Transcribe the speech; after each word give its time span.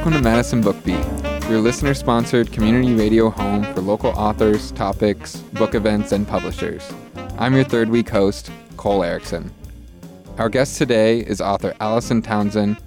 Welcome 0.00 0.14
to 0.14 0.22
Madison 0.22 0.62
BookBeat, 0.62 1.50
your 1.50 1.60
listener 1.60 1.92
sponsored 1.92 2.50
community 2.52 2.94
radio 2.94 3.28
home 3.28 3.64
for 3.74 3.82
local 3.82 4.08
authors, 4.12 4.72
topics, 4.72 5.36
book 5.52 5.74
events, 5.74 6.12
and 6.12 6.26
publishers. 6.26 6.90
I'm 7.36 7.54
your 7.54 7.64
third 7.64 7.90
week 7.90 8.08
host, 8.08 8.50
Cole 8.78 9.04
Erickson. 9.04 9.52
Our 10.38 10.48
guest 10.48 10.78
today 10.78 11.20
is 11.20 11.42
author 11.42 11.74
Alison 11.80 12.22
Townsend. 12.22 12.78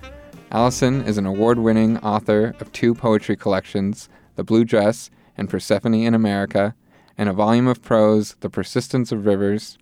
Alison 0.50 1.04
is 1.04 1.20
an 1.20 1.28
award 1.28 1.60
winning 1.60 2.00
author 2.00 2.56
of 2.60 2.72
two 2.72 2.96
poetry 2.96 3.36
collections, 3.36 4.10
The 4.36 4.44
Blue 4.44 4.66
Dress 4.66 5.12
and 5.38 5.48
Persephone 5.48 5.94
in 5.94 6.16
America, 6.16 6.74
and 7.16 7.30
a 7.30 7.34
volume 7.34 7.68
of 7.68 7.84
prose, 7.84 8.34
The 8.40 8.50
Persistence 8.50 9.12
of 9.12 9.28
Rivers. 9.28 9.78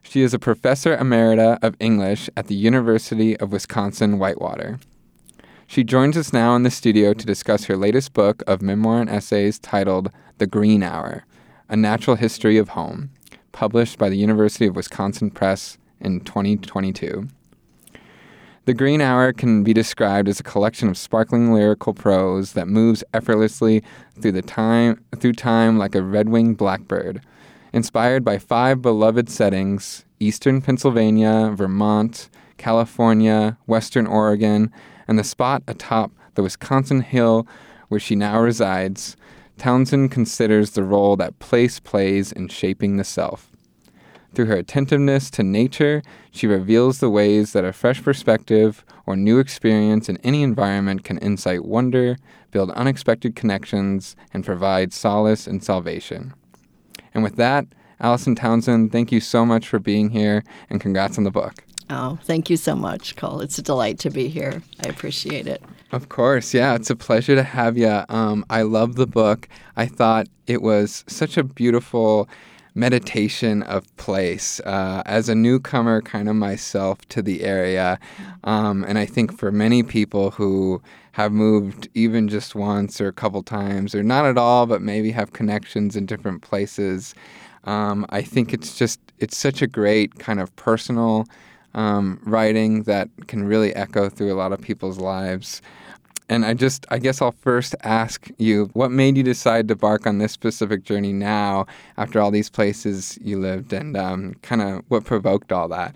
She 0.00 0.22
is 0.22 0.32
a 0.32 0.38
professor 0.38 0.96
emerita 0.96 1.58
of 1.62 1.76
English 1.78 2.30
at 2.38 2.46
the 2.46 2.54
University 2.54 3.38
of 3.38 3.52
Wisconsin 3.52 4.18
Whitewater. 4.18 4.78
She 5.66 5.82
joins 5.82 6.16
us 6.16 6.32
now 6.32 6.54
in 6.56 6.62
the 6.62 6.70
studio 6.70 7.14
to 7.14 7.26
discuss 7.26 7.64
her 7.64 7.76
latest 7.76 8.12
book 8.12 8.42
of 8.46 8.62
memoir 8.62 9.00
and 9.00 9.10
essays 9.10 9.58
titled 9.58 10.10
The 10.38 10.46
Green 10.46 10.82
Hour 10.82 11.24
A 11.68 11.76
Natural 11.76 12.16
History 12.16 12.58
of 12.58 12.70
Home, 12.70 13.10
published 13.52 13.98
by 13.98 14.08
the 14.08 14.16
University 14.16 14.66
of 14.66 14.76
Wisconsin 14.76 15.30
Press 15.30 15.78
in 16.00 16.20
2022. 16.20 17.28
The 18.66 18.74
Green 18.74 19.00
Hour 19.00 19.32
can 19.32 19.62
be 19.62 19.72
described 19.72 20.28
as 20.28 20.40
a 20.40 20.44
collection 20.44 20.88
of 20.88 20.98
sparkling 20.98 21.52
lyrical 21.52 21.94
prose 21.94 22.52
that 22.52 22.68
moves 22.68 23.02
effortlessly 23.12 23.82
through 24.20 24.32
the 24.32 24.42
time 24.42 25.02
through 25.18 25.34
time 25.34 25.78
like 25.78 25.94
a 25.94 26.02
red-winged 26.02 26.56
blackbird. 26.56 27.20
Inspired 27.72 28.24
by 28.24 28.38
five 28.38 28.80
beloved 28.80 29.28
settings: 29.28 30.04
Eastern 30.20 30.62
Pennsylvania, 30.62 31.52
Vermont, 31.54 32.28
California, 32.56 33.58
Western 33.66 34.06
Oregon, 34.06 34.72
and 35.06 35.18
the 35.18 35.24
spot 35.24 35.62
atop 35.66 36.12
the 36.34 36.42
Wisconsin 36.42 37.00
hill 37.00 37.46
where 37.88 38.00
she 38.00 38.16
now 38.16 38.40
resides, 38.40 39.16
Townsend 39.58 40.10
considers 40.10 40.70
the 40.70 40.82
role 40.82 41.16
that 41.16 41.38
place 41.38 41.78
plays 41.78 42.32
in 42.32 42.48
shaping 42.48 42.96
the 42.96 43.04
self. 43.04 43.50
Through 44.34 44.46
her 44.46 44.56
attentiveness 44.56 45.30
to 45.30 45.44
nature, 45.44 46.02
she 46.32 46.48
reveals 46.48 46.98
the 46.98 47.10
ways 47.10 47.52
that 47.52 47.64
a 47.64 47.72
fresh 47.72 48.02
perspective 48.02 48.84
or 49.06 49.14
new 49.16 49.38
experience 49.38 50.08
in 50.08 50.16
any 50.18 50.42
environment 50.42 51.04
can 51.04 51.18
incite 51.18 51.64
wonder, 51.64 52.16
build 52.50 52.70
unexpected 52.72 53.36
connections, 53.36 54.16
and 54.32 54.44
provide 54.44 54.92
solace 54.92 55.46
and 55.46 55.62
salvation. 55.62 56.34
And 57.12 57.22
with 57.22 57.36
that, 57.36 57.66
Alison 58.00 58.34
Townsend, 58.34 58.90
thank 58.90 59.12
you 59.12 59.20
so 59.20 59.46
much 59.46 59.68
for 59.68 59.78
being 59.78 60.10
here 60.10 60.42
and 60.68 60.80
congrats 60.80 61.16
on 61.16 61.22
the 61.22 61.30
book. 61.30 61.64
Oh, 61.90 62.18
thank 62.24 62.48
you 62.48 62.56
so 62.56 62.74
much, 62.74 63.14
Cole. 63.16 63.40
It's 63.40 63.58
a 63.58 63.62
delight 63.62 63.98
to 64.00 64.10
be 64.10 64.28
here. 64.28 64.62
I 64.84 64.88
appreciate 64.88 65.46
it. 65.46 65.62
Of 65.92 66.08
course, 66.08 66.54
yeah, 66.54 66.74
it's 66.74 66.90
a 66.90 66.96
pleasure 66.96 67.34
to 67.34 67.42
have 67.42 67.76
you. 67.76 68.02
Um, 68.08 68.44
I 68.50 68.62
love 68.62 68.96
the 68.96 69.06
book. 69.06 69.48
I 69.76 69.86
thought 69.86 70.26
it 70.46 70.62
was 70.62 71.04
such 71.06 71.36
a 71.36 71.44
beautiful 71.44 72.28
meditation 72.74 73.62
of 73.62 73.96
place 73.96 74.58
uh, 74.60 75.02
as 75.06 75.28
a 75.28 75.34
newcomer, 75.34 76.02
kind 76.02 76.28
of 76.28 76.34
myself 76.34 77.06
to 77.08 77.22
the 77.22 77.44
area. 77.44 78.00
Um, 78.42 78.84
and 78.88 78.98
I 78.98 79.06
think 79.06 79.38
for 79.38 79.52
many 79.52 79.82
people 79.82 80.32
who 80.32 80.82
have 81.12 81.30
moved 81.30 81.88
even 81.94 82.28
just 82.28 82.56
once 82.56 83.00
or 83.00 83.06
a 83.06 83.12
couple 83.12 83.42
times, 83.44 83.94
or 83.94 84.02
not 84.02 84.24
at 84.24 84.36
all, 84.36 84.66
but 84.66 84.82
maybe 84.82 85.12
have 85.12 85.32
connections 85.32 85.94
in 85.94 86.06
different 86.06 86.42
places, 86.42 87.14
um, 87.64 88.04
I 88.10 88.22
think 88.22 88.52
it's 88.52 88.76
just, 88.76 88.98
it's 89.20 89.36
such 89.36 89.62
a 89.62 89.68
great 89.68 90.18
kind 90.18 90.40
of 90.40 90.54
personal 90.56 91.26
um, 91.74 92.20
writing 92.24 92.84
that 92.84 93.08
can 93.26 93.44
really 93.44 93.74
echo 93.74 94.08
through 94.08 94.32
a 94.32 94.36
lot 94.36 94.52
of 94.52 94.60
people's 94.60 94.98
lives. 94.98 95.62
And 96.28 96.44
I 96.46 96.54
just, 96.54 96.86
I 96.90 96.98
guess 96.98 97.20
I'll 97.20 97.32
first 97.32 97.74
ask 97.82 98.30
you, 98.38 98.70
what 98.72 98.90
made 98.90 99.16
you 99.16 99.22
decide 99.22 99.68
to 99.68 99.72
embark 99.72 100.06
on 100.06 100.18
this 100.18 100.32
specific 100.32 100.84
journey 100.84 101.12
now 101.12 101.66
after 101.98 102.20
all 102.20 102.30
these 102.30 102.48
places 102.48 103.18
you 103.20 103.38
lived 103.38 103.72
and 103.72 103.96
um, 103.96 104.34
kind 104.40 104.62
of 104.62 104.84
what 104.88 105.04
provoked 105.04 105.52
all 105.52 105.68
that? 105.68 105.94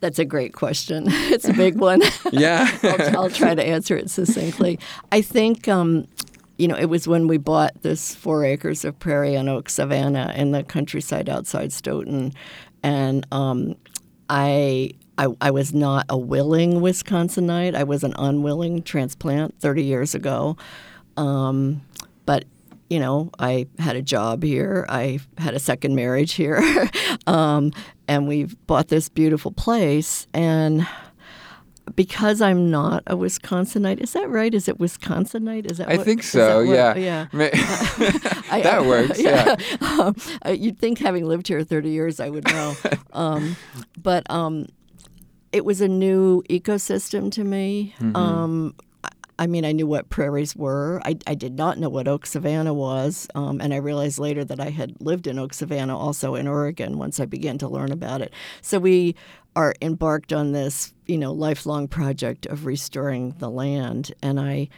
That's 0.00 0.18
a 0.18 0.24
great 0.24 0.54
question. 0.54 1.08
It's 1.30 1.46
a 1.46 1.52
big 1.52 1.78
one. 1.78 2.02
yeah. 2.32 2.70
I'll, 2.82 3.18
I'll, 3.18 3.30
try 3.30 3.54
to 3.54 3.64
answer 3.64 3.96
it 3.96 4.10
succinctly. 4.10 4.78
I 5.12 5.20
think, 5.20 5.68
um, 5.68 6.08
you 6.58 6.66
know, 6.66 6.76
it 6.76 6.86
was 6.86 7.06
when 7.06 7.28
we 7.28 7.36
bought 7.36 7.82
this 7.82 8.14
four 8.14 8.44
acres 8.44 8.84
of 8.84 8.98
prairie 8.98 9.34
and 9.34 9.48
oak 9.48 9.68
savanna 9.68 10.32
in 10.36 10.50
the 10.52 10.64
countryside 10.64 11.28
outside 11.28 11.72
Stoughton. 11.72 12.32
And 12.82 13.26
um, 13.30 13.76
I, 14.30 14.92
I, 15.18 15.26
I 15.40 15.50
was 15.50 15.74
not 15.74 16.06
a 16.08 16.16
willing 16.16 16.74
Wisconsinite. 16.74 17.74
I 17.74 17.84
was 17.84 18.04
an 18.04 18.14
unwilling 18.16 18.82
transplant 18.82 19.60
30 19.60 19.82
years 19.82 20.14
ago. 20.14 20.56
Um, 21.16 21.82
but 22.24 22.44
you 22.88 22.98
know, 22.98 23.30
I 23.38 23.66
had 23.78 23.96
a 23.96 24.02
job 24.02 24.42
here. 24.42 24.86
I 24.88 25.20
had 25.38 25.54
a 25.54 25.58
second 25.58 25.94
marriage 25.94 26.32
here, 26.32 26.60
um, 27.26 27.72
and 28.08 28.26
we 28.26 28.44
bought 28.66 28.88
this 28.88 29.08
beautiful 29.08 29.52
place. 29.52 30.26
And 30.34 30.86
because 31.94 32.40
I'm 32.40 32.70
not 32.70 33.02
a 33.06 33.16
Wisconsinite, 33.16 34.00
is 34.00 34.12
that 34.12 34.28
right? 34.28 34.52
Is 34.54 34.68
it 34.68 34.78
Wisconsinite? 34.78 35.70
Is 35.70 35.78
that? 35.78 35.88
I 35.88 35.96
what, 35.96 36.06
think 36.06 36.22
so. 36.22 36.60
Yeah. 36.60 36.94
Yeah. 36.96 37.26
That 38.62 38.84
works. 38.84 39.20
Yeah. 39.20 39.56
yeah. 39.58 39.86
Um, 40.00 40.16
you'd 40.54 40.78
think, 40.78 40.98
having 40.98 41.26
lived 41.26 41.48
here 41.48 41.62
30 41.62 41.88
years, 41.90 42.20
I 42.20 42.30
would 42.30 42.44
know. 42.44 42.74
um, 43.12 43.56
but 44.00 44.28
um, 44.30 44.66
it 45.52 45.64
was 45.64 45.80
a 45.80 45.88
new 45.88 46.42
ecosystem 46.48 47.30
to 47.32 47.44
me. 47.44 47.94
Mm-hmm. 48.00 48.16
I 49.40 49.46
mean, 49.46 49.64
I 49.64 49.72
knew 49.72 49.86
what 49.86 50.10
prairies 50.10 50.54
were. 50.54 51.00
I, 51.02 51.16
I 51.26 51.34
did 51.34 51.56
not 51.56 51.78
know 51.78 51.88
what 51.88 52.06
oak 52.06 52.26
savanna 52.26 52.74
was, 52.74 53.26
um, 53.34 53.58
and 53.58 53.72
I 53.72 53.78
realized 53.78 54.18
later 54.18 54.44
that 54.44 54.60
I 54.60 54.68
had 54.68 55.00
lived 55.00 55.26
in 55.26 55.38
oak 55.38 55.54
savanna 55.54 55.98
also 55.98 56.34
in 56.34 56.46
Oregon 56.46 56.98
once 56.98 57.18
I 57.18 57.24
began 57.24 57.56
to 57.58 57.68
learn 57.68 57.90
about 57.90 58.20
it. 58.20 58.34
So 58.60 58.78
we 58.78 59.16
are 59.56 59.74
embarked 59.80 60.34
on 60.34 60.52
this, 60.52 60.92
you 61.06 61.16
know, 61.16 61.32
lifelong 61.32 61.88
project 61.88 62.44
of 62.44 62.66
restoring 62.66 63.34
the 63.38 63.48
land, 63.48 64.12
and 64.22 64.38
I, 64.38 64.68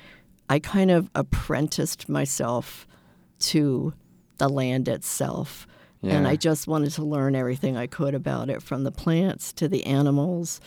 I 0.49 0.61
kind 0.61 0.93
of 0.93 1.11
apprenticed 1.17 2.09
myself 2.09 2.87
to 3.41 3.93
the 4.39 4.49
land 4.49 4.87
itself. 4.87 5.67
Yeah. 6.03 6.15
And 6.15 6.29
I 6.29 6.37
just 6.37 6.69
wanted 6.69 6.93
to 6.93 7.05
learn 7.05 7.34
everything 7.34 7.77
I 7.77 7.89
could 7.89 8.15
about 8.15 8.49
it, 8.49 8.62
from 8.62 8.84
the 8.84 8.93
plants 8.93 9.53
to 9.55 9.69
the 9.69 9.87
animals 9.87 10.61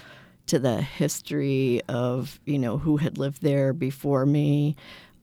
to 0.47 0.59
the 0.59 0.81
history 0.81 1.81
of 1.88 2.39
you 2.45 2.59
know 2.59 2.78
who 2.78 2.97
had 2.97 3.17
lived 3.17 3.41
there 3.41 3.73
before 3.73 4.25
me. 4.25 4.75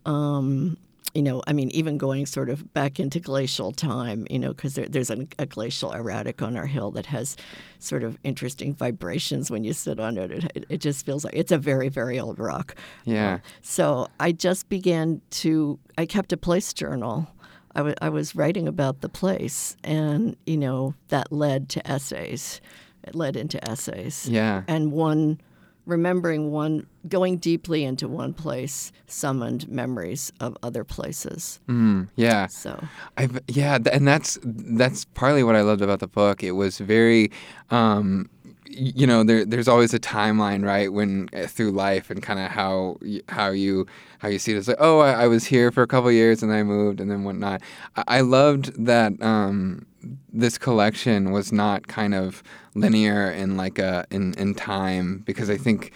Um, 0.04 0.76
you 1.14 1.22
know, 1.22 1.42
I 1.46 1.52
mean, 1.52 1.70
even 1.72 1.98
going 1.98 2.24
sort 2.26 2.48
of 2.48 2.72
back 2.72 2.98
into 2.98 3.20
glacial 3.20 3.70
time, 3.70 4.26
you 4.30 4.38
know, 4.38 4.48
because 4.48 4.74
there, 4.74 4.88
there's 4.88 5.10
a, 5.10 5.26
a, 5.38 5.44
glacial 5.44 5.92
erratic 5.92 6.40
on 6.40 6.56
our 6.56 6.66
hill 6.66 6.90
that 6.92 7.06
has 7.06 7.36
sort 7.78 8.02
of 8.02 8.16
interesting 8.24 8.74
vibrations 8.74 9.50
when 9.50 9.62
you 9.62 9.74
sit 9.74 10.00
on 10.00 10.16
it. 10.16 10.30
It, 10.30 10.64
it 10.68 10.78
just 10.78 11.04
feels 11.04 11.24
like 11.24 11.34
it's 11.36 11.52
a 11.52 11.58
very, 11.58 11.90
very 11.90 12.18
old 12.18 12.38
rock. 12.38 12.74
Yeah. 13.04 13.34
Uh, 13.34 13.38
so 13.60 14.08
I 14.20 14.32
just 14.32 14.70
began 14.70 15.20
to, 15.30 15.78
I 15.98 16.06
kept 16.06 16.32
a 16.32 16.38
place 16.38 16.72
journal. 16.72 17.28
I, 17.74 17.80
w- 17.80 17.96
I 18.00 18.08
was 18.08 18.34
writing 18.34 18.66
about 18.66 19.00
the 19.00 19.08
place, 19.08 19.76
and, 19.84 20.36
you 20.46 20.56
know, 20.56 20.94
that 21.08 21.32
led 21.32 21.68
to 21.70 21.90
essays 21.90 22.60
it 23.04 23.14
led 23.14 23.36
into 23.36 23.62
essays. 23.68 24.28
Yeah. 24.28 24.62
And 24.68 24.92
one, 24.92 25.40
remembering 25.86 26.50
one, 26.50 26.86
going 27.08 27.38
deeply 27.38 27.84
into 27.84 28.08
one 28.08 28.32
place 28.32 28.92
summoned 29.06 29.68
memories 29.68 30.32
of 30.40 30.56
other 30.62 30.84
places. 30.84 31.60
Mm, 31.68 32.08
yeah. 32.16 32.46
So. 32.46 32.82
I've, 33.16 33.40
yeah, 33.48 33.78
and 33.92 34.06
that's 34.06 34.38
that's 34.42 35.04
partly 35.06 35.42
what 35.42 35.56
I 35.56 35.62
loved 35.62 35.82
about 35.82 36.00
the 36.00 36.08
book. 36.08 36.42
It 36.42 36.52
was 36.52 36.78
very. 36.78 37.30
Um, 37.70 38.28
you 38.74 39.06
know 39.06 39.22
there 39.22 39.44
there's 39.44 39.68
always 39.68 39.92
a 39.92 39.98
timeline 39.98 40.64
right 40.64 40.92
when 40.92 41.28
uh, 41.34 41.46
through 41.46 41.70
life 41.70 42.10
and 42.10 42.22
kind 42.22 42.38
of 42.38 42.50
how 42.50 42.96
how 43.28 43.50
you 43.50 43.86
how 44.18 44.28
you 44.28 44.38
see 44.38 44.52
it 44.52 44.58
it's 44.58 44.68
like 44.68 44.76
oh 44.80 45.00
I, 45.00 45.24
I, 45.24 45.26
was 45.26 45.44
here 45.44 45.70
for 45.70 45.82
a 45.82 45.86
couple 45.86 46.10
years 46.10 46.42
and 46.42 46.50
then 46.50 46.58
I 46.58 46.62
moved 46.62 47.00
and 47.00 47.10
then 47.10 47.24
whatnot 47.24 47.60
I, 47.96 48.04
I 48.08 48.20
loved 48.20 48.84
that 48.84 49.20
um, 49.22 49.86
this 50.32 50.58
collection 50.58 51.32
was 51.32 51.52
not 51.52 51.86
kind 51.88 52.14
of 52.14 52.42
linear 52.74 53.30
in 53.30 53.56
like 53.56 53.78
a 53.78 54.06
in 54.10 54.34
in 54.34 54.54
time 54.54 55.18
because 55.26 55.50
I 55.50 55.56
think 55.56 55.92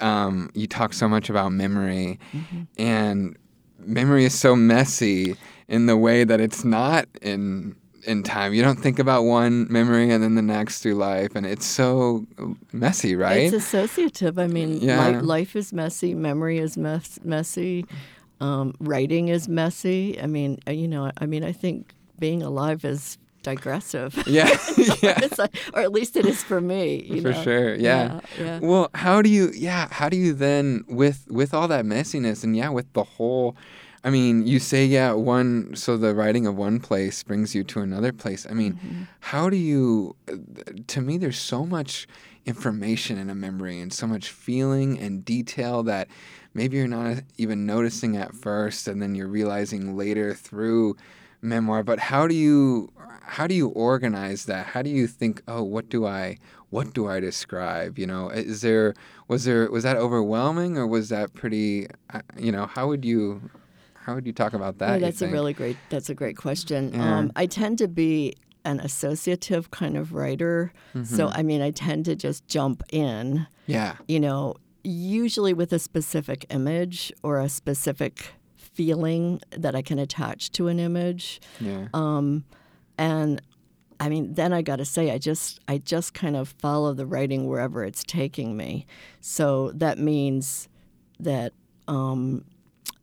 um, 0.00 0.50
you 0.54 0.66
talk 0.66 0.92
so 0.92 1.08
much 1.08 1.30
about 1.30 1.52
memory 1.52 2.18
mm-hmm. 2.32 2.62
and 2.78 3.36
memory 3.78 4.24
is 4.24 4.38
so 4.38 4.54
messy 4.54 5.36
in 5.68 5.86
the 5.86 5.96
way 5.96 6.24
that 6.24 6.40
it's 6.40 6.64
not 6.64 7.06
in 7.22 7.76
in 8.04 8.22
time. 8.22 8.54
You 8.54 8.62
don't 8.62 8.78
think 8.80 8.98
about 8.98 9.22
one 9.22 9.70
memory 9.70 10.10
and 10.10 10.22
then 10.22 10.34
the 10.34 10.42
next 10.42 10.82
through 10.82 10.94
life, 10.94 11.34
and 11.34 11.46
it's 11.46 11.66
so 11.66 12.26
messy, 12.72 13.16
right? 13.16 13.42
It's 13.42 13.54
associative. 13.54 14.38
I 14.38 14.46
mean, 14.46 14.80
yeah. 14.80 14.98
life, 14.98 15.22
life 15.22 15.56
is 15.56 15.72
messy. 15.72 16.14
Memory 16.14 16.58
is 16.58 16.76
mess, 16.76 17.18
messy. 17.24 17.86
Um, 18.40 18.74
writing 18.80 19.28
is 19.28 19.48
messy. 19.48 20.20
I 20.20 20.26
mean, 20.26 20.58
uh, 20.66 20.72
you 20.72 20.88
know, 20.88 21.10
I 21.18 21.26
mean, 21.26 21.44
I 21.44 21.52
think 21.52 21.94
being 22.18 22.42
alive 22.42 22.84
is 22.84 23.18
digressive. 23.42 24.22
Yeah, 24.26 24.56
yeah. 25.02 25.28
Like- 25.38 25.56
or 25.72 25.80
at 25.80 25.92
least 25.92 26.16
it 26.16 26.26
is 26.26 26.42
for 26.42 26.60
me. 26.60 27.02
You 27.02 27.22
for 27.22 27.30
know? 27.30 27.42
sure 27.42 27.74
yeah. 27.74 28.20
Yeah, 28.38 28.44
yeah. 28.44 28.58
well 28.60 28.90
how 28.94 29.22
do 29.22 29.28
you 29.28 29.50
yeah 29.54 29.88
how 29.90 30.08
do 30.08 30.16
you 30.16 30.34
then 30.34 30.84
with 30.88 31.26
with 31.28 31.52
all 31.52 31.66
that 31.68 31.84
messiness 31.84 32.44
and 32.44 32.56
yeah 32.56 32.68
with 32.68 32.92
the 32.92 33.02
whole 33.02 33.56
i 34.04 34.10
mean 34.10 34.46
you 34.46 34.58
say 34.58 34.84
yeah 34.86 35.12
one 35.12 35.74
so 35.74 35.96
the 35.96 36.14
writing 36.14 36.46
of 36.46 36.56
one 36.56 36.80
place 36.80 37.22
brings 37.22 37.54
you 37.54 37.62
to 37.64 37.80
another 37.80 38.12
place. 38.12 38.46
I 38.48 38.54
mean 38.54 38.74
Mm-hmm. 38.74 39.02
how 39.20 39.50
do 39.50 39.56
you 39.56 40.16
to 40.86 41.00
me 41.00 41.18
there's 41.18 41.38
so 41.38 41.66
much 41.66 42.06
information 42.46 43.18
in 43.18 43.28
a 43.30 43.34
memory 43.34 43.78
and 43.80 43.92
so 43.92 44.06
much 44.06 44.30
feeling 44.30 44.98
and 44.98 45.24
detail 45.24 45.82
that 45.84 46.08
maybe 46.54 46.76
you're 46.78 46.88
not 46.88 47.18
even 47.36 47.66
noticing 47.66 48.16
at 48.16 48.34
first 48.34 48.88
and 48.88 49.00
then 49.02 49.14
you're 49.14 49.28
realizing 49.28 49.96
later 49.96 50.32
through 50.34 50.96
memoir 51.42 51.82
but 51.82 51.98
how 51.98 52.26
do 52.26 52.34
you 52.34 52.90
how 53.22 53.46
do 53.46 53.54
you 53.54 53.68
organize 53.68 54.46
that? 54.46 54.66
How 54.66 54.82
do 54.82 54.90
you 54.90 55.06
think 55.06 55.42
oh 55.46 55.62
what 55.62 55.88
do 55.88 56.04
i 56.06 56.36
what 56.70 56.94
do 56.94 57.06
i 57.08 57.20
describe? 57.20 57.98
You 57.98 58.06
know 58.06 58.28
is 58.30 58.62
there 58.62 58.94
was 59.28 59.44
there 59.44 59.70
was 59.70 59.84
that 59.84 59.96
overwhelming 59.96 60.76
or 60.78 60.86
was 60.86 61.10
that 61.10 61.32
pretty 61.34 61.86
uh, 62.12 62.22
you 62.38 62.50
know 62.50 62.66
how 62.66 62.88
would 62.88 63.04
you 63.04 63.50
how 64.10 64.16
would 64.16 64.26
you 64.26 64.32
talk 64.32 64.52
about 64.52 64.78
that 64.78 64.96
Oh, 64.96 64.98
that's 64.98 65.22
a 65.22 65.28
really 65.28 65.52
great. 65.52 65.76
That's 65.88 66.10
a 66.10 66.14
great 66.14 66.36
question. 66.36 66.92
Yeah. 66.92 67.18
Um, 67.18 67.32
I 67.36 67.46
tend 67.46 67.78
to 67.78 67.88
be 67.88 68.34
an 68.64 68.78
associative 68.80 69.70
kind 69.70 69.96
of 69.96 70.12
writer, 70.12 70.72
so 70.92 71.26
Mm-hmm. 71.26 71.38
I 71.38 71.42
mean, 71.42 71.62
I 71.62 71.70
tend 71.70 72.04
to 72.06 72.14
just 72.16 72.46
jump 72.46 72.82
in. 72.92 73.46
yeah 73.66 73.94
You 74.08 74.20
know, 74.20 74.56
usually 74.84 75.54
with 75.54 75.72
a 75.72 75.78
specific 75.78 76.44
image 76.50 77.12
or 77.22 77.38
a 77.40 77.48
specific 77.48 78.34
feeling 78.56 79.40
that 79.50 79.74
I 79.74 79.82
can 79.82 79.98
attach 79.98 80.50
to 80.52 80.68
an 80.68 80.78
image, 80.78 81.40
yeah 81.60 81.86
um, 81.94 82.44
and 82.98 83.40
I 83.98 84.08
mean, 84.08 84.32
then 84.34 84.52
I 84.54 84.62
got 84.62 84.76
to 84.76 84.84
say, 84.84 85.10
I 85.10 85.18
just 85.18 85.60
I 85.68 85.76
just 85.78 86.14
kind 86.14 86.36
of 86.36 86.48
follow 86.58 86.94
the 86.94 87.04
writing 87.06 87.46
wherever 87.46 87.84
it's 87.84 88.02
taking 88.04 88.56
me. 88.56 88.86
So 89.20 89.72
that 89.74 89.98
means 89.98 90.68
that 91.18 91.52
um, 91.88 92.44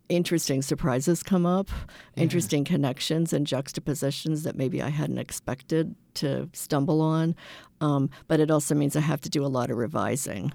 interesting 0.09 0.61
surprises 0.61 1.23
come 1.23 1.45
up, 1.45 1.69
interesting 2.15 2.63
connections 2.63 3.33
and 3.33 3.45
juxtapositions 3.45 4.43
that 4.43 4.55
maybe 4.55 4.81
I 4.81 4.89
hadn't 4.89 5.17
expected 5.17 5.95
to 6.15 6.49
stumble 6.53 7.01
on. 7.01 7.35
Um, 7.81 8.09
but 8.27 8.39
it 8.39 8.49
also 8.49 8.73
means 8.75 8.95
I 8.95 9.01
have 9.01 9.21
to 9.21 9.29
do 9.29 9.45
a 9.45 9.47
lot 9.47 9.69
of 9.69 9.77
revising. 9.77 10.53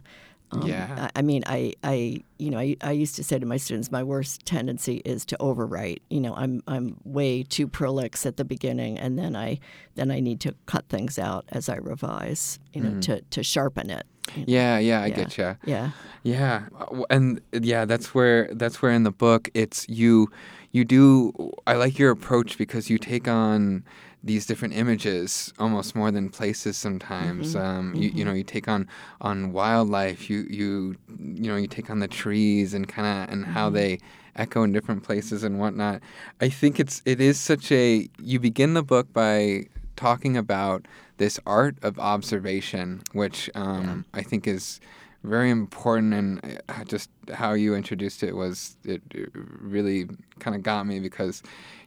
Um, 0.51 0.67
Yeah. 0.67 1.09
I, 1.15 1.21
I 1.21 1.23
mean, 1.23 1.45
I, 1.47 1.73
I, 1.83 2.23
you 2.39 2.51
know, 2.51 2.59
I, 2.59 2.77
I 2.83 2.93
used 2.93 3.17
to 3.17 3.25
say 3.25 3.39
to 3.39 3.47
my 3.47 3.57
students, 3.57 3.91
my 3.91 4.03
worst 4.03 4.45
tendency 4.45 5.01
is 5.05 5.25
to 5.27 5.37
overwrite. 5.39 6.01
You 6.11 6.21
know, 6.21 6.35
I'm, 6.35 6.63
I'm 6.67 6.97
way 7.05 7.43
too 7.43 7.67
prolix 7.69 8.27
at 8.27 8.37
the 8.37 8.45
beginning, 8.45 8.99
and 8.99 9.19
then 9.19 9.35
I, 9.35 9.61
then 9.95 10.11
I 10.11 10.21
need 10.21 10.41
to 10.41 10.55
cut 10.67 10.89
things 10.89 11.19
out 11.19 11.47
as 11.49 11.69
I 11.69 11.77
revise. 11.77 12.59
You 12.73 12.83
know, 12.83 13.01
to, 13.03 13.21
to 13.21 13.43
sharpen 13.43 13.89
it. 13.91 14.07
Yeah 14.35 14.79
yeah 14.79 15.03
i 15.03 15.07
Yeah. 15.07 15.17
get 15.17 15.39
you 15.39 15.57
Yeah. 15.65 15.91
Yeah, 16.25 16.67
and 17.11 17.41
yeah, 17.53 17.85
that's 17.85 18.15
where 18.15 18.49
that's 18.53 18.81
where 18.81 18.93
in 18.93 19.03
the 19.03 19.11
book 19.11 19.49
it's 19.55 19.89
you 19.89 20.31
you 20.71 20.85
do 20.85 21.53
I 21.67 21.75
like 21.75 21.99
your 21.99 22.11
approach 22.11 22.57
because 22.57 22.89
you 22.89 22.99
take 22.99 23.27
on 23.27 23.85
these 24.25 24.47
different 24.47 24.75
images 24.75 25.53
almost 25.59 25.97
more 25.97 26.13
than 26.13 26.29
places 26.29 26.77
sometimes. 26.77 27.55
Mm-hmm. 27.55 27.67
Um, 27.67 27.95
you 27.95 28.03
you 28.03 28.11
mm-hmm. 28.11 28.25
know 28.25 28.33
you 28.35 28.45
take 28.45 28.69
on 28.69 28.89
on 29.21 29.53
wildlife. 29.53 30.31
You 30.31 30.47
you 30.49 30.97
you 31.19 31.51
know 31.51 31.57
you 31.57 31.67
take 31.67 31.91
on 31.91 31.99
the 31.99 32.09
trees 32.09 32.73
and 32.73 32.87
kind 32.87 33.07
of 33.09 33.33
and 33.33 33.45
how 33.45 33.67
mm-hmm. 33.67 33.77
they 33.77 33.99
echo 34.37 34.63
in 34.63 34.73
different 34.73 35.03
places 35.03 35.43
and 35.43 35.59
whatnot. 35.59 36.01
I 36.41 36.49
think 36.51 36.79
it's 36.79 37.03
it 37.05 37.21
is 37.21 37.39
such 37.39 37.73
a 37.73 38.09
you 38.23 38.39
begin 38.39 38.75
the 38.75 38.85
book 38.85 39.13
by 39.13 39.65
talking 39.97 40.37
about 40.37 40.87
this 41.23 41.39
art 41.47 41.77
of 41.85 42.01
observation, 42.01 43.01
which 43.13 43.49
um, 43.55 44.05
I 44.13 44.23
think 44.23 44.49
is 44.49 44.81
very 45.23 45.51
important 45.51 46.13
and 46.13 46.61
uh, 46.69 46.83
just 46.83 47.11
how 47.33 47.53
you 47.53 47.77
introduced 47.77 48.25
it 48.25 48.35
was 48.35 48.77
it 48.83 49.01
it 49.15 49.31
really 49.33 50.09
kind 50.41 50.57
of 50.57 50.65
got 50.65 50.85
me 50.85 50.99
because 50.99 51.41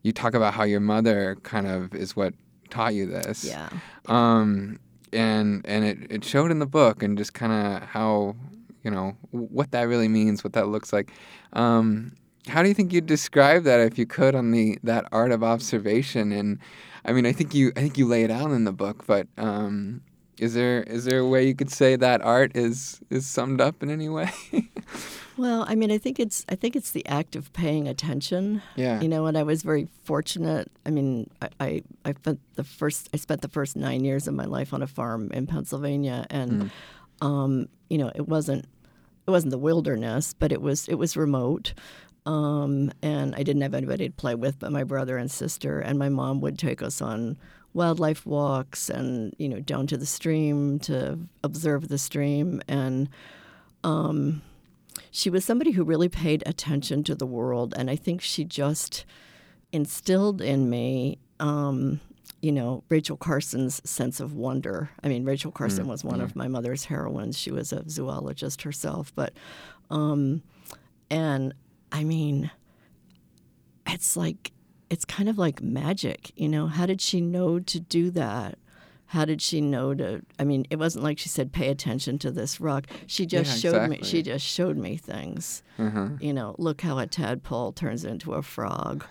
you 0.04 0.14
talk 0.14 0.34
about 0.36 0.54
how 0.54 0.64
your 0.64 0.80
mother 0.80 1.36
kind 1.44 1.68
of 1.68 1.94
is 1.94 2.16
what 2.16 2.34
taught 2.70 2.94
you 2.94 3.06
this. 3.06 3.44
Yeah. 3.44 3.68
um 4.08 4.80
and 5.12 5.66
and 5.66 5.84
it, 5.84 5.98
it 6.10 6.24
showed 6.24 6.50
in 6.50 6.60
the 6.60 6.66
book 6.66 7.04
and 7.04 7.18
just 7.18 7.34
kind 7.34 7.52
of 7.52 7.84
how 7.90 8.38
you 8.84 8.90
know 8.90 9.18
what 9.32 9.72
that 9.72 9.84
really 9.84 10.08
means 10.08 10.46
what 10.46 10.54
that 10.54 10.70
looks 10.70 10.94
like. 10.94 11.12
Um 11.52 12.14
how 12.48 12.62
do 12.62 12.68
you 12.68 12.74
think 12.76 12.94
you'd 12.94 13.06
describe 13.06 13.64
that 13.64 13.80
if 13.80 13.98
you 13.98 14.06
could 14.06 14.36
on 14.36 14.52
the 14.52 14.78
that 14.84 15.06
art 15.12 15.32
of 15.32 15.44
observation 15.44 16.32
and 16.32 16.60
i 17.06 17.12
mean 17.12 17.26
i 17.26 17.32
think 17.32 17.54
you 17.54 17.72
i 17.76 17.80
think 17.82 17.98
you 17.98 18.06
lay 18.06 18.24
it 18.24 18.32
out 18.32 18.52
in 18.52 18.66
the 18.66 18.72
book 18.72 19.06
but 19.08 19.28
um 19.38 20.02
is 20.38 20.54
there 20.54 20.84
is 20.84 21.06
there 21.06 21.20
a 21.20 21.28
way 21.28 21.48
you 21.48 21.56
could 21.56 21.72
say 21.72 21.96
that 21.96 22.22
art 22.22 22.52
is 22.56 23.02
is 23.10 23.26
summed 23.26 23.62
up 23.62 23.82
in 23.82 23.90
any 23.90 24.10
way 24.10 24.32
Well, 25.38 25.66
I 25.68 25.76
mean, 25.76 25.92
I 25.92 25.98
think 25.98 26.18
it's 26.18 26.46
I 26.48 26.56
think 26.56 26.78
it's 26.78 26.92
the 26.92 27.06
act 27.06 27.36
of 27.36 27.52
paying 27.52 27.90
attention. 27.90 28.62
yeah 28.78 29.02
You 29.02 29.10
know, 29.10 29.26
and 29.26 29.38
I 29.38 29.44
was 29.44 29.64
very 29.64 29.90
fortunate. 30.04 30.72
I 30.86 30.92
mean, 30.92 31.30
I, 31.42 31.50
I, 31.60 31.84
I 32.06 32.12
spent 32.14 32.40
the 32.56 32.64
first 32.64 33.10
I 33.14 33.18
spent 33.18 33.42
the 33.42 33.50
first 33.50 33.76
nine 33.76 34.06
years 34.06 34.30
of 34.30 34.34
my 34.34 34.46
life 34.46 34.74
on 34.74 34.82
a 34.82 34.88
farm 34.88 35.32
in 35.34 35.46
Pennsylvania, 35.46 36.26
and 36.30 36.72
um, 37.20 37.68
you 37.90 37.98
know, 37.98 38.12
it 38.16 38.30
wasn't 38.30 38.66
it 39.28 39.32
wasn't 39.32 39.52
the 39.52 39.58
wilderness, 39.58 40.34
but 40.34 40.54
it 40.54 40.62
was 40.62 40.88
it 40.88 40.96
was 40.96 41.18
remote. 41.18 41.74
Um, 42.26 42.92
and 43.02 43.36
I 43.36 43.44
didn't 43.44 43.62
have 43.62 43.76
anybody 43.76 44.08
to 44.08 44.14
play 44.14 44.34
with 44.34 44.60
but 44.60 44.72
my 44.72 44.84
brother 44.84 45.18
and 45.18 45.30
sister, 45.30 45.80
and 45.80 46.00
my 46.00 46.10
mom 46.10 46.42
would 46.42 46.58
take 46.58 46.82
us 46.82 47.02
on 47.02 47.38
wildlife 47.74 48.26
walks 48.26 48.90
and 48.90 49.36
you 49.38 49.50
know 49.50 49.60
down 49.60 49.86
to 49.86 49.98
the 49.98 50.06
stream 50.06 50.80
to 50.80 51.20
observe 51.44 51.90
the 51.90 51.98
stream 51.98 52.62
and 52.70 53.10
um, 53.84 54.42
she 55.12 55.30
was 55.30 55.46
somebody 55.46 55.72
who 55.72 55.84
really 55.84 56.10
paid 56.10 56.44
attention 56.46 57.04
to 57.06 57.16
the 57.16 57.26
world, 57.26 57.74
and 57.78 57.90
I 57.90 57.96
think 57.96 58.22
she 58.22 58.44
just 58.44 59.06
instilled 59.72 60.42
in 60.42 60.70
me, 60.70 61.20
um, 61.40 62.00
you 62.42 62.52
know, 62.52 62.84
Rachel 62.90 63.18
Carson's 63.18 63.88
sense 63.90 64.20
of 64.20 64.34
wonder. 64.34 64.90
I 65.04 65.08
mean, 65.08 65.24
Rachel 65.24 65.52
Carson 65.52 65.88
was 65.88 66.04
one 66.04 66.22
of 66.22 66.36
my 66.36 66.48
mother's 66.48 66.86
heroines. 66.86 67.38
She 67.38 67.52
was 67.52 67.72
a 67.72 67.88
zoologist 67.90 68.64
herself, 68.64 69.14
but, 69.16 69.34
um, 69.90 70.44
and 71.10 71.54
I 71.92 72.04
mean, 72.04 72.52
it's 73.88 74.18
like 74.18 74.52
it's 74.90 75.06
kind 75.06 75.30
of 75.30 75.38
like 75.38 75.62
magic, 75.62 76.32
you 76.36 76.48
know. 76.50 76.68
How 76.68 76.86
did 76.86 77.02
she 77.02 77.22
know 77.22 77.60
to 77.60 77.80
do 77.80 78.12
that? 78.12 78.58
How 79.08 79.24
did 79.26 79.42
she 79.42 79.62
know 79.62 79.94
to? 79.94 80.22
I 80.40 80.44
mean, 80.44 80.66
it 80.70 80.78
wasn't 80.80 81.04
like 81.04 81.20
she 81.20 81.30
said, 81.30 81.52
"Pay 81.54 81.70
attention 81.70 82.18
to 82.20 82.32
this 82.32 82.60
rock." 82.60 82.88
She 83.08 83.26
just 83.26 83.64
Yeah, 83.64 83.72
showed 83.72 83.90
me. 83.90 84.00
She 84.04 84.22
just 84.24 84.46
showed 84.46 84.78
me 84.78 84.98
things. 84.98 85.64
uh-huh. 85.78 86.10
You 86.20 86.34
know, 86.34 86.56
look 86.58 86.82
how 86.82 86.98
a 86.98 87.08
tadpole 87.08 87.72
turns 87.74 88.04
into 88.04 88.34
a 88.34 88.42
frog. 88.42 89.06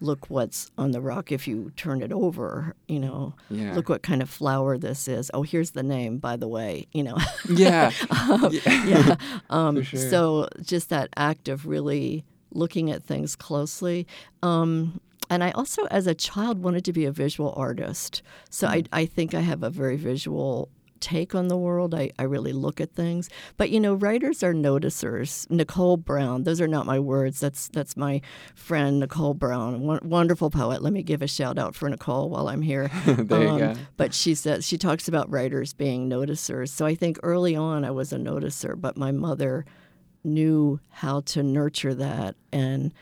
Look 0.00 0.30
what's 0.30 0.70
on 0.78 0.92
the 0.92 1.00
rock 1.00 1.32
if 1.32 1.48
you 1.48 1.72
turn 1.76 2.02
it 2.02 2.12
over. 2.12 2.74
You 2.86 3.00
know, 3.00 3.34
yeah 3.50 3.74
look 3.74 3.88
what 3.88 4.02
kind 4.02 4.22
of 4.22 4.30
flower 4.30 4.78
this 4.78 5.08
is. 5.08 5.30
Oh, 5.34 5.42
here's 5.42 5.72
the 5.72 5.82
name, 5.82 6.18
by 6.18 6.36
the 6.36 6.48
way. 6.48 6.86
You 6.92 7.04
know, 7.04 7.18
yeah 7.48 7.90
yeah 8.50 8.84
yeah. 8.84 9.16
Um, 9.50 9.82
sure. 9.82 10.00
So 10.10 10.48
just 10.62 10.90
that 10.90 11.08
act 11.16 11.48
of 11.48 11.66
really 11.66 12.24
looking 12.52 12.90
at 12.90 13.02
things 13.02 13.34
closely. 13.36 14.06
Um, 14.42 15.00
and 15.30 15.44
I 15.44 15.50
also, 15.50 15.84
as 15.86 16.06
a 16.06 16.14
child, 16.14 16.62
wanted 16.62 16.84
to 16.86 16.92
be 16.92 17.04
a 17.04 17.12
visual 17.12 17.52
artist. 17.56 18.22
So 18.50 18.66
I, 18.66 18.84
I 18.92 19.06
think 19.06 19.34
I 19.34 19.40
have 19.40 19.62
a 19.62 19.70
very 19.70 19.96
visual 19.96 20.70
take 21.00 21.34
on 21.34 21.48
the 21.48 21.56
world. 21.56 21.94
I, 21.94 22.10
I 22.18 22.24
really 22.24 22.52
look 22.52 22.80
at 22.80 22.92
things. 22.92 23.28
But 23.56 23.70
you 23.70 23.80
know, 23.80 23.94
writers 23.94 24.42
are 24.42 24.54
noticers. 24.54 25.48
Nicole 25.50 25.96
Brown, 25.96 26.44
those 26.44 26.60
are 26.60 26.68
not 26.68 26.86
my 26.86 26.98
words. 26.98 27.40
That's 27.40 27.68
that's 27.68 27.96
my 27.96 28.20
friend 28.54 29.00
Nicole 29.00 29.34
Brown, 29.34 30.00
wonderful 30.08 30.50
poet. 30.50 30.82
Let 30.82 30.92
me 30.92 31.02
give 31.02 31.22
a 31.22 31.26
shout 31.26 31.58
out 31.58 31.74
for 31.74 31.88
Nicole 31.88 32.28
while 32.28 32.48
I'm 32.48 32.62
here. 32.62 32.90
there 33.06 33.42
you 33.42 33.48
Um, 33.48 33.58
go 33.58 33.74
But 33.96 34.14
she 34.14 34.34
says 34.34 34.66
she 34.66 34.78
talks 34.78 35.08
about 35.08 35.30
writers 35.30 35.72
being 35.72 36.08
noticers. 36.08 36.68
So 36.70 36.86
I 36.86 36.94
think 36.94 37.18
early 37.22 37.54
on 37.56 37.84
I 37.84 37.90
was 37.90 38.12
a 38.12 38.18
noticer, 38.18 38.80
but 38.80 38.96
my 38.96 39.12
mother 39.12 39.64
knew 40.24 40.80
how 40.90 41.20
to 41.20 41.42
nurture 41.42 41.94
that 41.94 42.34
and 42.52 42.92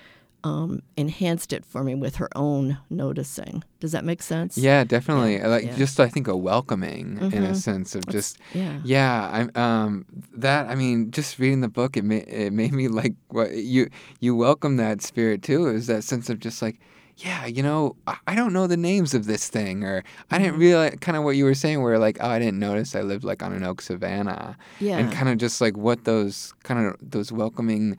um, 0.46 0.80
enhanced 0.96 1.52
it 1.52 1.64
for 1.66 1.82
me 1.82 1.94
with 1.94 2.16
her 2.16 2.28
own 2.36 2.78
noticing. 2.88 3.64
Does 3.80 3.92
that 3.92 4.04
make 4.04 4.22
sense? 4.22 4.56
Yeah, 4.56 4.84
definitely. 4.84 5.36
Yeah, 5.36 5.48
like 5.48 5.64
yeah. 5.64 5.76
just 5.76 5.98
I 6.00 6.08
think 6.08 6.28
a 6.28 6.36
welcoming 6.36 7.18
in 7.36 7.42
a 7.44 7.50
Mhm. 7.52 7.56
sense 7.56 7.94
of 7.96 8.06
just 8.16 8.38
Yeah. 8.54 8.78
yeah. 8.84 9.30
I'm 9.36 9.48
um 9.66 10.04
that 10.44 10.68
I 10.68 10.74
mean 10.82 11.10
just 11.10 11.38
reading 11.38 11.62
the 11.62 11.68
book 11.80 11.96
it 11.96 12.04
made 12.04 12.26
it 12.28 12.52
made 12.52 12.72
me 12.72 12.86
like 13.00 13.14
what 13.28 13.50
you 13.74 13.88
you 14.20 14.36
welcome 14.36 14.76
that 14.76 15.02
spirit 15.02 15.42
too. 15.42 15.66
Is 15.68 15.86
that 15.88 16.04
sense 16.04 16.30
of 16.30 16.38
just 16.38 16.62
like 16.62 16.78
yeah, 17.18 17.46
you 17.46 17.62
know, 17.62 17.96
I, 18.06 18.16
I 18.26 18.34
don't 18.34 18.52
know 18.52 18.66
the 18.66 18.76
names 18.76 19.14
of 19.14 19.24
this 19.24 19.48
thing, 19.48 19.82
or 19.84 19.96
I 20.30 20.34
Mm-hmm. 20.36 20.44
didn't 20.44 20.58
realize 20.60 20.94
kind 21.00 21.16
of 21.16 21.24
what 21.24 21.34
you 21.38 21.44
were 21.48 21.54
saying, 21.54 21.80
where 21.80 21.98
like, 21.98 22.18
oh, 22.20 22.28
I 22.28 22.38
didn't 22.38 22.58
notice 22.58 22.94
I 22.94 23.00
lived 23.00 23.24
like 23.24 23.42
on 23.42 23.54
an 23.54 23.64
oak 23.64 23.80
savanna, 23.80 24.54
Yeah. 24.80 24.98
and 24.98 25.10
kind 25.10 25.30
of 25.30 25.38
just 25.38 25.62
like 25.62 25.76
what 25.78 26.04
those 26.04 26.52
kind 26.62 26.78
of 26.86 26.94
those 27.00 27.32
welcoming 27.32 27.96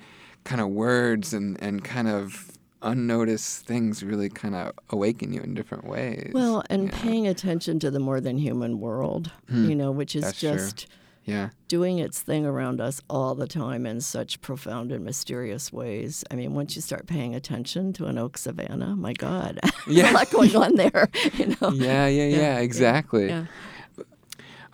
kind 0.48 0.62
of 0.62 0.70
words 0.70 1.34
and 1.34 1.62
and 1.62 1.84
kind 1.84 2.08
of 2.08 2.52
unnoticed 2.82 3.66
things 3.66 4.04
really 4.04 4.30
kind 4.30 4.56
of 4.56 4.72
awaken 4.90 5.34
you 5.34 5.42
in 5.42 5.54
different 5.54 5.86
ways. 5.86 6.32
Well, 6.34 6.64
and 6.70 6.86
know? 6.86 6.92
paying 7.04 7.28
attention 7.28 7.80
to 7.80 7.92
the 7.92 8.00
more 8.00 8.22
than 8.22 8.38
human 8.38 8.80
world, 8.80 9.32
you 9.50 9.76
know, 9.76 9.92
which 9.92 10.16
is 10.16 10.24
Hmm. 10.24 10.28
That's 10.28 10.40
true. 10.40 10.50
just 10.54 10.88
yeah, 11.26 11.50
doing 11.68 12.00
its 12.00 12.22
thing 12.22 12.46
around 12.46 12.80
us 12.80 13.02
all 13.10 13.36
the 13.36 13.48
time 13.48 13.86
in 13.86 14.00
such 14.00 14.40
profound 14.42 14.92
and 14.94 15.04
mysterious 15.04 15.74
ways. 15.74 16.24
I 16.32 16.36
mean, 16.36 16.54
once 16.54 16.76
you 16.78 16.82
start 16.82 17.06
paying 17.08 17.36
attention 17.36 17.92
to 17.94 18.06
an 18.06 18.18
oak 18.18 18.38
savanna, 18.38 18.96
my 18.96 19.12
God, 19.14 19.60
Yeah. 19.88 20.12
a 20.12 20.14
lot 20.14 20.30
going 20.32 20.56
on 20.56 20.76
there. 20.76 21.10
You 21.34 21.48
know. 21.60 21.70
yeah, 21.74 22.08
yeah, 22.08 22.28
yeah, 22.28 22.60
exactly. 22.60 23.28
Yeah. 23.28 23.46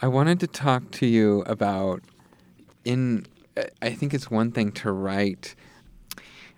I 0.02 0.08
wanted 0.08 0.40
to 0.42 0.48
talk 0.48 0.92
to 1.00 1.06
you 1.08 1.42
about 1.48 2.02
in 2.86 3.26
I 3.82 3.92
think 3.92 4.14
it's 4.14 4.32
one 4.32 4.52
thing 4.52 4.72
to 4.74 4.92
write 4.92 5.56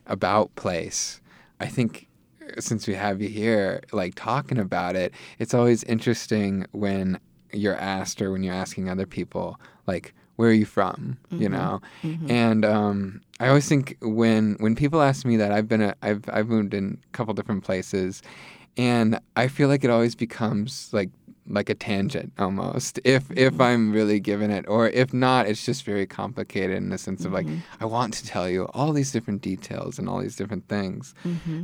about 0.07 0.55
place. 0.55 1.19
I 1.59 1.65
think 1.67 2.07
since 2.59 2.87
we 2.87 2.93
have 2.93 3.21
you 3.21 3.29
here 3.29 3.81
like 3.91 4.13
talking 4.15 4.57
about 4.59 4.95
it, 4.95 5.13
it's 5.39 5.53
always 5.53 5.83
interesting 5.83 6.65
when 6.71 7.19
you're 7.51 7.75
asked 7.77 8.21
or 8.21 8.31
when 8.31 8.43
you're 8.43 8.53
asking 8.53 8.89
other 8.89 9.05
people 9.05 9.59
like 9.87 10.13
where 10.35 10.49
are 10.49 10.53
you 10.53 10.65
from, 10.65 11.17
you 11.31 11.47
know? 11.47 11.81
And 12.29 12.65
um 12.65 13.21
I 13.39 13.47
always 13.47 13.67
think 13.67 13.97
when 14.01 14.55
when 14.59 14.75
people 14.75 15.01
ask 15.01 15.25
me 15.25 15.37
that 15.37 15.51
I've 15.51 15.67
been 15.67 15.81
a, 15.81 15.95
I've 16.01 16.23
I've 16.31 16.47
moved 16.47 16.73
in 16.73 16.97
a 17.03 17.11
couple 17.17 17.33
different 17.33 17.63
places 17.63 18.21
and 18.77 19.19
I 19.37 19.47
feel 19.47 19.69
like 19.69 19.83
it 19.83 19.89
always 19.89 20.15
becomes 20.15 20.89
like 20.93 21.09
like 21.47 21.69
a 21.69 21.75
tangent 21.75 22.33
almost 22.39 22.99
if 23.03 23.29
if 23.37 23.61
I'm 23.61 23.91
really 23.91 24.19
given 24.19 24.49
it 24.49 24.65
or 24.67 24.89
if 24.89 25.13
not 25.13 25.45
it's 25.47 25.63
just 25.63 25.83
very 25.83 26.07
complicated 26.07 26.75
in 26.77 26.89
the 26.89 26.97
sense 26.97 27.23
of 27.23 27.33
like 27.33 27.45
I 27.79 27.85
want 27.85 28.13
to 28.15 28.25
tell 28.25 28.49
you 28.49 28.65
all 28.73 28.93
these 28.93 29.11
different 29.11 29.41
details 29.41 29.99
and 29.99 30.09
all 30.09 30.19
these 30.19 30.35
different 30.35 30.67
things. 30.67 31.13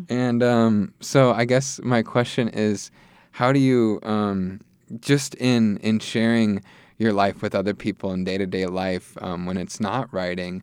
And 0.09 0.43
um, 0.43 0.93
so 0.99 1.33
I 1.33 1.45
guess 1.45 1.79
my 1.83 2.03
question 2.03 2.47
is 2.49 2.91
how 3.31 3.51
do 3.51 3.59
you 3.59 3.99
um, 4.03 4.61
just 4.99 5.33
in 5.35 5.77
in 5.77 5.99
sharing 5.99 6.61
your 6.97 7.13
life 7.13 7.41
with 7.41 7.55
other 7.55 7.73
people 7.73 8.11
in 8.13 8.23
day-to-day 8.23 8.67
life 8.67 9.17
um, 9.21 9.47
when 9.47 9.57
it's 9.57 9.79
not 9.79 10.13
writing 10.13 10.61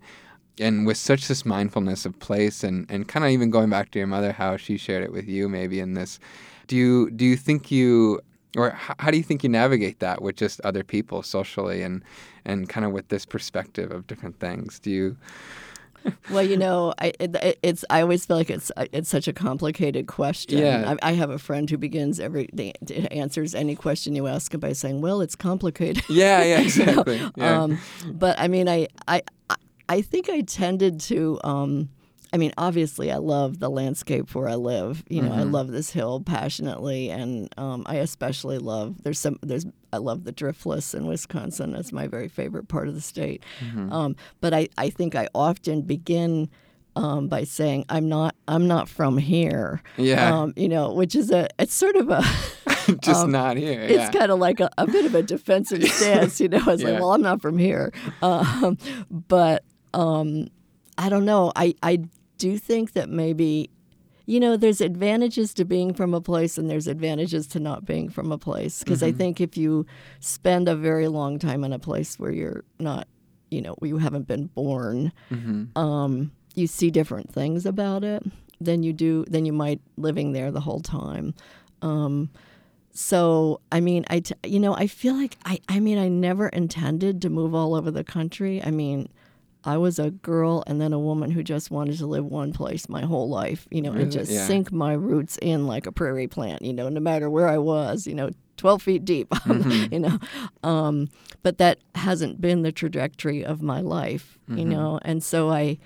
and 0.60 0.86
with 0.86 0.96
such 0.96 1.26
this 1.28 1.44
mindfulness 1.44 2.06
of 2.06 2.18
place 2.20 2.62
and, 2.62 2.86
and 2.88 3.08
kind 3.08 3.24
of 3.24 3.30
even 3.32 3.50
going 3.50 3.70
back 3.70 3.90
to 3.90 3.98
your 3.98 4.06
mother 4.06 4.30
how 4.32 4.56
she 4.56 4.76
shared 4.76 5.02
it 5.02 5.12
with 5.12 5.26
you 5.28 5.48
maybe 5.48 5.80
in 5.80 5.94
this 5.94 6.20
do 6.68 6.76
you 6.76 7.10
do 7.10 7.24
you 7.24 7.36
think 7.36 7.70
you 7.72 8.20
or 8.56 8.70
how, 8.70 8.94
how 8.98 9.10
do 9.10 9.16
you 9.16 9.22
think 9.22 9.42
you 9.42 9.48
navigate 9.48 9.98
that 10.00 10.22
with 10.22 10.36
just 10.36 10.60
other 10.62 10.82
people 10.84 11.22
socially 11.22 11.82
and 11.82 12.02
and 12.44 12.68
kind 12.68 12.86
of 12.86 12.92
with 12.92 13.08
this 13.08 13.26
perspective 13.26 13.90
of 13.92 14.06
different 14.06 14.38
things 14.40 14.78
do 14.78 14.90
you 14.90 15.16
Well, 16.30 16.44
you 16.44 16.56
know, 16.56 16.94
I 17.00 17.12
it, 17.18 17.58
it's 17.62 17.84
I 17.90 18.00
always 18.02 18.24
feel 18.24 18.36
like 18.36 18.50
it's 18.50 18.70
it's 18.92 19.08
such 19.10 19.26
a 19.26 19.32
complicated 19.32 20.06
question. 20.06 20.58
Yeah. 20.58 20.94
I, 21.02 21.10
I 21.10 21.12
have 21.14 21.28
a 21.28 21.38
friend 21.40 21.68
who 21.68 21.76
begins 21.76 22.20
every 22.20 22.48
answers 23.10 23.52
any 23.54 23.74
question 23.74 24.14
you 24.14 24.28
ask 24.28 24.54
him 24.54 24.60
by 24.60 24.72
saying, 24.74 25.00
"Well, 25.00 25.20
it's 25.20 25.34
complicated." 25.34 26.04
yeah 26.08 26.44
yeah 26.44 26.60
You 26.60 26.84
know? 26.86 26.92
exactly 26.92 27.30
yeah. 27.36 27.62
Um, 27.62 27.78
but 28.12 28.38
I 28.38 28.46
mean, 28.48 28.68
I, 28.68 28.86
I, 29.08 29.22
I- 29.50 29.56
I 29.90 30.00
think 30.02 30.30
I 30.30 30.42
tended 30.42 31.00
to. 31.00 31.40
Um, 31.44 31.88
I 32.32 32.36
mean, 32.36 32.52
obviously, 32.58 33.10
I 33.10 33.16
love 33.16 33.58
the 33.58 33.70
landscape 33.70 34.34
where 34.34 34.48
I 34.48 34.54
live. 34.56 35.02
You 35.08 35.22
know, 35.22 35.32
I 35.32 35.38
Mm-hmm. 35.38 35.50
love 35.50 35.68
this 35.72 35.90
hill 35.90 36.20
passionately, 36.20 37.10
and 37.10 37.48
um, 37.56 37.84
I 37.86 37.96
especially 37.96 38.58
love. 38.58 39.02
There's 39.02 39.18
some. 39.18 39.38
There's. 39.42 39.64
I 39.92 39.96
love 39.96 40.24
the 40.24 40.32
driftless 40.32 40.94
in 40.94 41.06
Wisconsin. 41.06 41.72
That's 41.72 41.92
my 41.92 42.06
very 42.06 42.28
favorite 42.28 42.68
part 42.68 42.88
of 42.88 42.94
the 42.94 43.00
state. 43.00 43.42
Mm-hmm. 43.60 43.90
Um, 43.92 44.16
but 44.40 44.52
I, 44.52 44.68
I 44.76 44.90
think 44.90 45.14
I 45.14 45.28
often 45.34 45.82
begin. 45.82 46.48
Um, 46.96 47.28
by 47.28 47.44
saying 47.44 47.84
I'm 47.88 48.08
not 48.08 48.34
I'm 48.48 48.66
not 48.66 48.88
from 48.88 49.18
here, 49.18 49.82
Yeah. 49.98 50.36
um, 50.40 50.52
you 50.56 50.68
know, 50.68 50.92
which 50.94 51.14
is 51.14 51.30
a 51.30 51.46
it's 51.56 51.72
sort 51.72 51.94
of 51.94 52.08
a 52.10 52.22
just 53.00 53.28
not 53.28 53.56
here 53.56 53.82
it's 53.82 54.08
kind 54.18 54.32
of 54.32 54.40
like 54.40 54.58
a, 54.58 54.68
a 54.78 54.86
bit 54.88 55.04
of 55.06 55.14
a 55.14 55.22
defensive 55.22 55.84
stance, 55.92 56.40
you 56.40 56.48
know. 56.48 56.60
It's 56.66 56.82
Yeah. 56.82 56.90
like, 56.92 57.00
well, 57.00 57.12
I'm 57.12 57.22
not 57.22 57.40
from 57.40 57.56
here, 57.56 57.92
um, 58.20 58.78
but 59.28 59.62
um, 59.94 60.48
I 60.96 61.08
don't 61.08 61.24
know. 61.24 61.52
I 61.54 61.74
I 61.84 62.00
do 62.38 62.56
think 62.58 62.92
that 62.92 63.08
maybe, 63.08 63.70
you 64.26 64.40
know, 64.40 64.56
there's 64.56 64.80
advantages 64.80 65.52
to 65.54 65.64
being 65.64 65.92
from 65.94 66.14
a 66.14 66.20
place, 66.20 66.56
and 66.58 66.70
there's 66.70 66.86
advantages 66.86 67.46
to 67.48 67.60
not 67.60 67.84
being 67.84 68.08
from 68.08 68.32
a 68.32 68.38
place. 68.38 68.82
Because 68.82 69.02
I 69.02 69.12
think 69.18 69.40
if 69.40 69.56
you 69.56 69.86
spend 70.20 70.68
a 70.68 70.76
very 70.76 71.08
long 71.08 71.38
time 71.38 71.64
in 71.64 71.72
a 71.72 71.78
place 71.78 72.18
where 72.18 72.30
you're 72.32 72.64
not, 72.78 73.08
you 73.50 73.60
know, 73.62 73.74
where 73.78 73.88
you 73.88 73.98
haven't 73.98 74.26
been 74.26 74.46
born, 74.46 75.12
um, 75.76 76.32
you 76.54 76.66
see 76.66 76.90
different 76.90 77.32
things 77.32 77.64
about 77.66 78.04
it 78.04 78.22
than 78.60 78.82
you 78.82 78.92
do 78.92 79.24
than 79.28 79.44
you 79.46 79.52
might 79.52 79.80
living 79.96 80.32
there 80.32 80.50
the 80.50 80.60
whole 80.60 80.80
time. 80.80 81.32
Um, 81.82 82.28
so 82.90 83.60
I 83.70 83.80
mean, 83.80 84.04
I 84.10 84.20
t- 84.20 84.34
you 84.44 84.58
know 84.58 84.74
I 84.74 84.88
feel 84.88 85.14
like 85.14 85.36
I 85.44 85.60
I 85.68 85.78
mean 85.80 85.98
I 85.98 86.08
never 86.08 86.48
intended 86.48 87.22
to 87.22 87.30
move 87.30 87.54
all 87.54 87.74
over 87.74 87.90
the 87.90 88.02
country. 88.04 88.60
I 88.62 88.70
mean, 88.72 89.08
I 89.64 89.76
was 89.76 89.98
a 89.98 90.10
girl 90.10 90.62
and 90.66 90.80
then 90.80 90.92
a 90.92 90.98
woman 90.98 91.30
who 91.30 91.42
just 91.42 91.70
wanted 91.70 91.98
to 91.98 92.06
live 92.06 92.24
one 92.24 92.52
place 92.52 92.88
my 92.88 93.02
whole 93.02 93.28
life, 93.28 93.66
you 93.70 93.82
know, 93.82 93.92
and 93.92 94.10
just 94.10 94.30
Yeah. 94.30 94.46
sink 94.46 94.72
my 94.72 94.92
roots 94.92 95.36
in 95.42 95.66
like 95.66 95.86
a 95.86 95.92
prairie 95.92 96.28
plant, 96.28 96.62
you 96.62 96.72
know, 96.72 96.88
no 96.88 97.00
matter 97.00 97.28
where 97.28 97.48
I 97.48 97.58
was, 97.58 98.06
you 98.06 98.14
know, 98.14 98.30
12 98.56 98.82
feet 98.82 99.04
deep, 99.04 99.32
you 99.46 99.98
know. 100.00 100.18
Um, 100.62 101.08
but 101.42 101.58
that 101.58 101.78
hasn't 101.94 102.40
been 102.40 102.62
the 102.62 102.72
trajectory 102.72 103.44
of 103.44 103.60
my 103.62 103.80
life, 103.80 104.38
you 104.48 104.64
know, 104.64 104.98
and 105.02 105.22
so 105.22 105.50
I. 105.50 105.78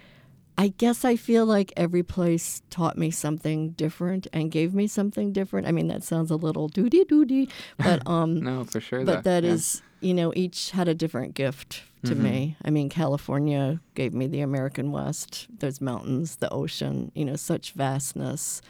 I 0.58 0.68
guess 0.76 1.02
I 1.02 1.16
feel 1.16 1.46
like 1.46 1.72
every 1.78 2.02
place 2.02 2.60
taught 2.68 2.98
me 2.98 3.10
something 3.10 3.70
different 3.70 4.26
and 4.34 4.50
gave 4.50 4.74
me 4.74 4.86
something 4.86 5.32
different. 5.32 5.66
I 5.66 5.72
mean, 5.72 5.88
that 5.88 6.02
sounds 6.04 6.30
a 6.30 6.36
little 6.36 6.68
doody 6.68 7.06
doody, 7.06 7.48
but 7.78 8.06
um, 8.06 8.38
no 8.42 8.62
for 8.64 8.78
sure 8.78 9.02
but 9.02 9.24
that 9.24 9.40
though. 9.40 9.48
is, 9.48 9.80
you 10.02 10.12
know, 10.12 10.30
each 10.36 10.72
had 10.72 10.88
a 10.88 10.94
different 10.94 11.32
gift 11.34 11.82
to 12.04 12.14
me. 12.14 12.56
I 12.64 12.70
mean, 12.70 12.88
California 12.88 13.80
gave 13.94 14.12
me 14.12 14.26
the 14.26 14.40
American 14.40 14.90
West. 14.92 15.46
There's 15.58 15.80
mountains, 15.80 16.36
the 16.36 16.50
ocean, 16.52 17.12
you 17.14 17.24
know, 17.24 17.36
such 17.36 17.72
vastness. 17.72 18.60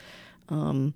Um, 0.49 0.95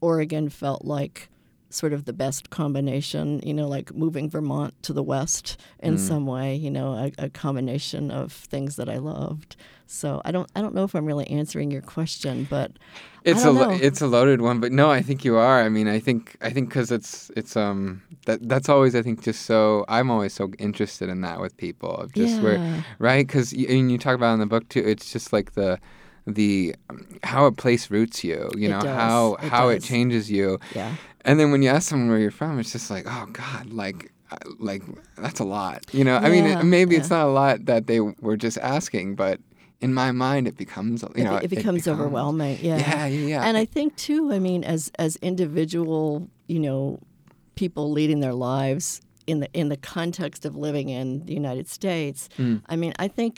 Oregon 0.00 0.48
felt 0.48 0.84
like 0.84 1.28
sort 1.70 1.92
of 1.92 2.06
the 2.06 2.12
best 2.14 2.48
combination, 2.50 3.40
you 3.44 3.52
know, 3.52 3.68
like 3.68 3.94
moving 3.94 4.30
Vermont 4.30 4.72
to 4.82 4.92
the 4.94 5.02
west 5.02 5.58
in 5.80 5.98
some 5.98 6.26
way, 6.26 6.54
you 6.54 6.70
know, 6.70 6.94
a, 6.94 7.12
a 7.24 7.28
combination 7.28 8.10
of 8.10 8.32
things 8.32 8.76
that 8.76 8.88
I 8.88 8.96
loved. 8.96 9.54
So 9.86 10.22
I 10.24 10.30
don't, 10.32 10.50
I 10.56 10.62
don't 10.62 10.74
know 10.74 10.84
if 10.84 10.94
I'm 10.94 11.04
really 11.04 11.26
answering 11.28 11.70
your 11.70 11.82
question, 11.82 12.46
but 12.48 12.72
It's 13.24 13.42
a 13.42 13.44
don't 13.44 13.54
lo- 13.56 13.70
know. 13.70 13.78
it's 13.82 14.00
a 14.00 14.06
loaded 14.06 14.40
one, 14.40 14.60
but 14.60 14.72
no, 14.72 14.90
I 14.90 15.02
think 15.02 15.24
you 15.26 15.36
are. 15.36 15.62
I 15.62 15.68
mean, 15.68 15.88
I 15.88 15.98
think 15.98 16.36
I 16.40 16.50
think 16.50 16.68
because 16.70 16.90
it's 16.90 17.30
it's 17.36 17.54
um 17.56 18.02
that 18.28 18.38
that's 18.52 18.68
always 18.68 18.94
I 18.94 19.02
think 19.02 19.22
just 19.28 19.42
so 19.52 19.84
I'm 19.88 20.08
always 20.14 20.32
so 20.40 20.44
interested 20.58 21.08
in 21.14 21.18
that 21.26 21.40
with 21.40 21.56
people 21.56 21.92
of 22.02 22.12
just 22.12 22.40
where 22.44 22.58
right 22.98 23.26
because 23.26 23.52
you, 23.52 23.66
and 23.68 23.90
you 23.92 23.98
talk 23.98 24.14
about 24.20 24.34
in 24.34 24.40
the 24.40 24.46
book 24.54 24.68
too. 24.68 24.84
It's 24.92 25.12
just 25.12 25.32
like 25.32 25.48
the 25.60 25.78
the 26.26 26.74
um, 26.90 27.06
how 27.24 27.46
a 27.46 27.52
place 27.52 27.90
roots 27.90 28.22
you. 28.22 28.50
You 28.54 28.66
It 28.68 28.72
know 28.74 28.80
does. 28.80 28.96
how 29.02 29.34
It 29.42 29.48
how 29.54 29.64
it 29.74 29.82
changes 29.82 30.30
you. 30.30 30.58
yeah. 30.74 30.94
And 31.24 31.34
then 31.40 31.50
when 31.52 31.62
you 31.62 31.70
ask 31.76 31.88
someone 31.88 32.08
where 32.10 32.18
you're 32.24 32.30
from, 32.42 32.58
it's 32.60 32.72
just 32.72 32.90
like, 32.90 33.04
oh 33.06 33.26
God, 33.32 33.64
like, 33.82 34.12
uh, 34.30 34.36
like 34.58 34.82
that's 35.24 35.40
a 35.40 35.44
lot. 35.44 35.84
You 35.92 36.04
know, 36.04 36.16
I 36.16 36.28
mean, 36.30 36.44
it, 36.46 36.62
maybe 36.64 36.96
it's 36.96 37.10
not 37.10 37.24
a 37.26 37.32
lot 37.42 37.64
that 37.66 37.86
they 37.86 38.00
were 38.00 38.36
just 38.36 38.56
asking, 38.58 39.16
but 39.16 39.40
in 39.80 39.92
my 39.94 40.10
mind, 40.12 40.46
it 40.48 40.56
becomes, 40.56 41.02
you 41.02 41.08
It- 41.16 41.24
know, 41.24 41.36
it, 41.36 41.50
becomes 41.50 41.86
overwhelming. 41.88 42.58
Yeah. 42.62 42.78
Yeah, 42.78 43.06
yeah, 43.06 43.26
yeah. 43.32 43.42
And 43.46 43.56
I 43.56 43.64
think 43.64 43.96
too, 43.96 44.32
I 44.32 44.38
mean, 44.38 44.64
as 44.64 44.90
as 44.98 45.16
individual, 45.30 46.28
you 46.46 46.60
know, 46.60 46.98
people 47.62 47.84
leading 47.98 48.20
their 48.20 48.34
lives 48.34 49.00
in 49.26 49.40
the 49.40 49.48
in 49.52 49.68
the 49.68 49.76
context 49.96 50.44
of 50.48 50.52
living 50.56 50.88
in 50.88 51.06
the 51.26 51.34
United 51.42 51.66
States, 51.68 52.28
Mm. 52.38 52.62
I 52.72 52.76
mean, 52.76 52.92
I 52.98 53.08
think 53.08 53.34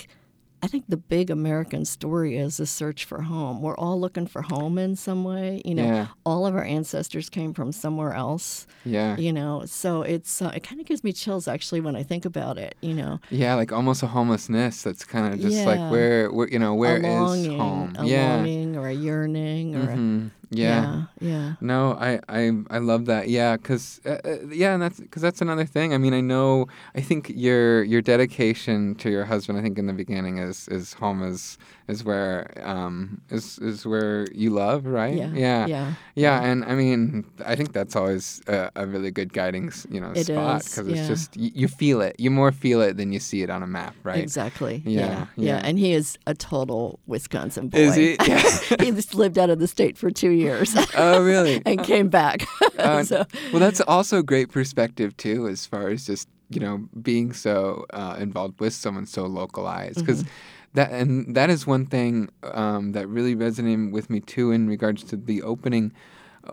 I 0.63 0.67
think 0.73 0.85
the 0.89 0.99
big 1.17 1.31
American 1.31 1.87
story 1.87 2.37
is 2.37 2.59
the 2.59 2.67
search 2.67 3.07
for 3.07 3.23
home. 3.23 3.63
We're 3.65 3.79
all 3.85 3.99
looking 3.99 4.27
for 4.27 4.43
home 4.43 4.77
in 4.87 4.95
some 4.95 5.25
way. 5.25 5.63
You 5.65 5.75
know, 5.79 5.85
Yeah. 5.91 6.07
all 6.31 6.43
of 6.47 6.55
our 6.55 6.67
ancestors 6.79 7.31
came 7.31 7.55
from 7.55 7.73
somewhere 7.73 8.13
else. 8.13 8.67
yeah, 8.85 9.17
You 9.17 9.33
know, 9.33 9.63
so 9.65 10.03
it's 10.03 10.43
uh, 10.43 10.53
it 10.55 10.63
kind 10.69 10.79
of 10.83 10.87
gives 10.87 11.03
me 11.03 11.13
chills 11.15 11.49
actually 11.49 11.81
when 11.81 11.97
I 11.97 12.03
think 12.11 12.27
about 12.27 12.59
it. 12.59 12.75
You 12.83 12.93
know, 13.01 13.13
yeah, 13.31 13.55
like 13.61 13.73
almost 13.73 14.03
a 14.03 14.07
homelessness. 14.09 14.83
That's 14.83 15.05
kind 15.15 15.33
of 15.33 15.41
just 15.41 15.65
like 15.65 15.83
where, 15.91 16.31
where, 16.31 16.49
you 16.55 16.59
know, 16.59 16.75
where 16.75 16.97
a 16.97 16.99
is 16.99 17.47
home? 17.47 17.95
a 17.99 18.05
yeah. 18.05 18.37
longing 18.37 18.77
or 18.77 18.87
a 18.89 18.99
yearning 19.09 19.67
or 19.77 19.87
a, 19.93 19.97
Mhm. 19.97 20.31
Yeah. 20.51 21.05
yeah, 21.21 21.29
yeah. 21.31 21.53
No, 21.61 21.93
I, 21.93 22.21
I, 22.29 22.53
I 22.71 22.79
love 22.79 23.07
that. 23.07 23.29
Yeah, 23.29 23.57
because 23.57 24.01
uh, 24.05 24.19
uh, 24.25 24.37
yeah, 24.51 24.75
and 24.75 24.83
that's 24.83 24.99
because 24.99 25.23
that's 25.23 25.41
another 25.41 25.65
thing. 25.65 25.95
I 25.95 25.99
mean, 25.99 26.13
I 26.13 26.21
know. 26.21 26.67
I 26.95 27.01
think 27.01 27.31
your 27.35 27.85
your 27.85 28.03
dedication 28.03 28.95
to 28.97 29.11
your 29.11 29.25
husband. 29.25 29.59
I 29.59 29.63
think 29.63 29.79
in 29.79 29.87
the 29.87 29.93
beginning 29.93 30.39
is 30.39 30.67
is 30.69 30.95
home 30.95 31.23
is 31.23 31.57
is 31.87 32.03
where 32.05 32.51
um 32.63 33.21
is 33.31 33.59
is 33.59 33.87
where 33.87 34.27
you 34.33 34.51
love, 34.51 34.87
right? 34.87 35.15
Yeah, 35.15 35.33
yeah, 35.33 35.67
yeah. 35.67 35.95
Yeah, 36.17 36.43
and 36.43 36.65
I 36.65 36.75
mean, 36.75 37.25
I 37.47 37.55
think 37.55 37.73
that's 37.73 37.95
always 37.95 38.43
a, 38.49 38.71
a 38.75 38.87
really 38.87 39.11
good 39.11 39.33
guiding, 39.33 39.73
you 39.89 40.01
know, 40.01 40.13
It 40.15 40.27
spot 40.27 40.65
because 40.65 40.89
yeah. 40.89 40.97
it's 40.97 41.09
just 41.09 41.37
you, 41.37 41.51
you 41.55 41.69
feel 41.69 42.01
it. 42.01 42.17
You 42.19 42.31
more 42.31 42.53
feel 42.53 42.81
it 42.83 42.97
than 42.97 43.13
you 43.13 43.21
see 43.21 43.43
it 43.43 43.51
on 43.51 43.63
a 43.63 43.67
map, 43.67 43.95
right? 44.03 44.19
Exactly. 44.19 44.83
Yeah, 44.85 45.01
Yeah, 45.01 45.27
yeah. 45.37 45.61
And 45.63 45.79
he 45.79 45.93
is 45.93 46.19
a 46.27 46.35
total 46.35 46.99
Wisconsin 47.07 47.69
boy. 47.69 47.79
Is 47.79 47.95
he? 47.95 48.17
Yeah. 48.27 48.43
he 48.81 48.91
just 48.93 49.15
lived 49.15 49.39
out 49.39 49.51
of 49.51 49.59
the 49.59 49.67
state 49.67 49.97
for 49.97 50.11
two 50.11 50.31
years 50.31 50.40
oh, 50.97 51.23
really? 51.23 51.63
and 51.67 51.83
came 51.85 52.09
back. 52.09 52.47
Uh, 52.79 53.05
so, 53.05 53.27
well, 53.53 53.61
that's 53.61 53.83
also 53.83 54.23
great 54.23 54.51
perspective 54.51 55.15
too, 55.19 55.47
as 55.47 55.67
far 55.67 55.89
as 55.89 56.07
just 56.07 56.29
you 56.49 56.59
know 56.61 56.89
being 57.03 57.31
so 57.31 57.85
uh, 57.93 58.17
involved 58.19 58.59
with 58.59 58.73
someone 58.73 59.05
so 59.05 59.27
localized, 59.27 59.99
because 59.99 60.25
that 60.73 60.91
and 60.91 61.35
that 61.37 61.51
is 61.51 61.67
one 61.67 61.85
thing 61.85 62.31
um, 62.43 62.93
that 62.93 63.07
really 63.07 63.37
resonated 63.37 63.93
with 63.93 64.09
me 64.09 64.21
too 64.21 64.51
in 64.51 64.67
regards 64.67 65.05
to 65.05 65.17
the 65.17 65.43
opening 65.43 65.93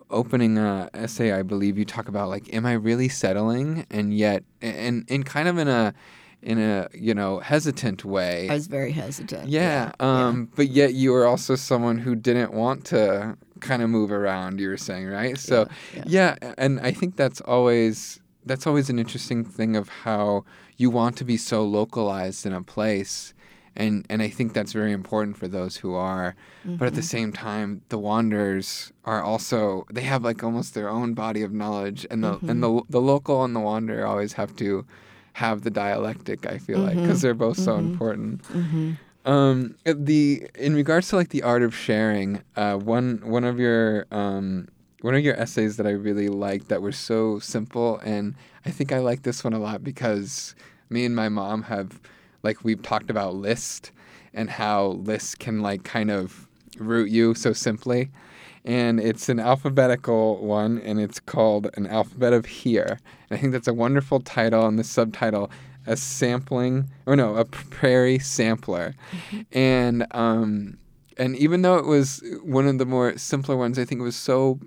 opening 0.10 0.58
uh, 0.58 0.90
essay. 0.94 1.32
I 1.32 1.44
believe 1.44 1.78
you 1.78 1.86
talk 1.86 2.10
about 2.10 2.28
like, 2.30 2.54
am 2.54 2.66
I 2.66 2.74
really 2.74 3.08
settling? 3.08 3.86
And 3.90 4.14
yet, 4.14 4.44
and 4.62 5.06
and 5.10 5.26
kind 5.26 5.48
of 5.48 5.58
in 5.58 5.70
a 5.70 5.94
in 6.42 6.60
a 6.60 6.88
you 6.94 7.14
know 7.14 7.40
hesitant 7.40 8.06
way. 8.06 8.48
I 8.50 8.54
was 8.54 8.68
very 8.68 8.92
hesitant. 8.92 9.50
Yeah, 9.50 9.92
um, 10.00 10.50
but 10.56 10.70
yet 10.70 10.94
you 10.94 11.12
were 11.12 11.26
also 11.26 11.56
someone 11.56 11.98
who 12.00 12.16
didn't 12.16 12.54
want 12.54 12.86
to 12.86 13.38
kind 13.60 13.82
of 13.82 13.90
move 13.90 14.12
around. 14.12 14.60
You 14.60 14.70
were 14.70 14.78
saying, 14.78 15.08
right? 15.08 15.38
So, 15.38 15.68
Yeah, 15.94 16.36
yeah, 16.42 16.54
and 16.58 16.80
I 16.80 16.92
think 16.92 17.16
that's 17.16 17.42
always 17.42 18.20
that's 18.46 18.66
always 18.66 18.90
an 18.90 18.98
interesting 18.98 19.44
thing 19.44 19.76
of 19.76 19.90
how 19.90 20.46
you 20.78 20.90
want 20.90 21.18
to 21.18 21.26
be 21.26 21.38
so 21.38 21.66
localized 21.66 22.46
in 22.46 22.54
a 22.54 22.62
place, 22.62 23.34
and 23.76 24.06
and 24.10 24.22
I 24.22 24.30
think 24.30 24.54
that's 24.54 24.74
very 24.74 24.92
important 24.92 25.38
for 25.38 25.48
those 25.48 25.78
who 25.78 25.96
are. 25.96 26.36
But 26.66 26.88
at 26.88 26.96
the 26.96 27.02
same 27.02 27.32
time, 27.32 27.82
the 27.90 27.98
wanderers 27.98 28.92
are 29.06 29.24
also 29.24 29.86
they 29.92 30.02
have 30.02 30.24
like 30.24 30.44
almost 30.44 30.74
their 30.76 30.90
own 30.90 31.14
body 31.14 31.42
of 31.42 31.52
knowledge, 31.52 32.06
and 32.12 32.24
the 32.24 32.40
and 32.48 32.62
the 32.62 32.82
the 32.90 33.02
local 33.02 33.44
and 33.44 33.56
the 33.56 33.60
wanderer 33.60 34.06
always 34.06 34.34
have 34.34 34.56
to 34.58 34.86
have 35.38 35.62
the 35.62 35.70
dialectic. 35.70 36.48
I 36.48 36.58
feel 36.58 36.80
like 36.80 36.96
because 36.96 37.22
they're 37.22 37.36
both 37.36 37.60
so 37.60 37.76
important. 37.76 38.42
Um, 39.24 39.76
the 39.86 40.50
in 40.56 40.74
regards 40.74 41.10
to 41.10 41.16
like 41.16 41.30
the 41.30 41.44
art 41.44 41.62
of 41.62 41.76
sharing, 41.76 42.42
uh, 42.56 42.76
one 42.78 43.22
one 43.24 43.44
of 43.44 43.60
your 43.60 44.08
um, 44.10 44.68
one 45.02 45.14
of 45.14 45.24
your 45.24 45.36
essays 45.36 45.78
that 45.78 45.86
I 45.86 45.92
really 45.92 46.28
liked 46.28 46.70
that 46.70 46.82
was 46.82 46.98
so 46.98 47.38
simple, 47.38 48.00
and 48.04 48.34
I 48.66 48.72
think 48.72 48.92
I 48.92 48.98
like 48.98 49.22
this 49.22 49.44
one 49.44 49.54
a 49.54 49.60
lot 49.60 49.84
because 49.84 50.56
me 50.90 51.06
and 51.06 51.16
my 51.16 51.30
mom 51.30 51.64
have 51.64 52.02
like 52.42 52.64
we've 52.64 52.82
talked 52.82 53.12
about 53.12 53.36
list 53.36 53.92
and 54.34 54.50
how 54.50 54.88
lists 55.12 55.36
can 55.36 55.62
like 55.62 55.84
kind 55.84 56.10
of 56.10 56.48
root 56.80 57.12
you 57.12 57.36
so 57.36 57.54
simply. 57.54 58.10
And 58.66 59.00
it's 59.00 59.30
an 59.30 59.40
alphabetical 59.40 60.44
one, 60.44 60.80
and 60.80 61.00
it's 61.00 61.22
called 61.22 61.70
An 61.78 61.88
Alphabet 61.88 62.34
of 62.34 62.46
Here. 62.48 63.00
I 63.30 63.38
think 63.38 63.52
that's 63.54 63.68
a 63.68 63.74
wonderful 63.74 64.20
title, 64.20 64.66
and 64.66 64.80
the 64.80 64.84
subtitle 64.84 65.52
a 65.88 65.96
sampling 65.96 66.90
or 67.06 67.16
no 67.16 67.36
a 67.38 67.46
prairie 67.46 68.20
sampler. 68.20 68.94
And 69.54 70.06
um 70.12 70.78
and 71.18 71.36
even 71.36 71.62
though 71.62 71.78
it 71.78 71.86
was 71.86 72.22
one 72.44 72.68
of 72.68 72.78
the 72.78 72.86
more 72.86 73.18
simpler 73.18 73.56
ones 73.56 73.80
i 73.80 73.86
think 73.86 74.00
it 74.00 74.04
was 74.04 74.16
so 74.16 74.60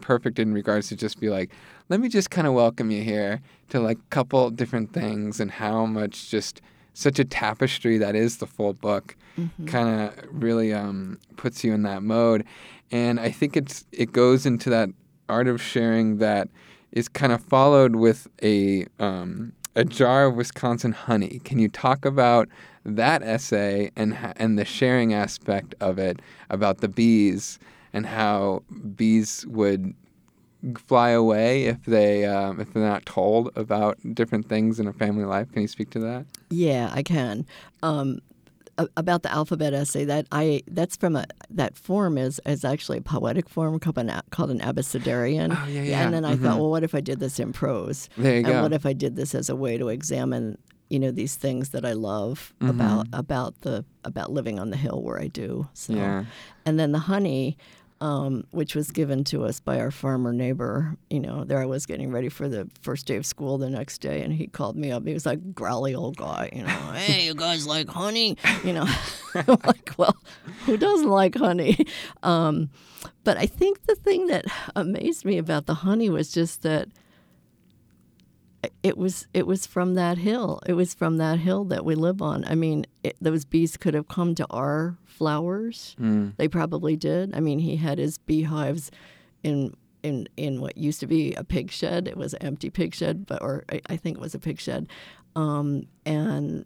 perfect 0.00 0.38
in 0.38 0.52
regards 0.52 0.88
to 0.88 0.96
just 0.96 1.18
be 1.20 1.30
like 1.30 1.50
let 1.88 2.00
me 2.00 2.08
just 2.08 2.30
kind 2.30 2.46
of 2.46 2.52
welcome 2.52 2.90
you 2.90 3.02
here 3.02 3.40
to 3.68 3.80
like 3.80 3.98
a 3.98 4.10
couple 4.10 4.50
different 4.50 4.92
things 4.92 5.40
and 5.40 5.50
how 5.50 5.86
much 5.86 6.30
just 6.30 6.60
such 6.92 7.18
a 7.18 7.24
tapestry 7.24 7.98
that 7.98 8.14
is 8.14 8.38
the 8.38 8.46
full 8.46 8.72
book 8.72 9.16
kind 9.66 9.88
of 9.88 10.14
really 10.30 10.72
um, 10.72 11.18
puts 11.36 11.64
you 11.64 11.72
in 11.74 11.82
that 11.82 12.02
mode. 12.02 12.44
And 12.92 13.18
i 13.18 13.30
think 13.30 13.56
it's 13.56 13.84
it 13.92 14.12
goes 14.12 14.46
into 14.46 14.70
that 14.70 14.90
art 15.28 15.48
of 15.48 15.60
sharing 15.60 16.18
that 16.18 16.48
is 16.94 17.08
kind 17.08 17.32
of 17.32 17.42
followed 17.42 17.96
with 17.96 18.28
a 18.42 18.86
um, 18.98 19.52
a 19.76 19.84
jar 19.84 20.26
of 20.26 20.36
Wisconsin 20.36 20.92
honey. 20.92 21.40
Can 21.44 21.58
you 21.58 21.68
talk 21.68 22.06
about 22.06 22.48
that 22.84 23.22
essay 23.22 23.90
and 23.96 24.16
and 24.36 24.58
the 24.58 24.64
sharing 24.64 25.12
aspect 25.12 25.74
of 25.80 25.98
it 25.98 26.20
about 26.48 26.78
the 26.78 26.88
bees 26.88 27.58
and 27.92 28.06
how 28.06 28.62
bees 28.96 29.44
would 29.48 29.94
fly 30.86 31.10
away 31.10 31.64
if 31.64 31.84
they 31.84 32.24
um, 32.24 32.60
if 32.60 32.72
they're 32.72 32.82
not 32.82 33.04
told 33.04 33.50
about 33.56 33.98
different 34.14 34.48
things 34.48 34.78
in 34.78 34.86
a 34.86 34.92
family 34.92 35.24
life? 35.24 35.50
Can 35.52 35.62
you 35.62 35.68
speak 35.68 35.90
to 35.90 35.98
that? 35.98 36.24
Yeah, 36.50 36.90
I 36.94 37.02
can. 37.02 37.44
Um, 37.82 38.20
about 38.96 39.22
the 39.22 39.30
alphabet 39.32 39.72
essay 39.74 40.04
that 40.04 40.26
I 40.32 40.62
that's 40.66 40.96
from 40.96 41.16
a 41.16 41.26
that 41.50 41.76
form 41.76 42.18
is 42.18 42.40
is 42.46 42.64
actually 42.64 42.98
a 42.98 43.02
poetic 43.02 43.48
form 43.48 43.78
called 43.78 43.98
an 43.98 44.10
called 44.30 44.50
an 44.50 44.60
abecedarian. 44.60 45.56
Oh, 45.56 45.68
yeah, 45.68 45.82
yeah. 45.82 46.02
And 46.04 46.14
then 46.14 46.24
I 46.24 46.36
thought, 46.36 46.58
well, 46.58 46.70
what 46.70 46.82
if 46.84 46.94
I 46.94 47.00
did 47.00 47.20
this 47.20 47.38
in 47.38 47.52
prose? 47.52 48.08
There 48.16 48.32
you 48.32 48.38
and 48.38 48.46
go. 48.46 48.62
what 48.62 48.72
if 48.72 48.84
I 48.86 48.92
did 48.92 49.16
this 49.16 49.34
as 49.34 49.48
a 49.48 49.56
way 49.56 49.78
to 49.78 49.88
examine, 49.88 50.58
you 50.90 50.98
know, 50.98 51.10
these 51.10 51.36
things 51.36 51.70
that 51.70 51.84
I 51.84 51.92
love 51.92 52.52
Mm-hmm. 52.60 52.70
about 52.70 53.06
about 53.12 53.60
the 53.62 53.84
about 54.04 54.32
living 54.32 54.58
on 54.58 54.70
the 54.70 54.76
hill 54.76 55.02
where 55.02 55.20
I 55.20 55.28
do. 55.28 55.68
So, 55.74 55.92
Yeah. 55.94 56.24
and 56.66 56.78
then 56.78 56.92
the 56.92 56.98
honey. 57.00 57.56
Um, 58.04 58.44
which 58.50 58.74
was 58.74 58.90
given 58.90 59.24
to 59.24 59.44
us 59.44 59.60
by 59.60 59.80
our 59.80 59.90
farmer 59.90 60.30
neighbor. 60.30 60.94
You 61.08 61.20
know, 61.20 61.44
there 61.44 61.58
I 61.58 61.64
was 61.64 61.86
getting 61.86 62.12
ready 62.12 62.28
for 62.28 62.50
the 62.50 62.68
first 62.82 63.06
day 63.06 63.16
of 63.16 63.24
school 63.24 63.56
the 63.56 63.70
next 63.70 64.02
day, 64.02 64.20
and 64.20 64.30
he 64.30 64.46
called 64.46 64.76
me 64.76 64.90
up. 64.90 65.06
He 65.06 65.14
was 65.14 65.24
like 65.24 65.54
growly 65.54 65.94
old 65.94 66.18
guy, 66.18 66.50
you 66.52 66.64
know, 66.64 66.68
hey, 66.94 67.24
you 67.24 67.34
guys 67.34 67.66
like 67.66 67.88
honey? 67.88 68.36
You 68.62 68.74
know, 68.74 68.86
I'm 69.34 69.58
like, 69.64 69.92
well, 69.96 70.14
who 70.66 70.76
doesn't 70.76 71.08
like 71.08 71.34
honey? 71.34 71.86
Um, 72.22 72.68
but 73.24 73.38
I 73.38 73.46
think 73.46 73.86
the 73.86 73.94
thing 73.94 74.26
that 74.26 74.44
amazed 74.76 75.24
me 75.24 75.38
about 75.38 75.64
the 75.64 75.74
honey 75.74 76.10
was 76.10 76.30
just 76.30 76.60
that 76.60 76.88
it 78.82 78.96
was 78.96 79.26
it 79.34 79.46
was 79.46 79.66
from 79.66 79.94
that 79.94 80.18
hill. 80.18 80.60
It 80.66 80.74
was 80.74 80.94
from 80.94 81.16
that 81.18 81.38
hill 81.38 81.64
that 81.64 81.84
we 81.84 81.94
live 81.94 82.22
on. 82.22 82.44
I 82.46 82.54
mean, 82.54 82.86
it, 83.02 83.16
those 83.20 83.44
bees 83.44 83.76
could 83.76 83.94
have 83.94 84.08
come 84.08 84.34
to 84.36 84.46
our 84.50 84.96
flowers. 85.04 85.94
They 86.36 86.48
probably 86.48 86.96
did. 86.96 87.34
I 87.34 87.40
mean, 87.40 87.58
he 87.58 87.76
had 87.76 87.98
his 87.98 88.18
beehives 88.18 88.90
in 89.42 89.74
in 90.02 90.28
in 90.36 90.60
what 90.60 90.76
used 90.76 91.00
to 91.00 91.06
be 91.06 91.34
a 91.34 91.44
pig 91.44 91.70
shed. 91.70 92.06
It 92.08 92.16
was 92.16 92.34
an 92.34 92.42
empty 92.42 92.70
pig 92.70 92.94
shed, 92.94 93.26
but 93.26 93.42
or 93.42 93.64
I, 93.70 93.80
I 93.88 93.96
think 93.96 94.16
it 94.18 94.20
was 94.20 94.34
a 94.34 94.38
pig 94.38 94.60
shed, 94.60 94.88
um, 95.36 95.86
and 96.04 96.64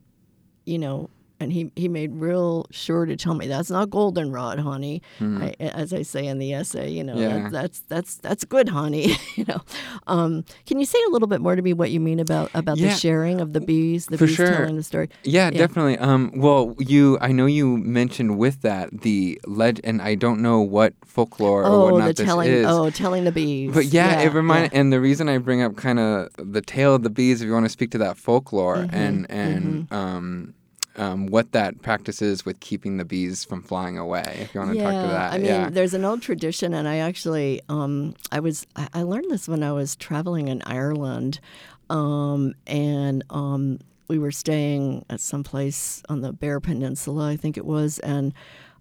you 0.64 0.78
know. 0.78 1.10
And 1.40 1.52
he, 1.52 1.70
he 1.76 1.88
made 1.88 2.14
real 2.16 2.66
sure 2.72 3.06
to 3.06 3.16
tell 3.16 3.34
me 3.34 3.46
that's 3.46 3.70
not 3.70 3.90
goldenrod, 3.90 4.58
honey. 4.58 5.02
I, 5.20 5.54
as 5.60 5.92
I 5.92 6.02
say 6.02 6.26
in 6.26 6.38
the 6.38 6.52
essay, 6.52 6.90
you 6.90 7.04
know, 7.04 7.16
Yeah. 7.16 7.28
that, 7.44 7.52
that's 7.52 7.80
that's 7.82 8.16
that's 8.16 8.44
good, 8.44 8.68
honey. 8.68 9.12
you 9.36 9.44
know, 9.46 9.60
um, 10.08 10.44
can 10.66 10.80
you 10.80 10.84
say 10.86 10.98
a 11.06 11.10
little 11.10 11.28
bit 11.28 11.40
more 11.40 11.54
to 11.54 11.62
me 11.62 11.72
what 11.74 11.92
you 11.92 12.00
mean 12.00 12.18
about 12.18 12.50
about 12.54 12.76
Yeah. 12.78 12.88
the 12.88 12.96
sharing 12.96 13.40
of 13.40 13.52
the 13.52 13.60
bees, 13.60 14.06
the 14.06 14.18
For 14.18 14.26
bees 14.26 14.34
sure. 14.34 14.48
telling 14.50 14.74
the 14.74 14.82
story? 14.82 15.10
Yeah, 15.22 15.44
Yeah. 15.52 15.58
definitely. 15.58 15.96
Um, 15.98 16.32
well, 16.34 16.74
you, 16.78 17.18
I 17.20 17.30
know 17.30 17.46
you 17.46 17.76
mentioned 17.78 18.36
with 18.36 18.62
that 18.62 19.02
the 19.02 19.40
leg, 19.46 19.80
and 19.84 20.02
I 20.02 20.16
don't 20.16 20.40
know 20.40 20.60
what 20.60 20.94
folklore 21.06 21.62
or 21.62 21.66
Oh, 21.70 21.84
whatnot 21.84 22.08
the 22.08 22.12
this 22.14 22.26
telling. 22.26 22.50
is. 22.50 22.66
Oh, 22.68 22.90
telling 22.90 23.22
the 23.22 23.32
bees. 23.32 23.72
But 23.72 23.86
yeah, 23.86 24.22
it 24.22 24.32
reminded, 24.32 24.72
and 24.74 24.92
the 24.92 25.00
reason 25.00 25.28
I 25.28 25.38
bring 25.38 25.62
up 25.62 25.76
kind 25.76 26.00
of 26.00 26.30
the 26.36 26.62
tale 26.62 26.96
of 26.96 27.04
the 27.04 27.10
bees, 27.10 27.42
if 27.42 27.46
you 27.46 27.52
want 27.52 27.64
to 27.66 27.70
speak 27.70 27.92
to 27.92 27.98
that 27.98 28.16
folklore 28.18 28.78
Mm-hmm, 28.78 28.96
and 28.96 29.30
and 29.30 29.92
um, 29.92 30.54
um, 30.98 31.26
what 31.26 31.52
that 31.52 31.80
practice 31.82 32.20
is 32.20 32.44
with 32.44 32.60
keeping 32.60 32.96
the 32.96 33.04
bees 33.04 33.44
from 33.44 33.62
flying 33.62 33.98
away, 33.98 34.38
if 34.40 34.54
you 34.54 34.60
want 34.60 34.72
to 34.72 34.78
yeah, 34.78 34.84
talk 34.84 35.02
to 35.02 35.08
that, 35.08 35.32
I 35.32 35.38
mean, 35.38 35.46
yeah, 35.46 35.70
there's 35.70 35.94
an 35.94 36.04
old 36.04 36.22
tradition, 36.22 36.74
and 36.74 36.88
I 36.88 36.98
actually, 36.98 37.60
um, 37.68 38.14
I 38.32 38.40
was, 38.40 38.66
I, 38.76 39.02
learned 39.02 39.30
this 39.30 39.48
when 39.48 39.62
I 39.62 39.72
was 39.72 39.96
traveling 39.96 40.48
in 40.48 40.62
Ireland, 40.62 41.40
um, 41.88 42.54
and 42.66 43.24
um, 43.30 43.78
we 44.08 44.18
were 44.18 44.32
staying 44.32 45.04
at 45.08 45.20
some 45.20 45.44
place 45.44 46.02
on 46.08 46.20
the 46.20 46.32
Bear 46.32 46.60
Peninsula, 46.60 47.28
I 47.30 47.36
think 47.36 47.56
it 47.56 47.64
was, 47.64 47.98
and 48.00 48.34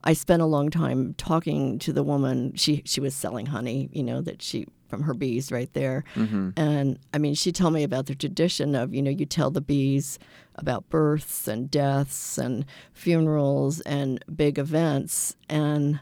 I 0.03 0.13
spent 0.13 0.41
a 0.41 0.45
long 0.45 0.69
time 0.69 1.15
talking 1.17 1.79
to 1.79 1.91
the 1.91 2.03
woman. 2.03 2.55
She 2.55 2.81
she 2.85 3.01
was 3.01 3.13
selling 3.13 3.47
honey, 3.47 3.89
you 3.91 4.03
know, 4.03 4.21
that 4.21 4.41
she 4.41 4.67
from 4.87 5.03
her 5.03 5.13
bees 5.13 5.51
right 5.51 5.71
there. 5.73 6.03
And 6.15 6.99
I 7.13 7.17
mean, 7.17 7.35
she 7.35 7.51
told 7.51 7.73
me 7.73 7.83
about 7.83 8.05
the 8.07 8.15
tradition 8.15 8.75
of, 8.75 8.93
you 8.93 9.01
know, 9.01 9.11
you 9.11 9.25
tell 9.25 9.51
the 9.51 9.61
bees 9.61 10.17
about 10.55 10.89
births 10.89 11.47
and 11.47 11.69
deaths 11.69 12.37
and 12.37 12.65
funerals 12.93 13.79
and 13.81 14.23
big 14.35 14.57
events. 14.57 15.35
And 15.49 15.99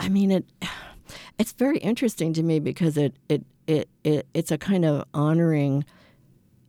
I 0.00 0.08
mean, 0.08 0.30
it 0.30 0.46
it's 1.38 1.52
very 1.52 1.78
interesting 1.78 2.32
to 2.34 2.42
me 2.42 2.60
because 2.60 2.96
it 2.96 3.14
it, 3.28 3.44
it, 3.66 3.88
it 4.04 4.26
it's 4.34 4.50
a 4.50 4.58
kind 4.58 4.84
of 4.84 5.04
honoring 5.12 5.84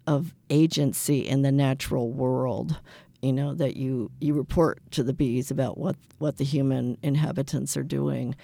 of 0.08 0.36
agency 0.50 1.20
in 1.28 1.42
the 1.42 1.52
natural 1.52 2.12
world. 2.12 2.80
you 3.22 3.34
know 3.34 3.56
that 3.56 3.76
you 3.76 4.12
you 4.22 4.34
report 4.36 4.80
to 4.92 5.02
the 5.04 5.14
bees 5.14 5.50
about 5.50 5.78
what 5.80 5.96
what 6.20 6.38
the 6.38 6.44
human 6.44 6.96
inhabitants 7.02 7.76
are 7.76 7.84
doing 7.84 8.36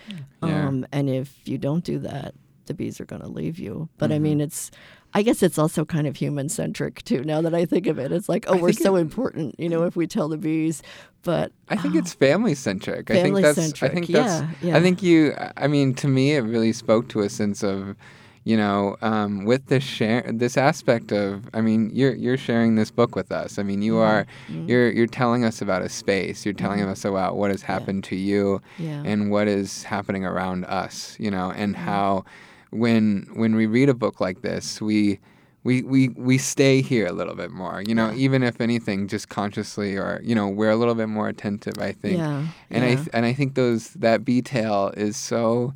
Yeah. 0.41 0.67
um, 0.67 0.87
and 0.91 1.07
if 1.09 1.47
you 1.47 1.57
don't 1.59 1.83
do 1.83 1.99
that 1.99 2.33
the 2.65 2.73
bees 2.73 2.99
are 3.01 3.05
going 3.05 3.21
to 3.21 3.27
leave 3.27 3.57
you 3.59 3.89
but 3.97 4.11
i 4.11 4.15
Mm-hmm. 4.15 4.23
mean 4.23 4.41
it's 4.41 4.71
i 5.13 5.21
guess 5.23 5.41
it's 5.43 5.57
also 5.57 5.83
kind 5.85 6.07
of 6.07 6.15
human 6.15 6.47
centric 6.49 7.03
too 7.03 7.23
now 7.23 7.41
that 7.41 7.53
i 7.53 7.65
think 7.65 7.87
of 7.87 7.99
it 7.99 8.11
it's 8.11 8.29
like 8.29 8.45
oh 8.47 8.57
we're 8.57 8.71
so 8.71 8.95
important 8.95 9.59
you 9.59 9.67
know 9.69 9.83
if 9.83 9.95
we 9.95 10.07
tell 10.07 10.27
the 10.29 10.37
bees 10.37 10.81
but 11.23 11.51
I 11.69 11.75
think 11.75 11.93
it's 11.93 12.13
family 12.15 12.55
centric. 12.55 13.11
I 13.11 13.21
think 13.21 13.39
that's. 13.41 13.83
I 13.83 13.89
think 13.89 14.07
that's. 14.07 14.41
yeah, 14.41 14.49
yeah. 14.63 14.75
I 14.77 14.81
think 14.81 15.03
you. 15.03 15.35
I 15.55 15.67
mean, 15.67 15.93
to 16.01 16.07
me, 16.07 16.33
it 16.33 16.39
really 16.39 16.73
spoke 16.73 17.09
to 17.09 17.19
a 17.19 17.29
sense 17.29 17.61
of, 17.63 17.95
you 18.43 18.57
know, 18.57 18.97
um, 19.03 19.45
with 19.45 19.67
this 19.67 19.83
share, 19.83 20.23
this 20.33 20.57
aspect 20.57 21.11
of. 21.11 21.47
I 21.53 21.61
mean, 21.61 21.91
you're 21.93 22.15
you're 22.15 22.37
sharing 22.37 22.73
this 22.73 22.89
book 22.89 23.15
with 23.15 23.31
us. 23.31 23.59
I 23.59 23.63
mean, 23.63 23.83
you 23.83 23.93
Mm-hmm. 24.01 24.01
are. 24.01 24.65
You're 24.67 24.91
you're 24.91 25.05
telling 25.05 25.45
us 25.45 25.61
about 25.61 25.83
a 25.83 25.89
space. 25.89 26.43
You're 26.43 26.55
telling 26.55 26.81
us 26.81 27.05
about 27.05 27.37
what 27.37 27.51
has 27.51 27.61
happened 27.61 28.03
to 28.05 28.15
you, 28.15 28.59
Yeah. 28.79 29.03
and 29.05 29.29
what 29.29 29.47
is 29.47 29.83
happening 29.83 30.25
around 30.25 30.65
us. 30.65 31.15
You 31.19 31.29
know, 31.29 31.51
and 31.51 31.75
Mm-hmm. 31.75 31.85
how, 31.85 32.25
when 32.71 33.27
when 33.33 33.55
we 33.55 33.65
read 33.65 33.89
a 33.89 33.93
book 33.93 34.19
like 34.19 34.41
this, 34.41 34.81
we. 34.81 35.19
We, 35.63 35.83
we, 35.83 36.07
we 36.17 36.39
stay 36.39 36.81
here 36.81 37.05
a 37.05 37.11
little 37.11 37.35
bit 37.35 37.51
more, 37.51 37.83
you 37.85 37.93
know, 37.93 38.09
Yeah. 38.09 38.15
even 38.25 38.41
if 38.41 38.59
anything, 38.59 39.07
just 39.07 39.29
consciously 39.29 39.95
or, 39.95 40.19
you 40.23 40.33
know, 40.33 40.47
we're 40.47 40.71
a 40.71 40.75
little 40.75 40.95
bit 40.95 41.05
more 41.07 41.27
attentive, 41.27 41.75
I 41.77 41.91
think. 41.91 42.17
yeah 42.17 42.47
And 42.71 42.83
I 42.83 42.95
th- 42.95 43.09
and 43.13 43.27
I 43.27 43.33
think 43.33 43.53
those 43.53 43.89
that 43.93 44.25
bee 44.25 44.41
tale 44.41 44.91
is 44.97 45.15
so 45.17 45.75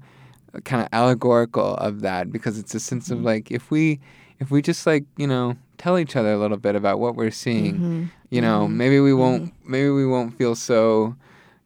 kind 0.63 0.81
of 0.81 0.87
allegorical 0.91 1.75
of 1.75 2.01
that 2.01 2.31
because 2.31 2.57
it's 2.57 2.73
a 2.73 2.79
sense 2.79 3.09
Mm-hmm. 3.09 3.19
of 3.19 3.25
like 3.25 3.51
if 3.51 3.69
we 3.69 3.99
if 4.39 4.49
we 4.49 4.63
just 4.63 4.87
like 4.87 5.03
you 5.17 5.27
know 5.27 5.55
tell 5.77 5.99
each 5.99 6.15
other 6.15 6.33
a 6.33 6.39
little 6.39 6.57
bit 6.57 6.75
about 6.75 6.99
what 6.99 7.15
we're 7.15 7.29
seeing, 7.29 7.75
Mhm. 7.77 8.09
you 8.31 8.41
know, 8.41 8.67
maybe 8.67 8.99
we 8.99 9.13
won't 9.13 9.53
maybe 9.67 9.89
we 9.91 10.07
won't 10.07 10.35
feel 10.35 10.55
so 10.55 11.15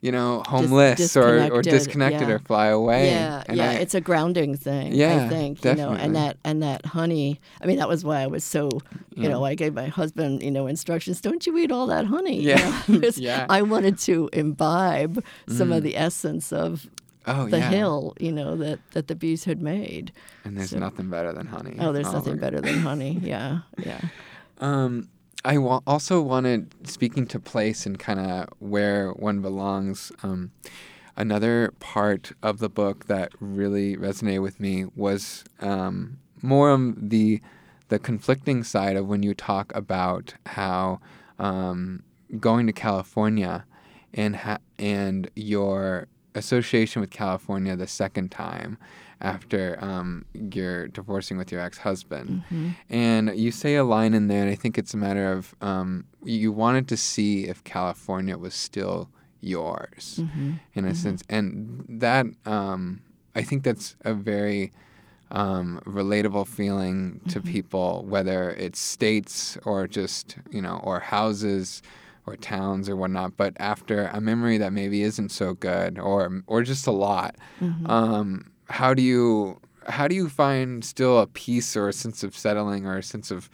you 0.02 0.12
know 0.12 0.44
homeless 0.48 1.16
or 1.18 1.52
or 1.52 1.62
disconnected, 1.62 2.28
yeah. 2.30 2.36
or 2.36 2.40
fly 2.40 2.68
away. 2.68 3.08
Yeah, 3.12 3.44
And 3.48 3.58
yeah, 3.58 3.72
I- 3.72 3.74
it's 3.76 3.94
a 3.96 4.02
grounding 4.02 4.56
thing. 4.56 4.94
Yeah, 4.94 5.26
I 5.26 5.30
think 5.30 5.64
you 5.66 5.76
know, 5.76 5.92
and 5.92 6.16
that 6.16 6.38
and 6.46 6.64
that 6.64 6.86
honey. 6.86 7.40
I 7.62 7.66
mean, 7.68 7.78
that 7.78 7.90
was 7.90 8.04
why 8.06 8.22
I 8.22 8.28
was 8.28 8.44
so. 8.44 8.70
You 9.16 9.28
know, 9.28 9.44
I 9.44 9.56
gave 9.56 9.74
my 9.74 9.88
husband 9.88 10.42
you 10.42 10.52
know 10.52 10.68
instructions. 10.68 11.20
Don't 11.22 11.46
you 11.46 11.58
eat 11.58 11.72
all 11.72 11.88
that 11.88 12.06
honey? 12.06 12.40
you 12.42 12.50
Yeah, 12.50 12.84
yeah. 13.18 13.46
I 13.50 13.62
wanted 13.62 13.98
to 14.08 14.30
imbibe 14.32 15.24
some 15.50 15.72
of 15.74 15.84
the 15.84 15.98
essence 15.98 16.54
of 16.54 16.88
oh 17.28 17.48
the 17.50 17.58
yeah. 17.60 17.70
hill. 17.70 18.14
You 18.20 18.32
know 18.32 18.56
that 18.56 18.80
that 18.92 19.08
the 19.08 19.16
bees 19.16 19.44
had 19.44 19.62
made. 19.62 20.14
and 20.46 20.56
there's 20.58 20.70
So- 20.70 20.80
nothing 20.80 21.10
better 21.10 21.34
than 21.34 21.48
honey. 21.48 21.76
Oh, 21.80 21.92
there's 21.92 22.08
Oh, 22.08 22.14
nothing 22.14 22.38
better 22.38 22.62
than 22.62 22.80
honey. 22.80 23.20
Yeah, 23.22 23.60
yeah. 23.78 24.00
Um, 24.62 25.08
I 25.46 25.58
wa- 25.58 25.82
also 25.88 26.22
wanted, 26.22 26.76
speaking 26.88 27.26
to 27.28 27.40
place 27.40 27.86
and 27.86 27.98
kind 27.98 28.20
of 28.20 28.50
where 28.60 29.12
one 29.12 29.42
belongs, 29.42 30.12
um, 30.22 30.52
another 31.16 31.74
part 31.80 32.32
of 32.44 32.60
the 32.60 32.70
book 32.70 33.06
that 33.06 33.32
really 33.40 33.96
resonated 33.96 34.42
with 34.42 34.60
me 34.60 34.86
was 34.96 35.44
um, 35.60 36.20
more 36.42 36.72
on 36.72 36.96
the 36.98 37.42
the 37.90 37.98
conflicting 38.00 38.64
side 38.64 38.96
of 38.96 39.08
when 39.08 39.24
you 39.24 39.34
talk 39.34 39.76
about 39.76 40.36
how 40.46 41.00
um, 41.40 42.04
going 42.40 42.68
to 42.68 42.74
California 42.74 43.66
and 44.14 44.36
ha- 44.36 44.60
and 44.78 45.32
your 45.36 46.08
association 46.36 47.02
with 47.02 47.10
California 47.10 47.76
the 47.76 47.88
second 47.88 48.30
time 48.30 48.78
after 49.22 49.78
um, 49.84 50.26
you're 50.34 50.88
divorcing 50.88 51.38
with 51.38 51.52
your 51.52 51.62
ex-husband. 51.62 52.44
And 52.90 53.38
you 53.38 53.52
say 53.52 53.76
a 53.76 53.84
line 53.84 54.14
in 54.14 54.28
there, 54.28 54.42
and 54.44 54.52
I 54.52 54.56
think 54.56 54.78
it's 54.78 54.94
a 54.94 54.98
matter 54.98 55.32
of 55.32 55.56
um, 55.62 56.06
you 56.24 56.52
wanted 56.52 56.88
to 56.88 56.98
see 56.98 57.46
if 57.48 57.64
California 57.64 58.38
was 58.38 58.54
still 58.54 59.10
yours, 59.42 60.22
in 60.74 60.86
a 60.86 60.94
sense. 60.96 61.24
And 61.30 61.86
that, 61.88 62.26
um, 62.46 63.02
I 63.36 63.42
think 63.44 63.64
that's 63.64 63.96
a 64.02 64.14
very 64.14 64.72
um, 65.32 65.80
relatable 65.86 66.48
feeling 66.48 67.22
to 67.30 67.40
people, 67.42 68.04
whether 68.08 68.52
it's 68.52 68.80
states 68.80 69.58
or 69.64 69.88
just, 69.88 70.38
you 70.50 70.62
know, 70.62 70.80
or 70.84 71.00
houses 71.00 71.82
or 72.26 72.36
towns 72.36 72.90
or 72.90 72.96
whatnot. 72.96 73.38
But 73.38 73.54
after 73.60 74.08
a 74.08 74.20
memory 74.20 74.58
that 74.58 74.74
maybe 74.74 75.04
isn't 75.04 75.30
so 75.30 75.54
good 75.54 76.00
or, 76.00 76.42
or 76.48 76.64
just 76.64 76.88
a 76.88 76.92
lot, 76.92 77.36
um, 77.86 78.49
how 78.70 78.94
do 78.94 79.02
you 79.02 79.60
how 79.88 80.08
do 80.08 80.16
you 80.16 80.30
find 80.30 80.86
still 80.86 81.20
a 81.20 81.28
peace 81.28 81.76
or 81.76 81.90
a 81.90 81.94
sense 81.94 82.24
of 82.24 82.38
settling 82.38 82.86
or 82.86 82.98
a 82.98 83.04
sense 83.04 83.32
of 83.32 83.50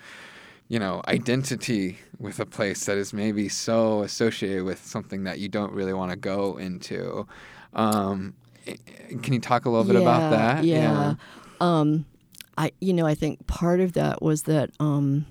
you 0.67 0.79
know 0.79 1.01
identity 1.07 1.97
with 2.19 2.39
a 2.39 2.45
place 2.45 2.85
that 2.85 2.97
is 2.97 3.13
maybe 3.13 3.47
so 3.47 4.03
associated 4.03 4.63
with 4.63 4.85
something 4.85 5.23
that 5.23 5.39
you 5.39 5.47
don't 5.47 5.71
really 5.71 5.93
want 5.93 6.11
to 6.11 6.17
go 6.17 6.57
into 6.57 7.27
um, 7.73 8.33
can 9.21 9.33
you 9.33 9.39
talk 9.39 9.65
a 9.65 9.69
little 9.69 9.85
bit 9.85 9.95
about 9.95 10.31
that 10.31 10.63
Yeah. 10.81 11.15
Um, 11.59 12.05
I, 12.57 12.71
you 12.79 12.93
know, 12.93 13.05
I 13.05 13.15
think 13.15 13.45
part 13.47 13.79
of 13.79 13.93
that 13.93 14.21
was 14.21 14.43
that, 14.43 14.71
um, 14.79 15.25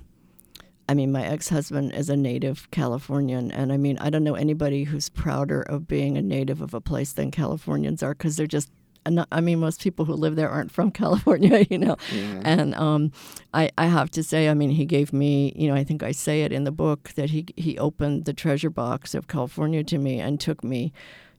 I 0.88 0.94
mean, 0.94 1.10
my 1.12 1.24
ex 1.24 1.48
husband 1.48 1.94
is 1.94 2.10
a 2.10 2.16
native 2.16 2.70
Californian. 2.70 3.50
And 3.50 3.72
I 3.72 3.76
mean, 3.76 3.98
I 3.98 4.10
don't 4.10 4.24
know 4.24 4.34
anybody 4.34 4.84
who's 4.84 5.08
prouder 5.08 5.62
of 5.62 5.88
being 5.88 6.18
a 6.18 6.22
native 6.22 6.60
of 6.60 6.74
a 6.74 6.80
place 6.80 7.12
than 7.12 7.30
Californians 7.30 8.02
are 8.02 8.14
because 8.14 8.36
they're 8.36 8.46
just. 8.46 8.70
I 9.06 9.40
mean, 9.40 9.60
most 9.60 9.82
people 9.82 10.04
who 10.04 10.14
live 10.14 10.36
there 10.36 10.48
aren't 10.48 10.70
from 10.70 10.90
California, 11.02 11.66
you 11.70 11.78
know. 11.78 11.96
Yeah. 12.12 12.42
And 12.44 12.74
um, 12.74 13.12
I, 13.52 13.70
I 13.76 13.86
have 13.86 14.10
to 14.12 14.22
say, 14.22 14.48
I 14.48 14.54
mean, 14.54 14.70
he 14.70 14.86
gave 14.86 15.12
me, 15.12 15.52
you 15.56 15.68
know, 15.68 15.74
I 15.74 15.84
think 15.84 16.02
I 16.02 16.12
say 16.12 16.42
it 16.42 16.52
in 16.52 16.64
the 16.64 16.72
book 16.72 17.10
that 17.16 17.30
he 17.30 17.46
he 17.56 17.78
opened 17.78 18.24
the 18.24 18.32
treasure 18.32 18.70
box 18.70 19.14
of 19.14 19.28
California 19.28 19.84
to 19.84 19.98
me 19.98 20.20
and 20.20 20.40
took 20.40 20.64
me 20.64 20.92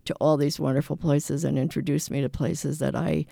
to 0.06 0.14
all 0.16 0.38
these 0.38 0.60
wonderful 0.60 0.96
places 0.96 1.44
and 1.44 1.58
introduced 1.58 2.12
me 2.12 2.22
to 2.22 2.30
places 2.30 2.80
that 2.80 2.96
I, 2.96 3.26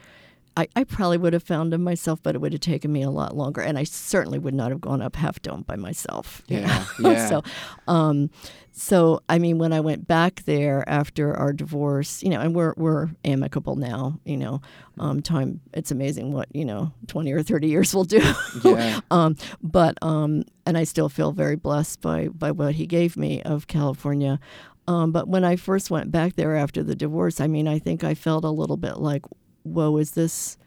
I, 0.55 0.67
I 0.75 0.83
probably 0.83 1.17
would 1.17 1.33
have 1.33 1.43
found 1.43 1.73
them 1.73 1.83
myself, 1.83 2.19
but 2.21 2.35
it 2.35 2.39
would 2.41 2.53
have 2.53 2.61
taken 2.61 2.91
me 2.91 3.01
a 3.01 3.09
lot 3.09 3.35
longer, 3.35 3.61
and 3.61 3.77
I 3.77 3.83
certainly 3.85 4.37
would 4.37 4.53
not 4.53 4.69
have 4.71 4.81
gone 4.81 5.01
up 5.01 5.15
Half 5.15 5.41
Dome 5.41 5.63
by 5.63 5.75
myself. 5.75 6.43
you 6.47 6.59
Yeah, 6.59 6.85
know? 6.99 7.09
yeah. 7.11 7.27
so, 7.27 7.43
um, 7.87 8.29
so 8.71 9.21
I 9.29 9.39
mean, 9.39 9.57
when 9.57 9.73
I 9.73 9.79
went 9.79 10.07
back 10.07 10.43
there 10.45 10.87
after 10.87 11.35
our 11.35 11.53
divorce, 11.53 12.21
you 12.23 12.29
know, 12.29 12.39
and 12.39 12.55
we're 12.55 12.73
we're 12.77 13.09
amicable 13.25 13.75
now. 13.75 14.19
You 14.25 14.37
know, 14.37 14.61
um, 14.99 15.21
time 15.21 15.59
it's 15.73 15.91
amazing 15.91 16.31
what 16.33 16.47
you 16.55 16.65
know 16.65 16.91
twenty 17.07 17.31
or 17.31 17.41
thirty 17.43 17.67
years 17.67 17.93
will 17.95 18.03
do. 18.05 18.21
Yeah. 18.63 18.99
um, 19.11 19.35
but 19.61 19.97
um, 20.01 20.43
and 20.65 20.77
I 20.77 20.83
still 20.85 21.09
feel 21.09 21.31
very 21.31 21.55
blessed 21.55 22.01
by 22.01 22.27
by 22.29 22.51
what 22.51 22.75
he 22.75 22.85
gave 22.87 23.17
me 23.17 23.41
of 23.43 23.67
California. 23.67 24.39
Um, 24.87 25.11
but 25.11 25.27
when 25.29 25.43
I 25.45 25.55
first 25.55 25.89
went 25.89 26.11
back 26.11 26.35
there 26.35 26.55
after 26.55 26.83
the 26.83 26.95
divorce, 26.95 27.39
I 27.39 27.47
mean, 27.47 27.67
I 27.69 27.79
think 27.79 28.03
I 28.03 28.13
felt 28.15 28.43
a 28.43 28.49
little 28.49 28.75
bit 28.75 28.97
like, 28.97 29.21
"Whoa, 29.63 29.97
is 29.97 30.11
this?" 30.11 30.57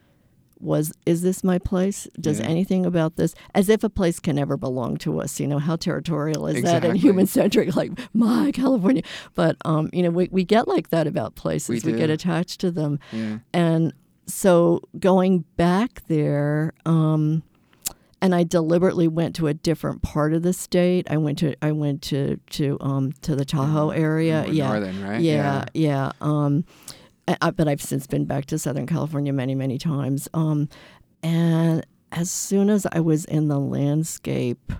Was 0.58 0.90
is 1.04 1.20
this 1.20 1.44
my 1.44 1.58
place? 1.58 2.08
Does 2.18 2.40
Yeah. 2.40 2.46
anything 2.46 2.86
about 2.86 3.16
this, 3.16 3.34
as 3.54 3.68
if 3.68 3.84
a 3.84 3.90
place 3.90 4.18
can 4.18 4.38
ever 4.38 4.56
belong 4.56 4.96
to 4.98 5.20
us? 5.20 5.38
You 5.38 5.46
know 5.46 5.58
how 5.58 5.76
territorial 5.76 6.46
is 6.46 6.62
that 6.62 6.82
and 6.82 6.96
human 6.98 7.26
centric? 7.26 7.76
Like 7.76 7.92
my 8.14 8.52
California, 8.52 9.02
but 9.34 9.56
um, 9.66 9.90
you 9.92 10.02
know 10.02 10.08
we, 10.08 10.30
we 10.32 10.44
get 10.44 10.66
like 10.66 10.88
that 10.88 11.06
about 11.06 11.34
places. 11.34 11.84
We 11.84 11.92
get 11.92 12.08
attached 12.08 12.58
to 12.60 12.70
them, 12.70 12.98
yeah 13.12 13.38
and 13.52 13.92
so 14.26 14.80
going 14.98 15.44
back 15.58 16.02
there, 16.08 16.72
um, 16.86 17.42
and 18.22 18.34
I 18.34 18.42
deliberately 18.42 19.08
went 19.08 19.36
to 19.36 19.46
a 19.48 19.54
different 19.54 20.00
part 20.00 20.32
of 20.32 20.42
the 20.42 20.54
state. 20.54 21.06
I 21.10 21.18
went 21.18 21.36
to 21.40 21.54
I 21.62 21.72
went 21.72 22.00
to 22.04 22.38
to 22.52 22.78
um, 22.80 23.12
to 23.20 23.36
the 23.36 23.44
Tahoe 23.44 23.90
area. 23.90 24.44
More 24.44 24.52
yeah, 24.52 24.68
northern 24.68 25.02
right 25.06 25.20
yeah, 25.20 25.64
yeah. 25.74 26.12
Um, 26.22 26.64
I, 27.28 27.50
but 27.50 27.68
I've 27.68 27.82
since 27.82 28.06
been 28.06 28.24
back 28.24 28.46
to 28.46 28.58
Southern 28.58 28.86
California 28.86 29.32
many, 29.32 29.54
many 29.54 29.78
times. 29.78 30.28
Um, 30.34 30.68
and 31.22 31.84
as 32.12 32.30
soon 32.30 32.70
as 32.70 32.86
I 32.92 33.00
was 33.00 33.24
in 33.24 33.48
the 33.48 33.58
landscape, 33.58 34.72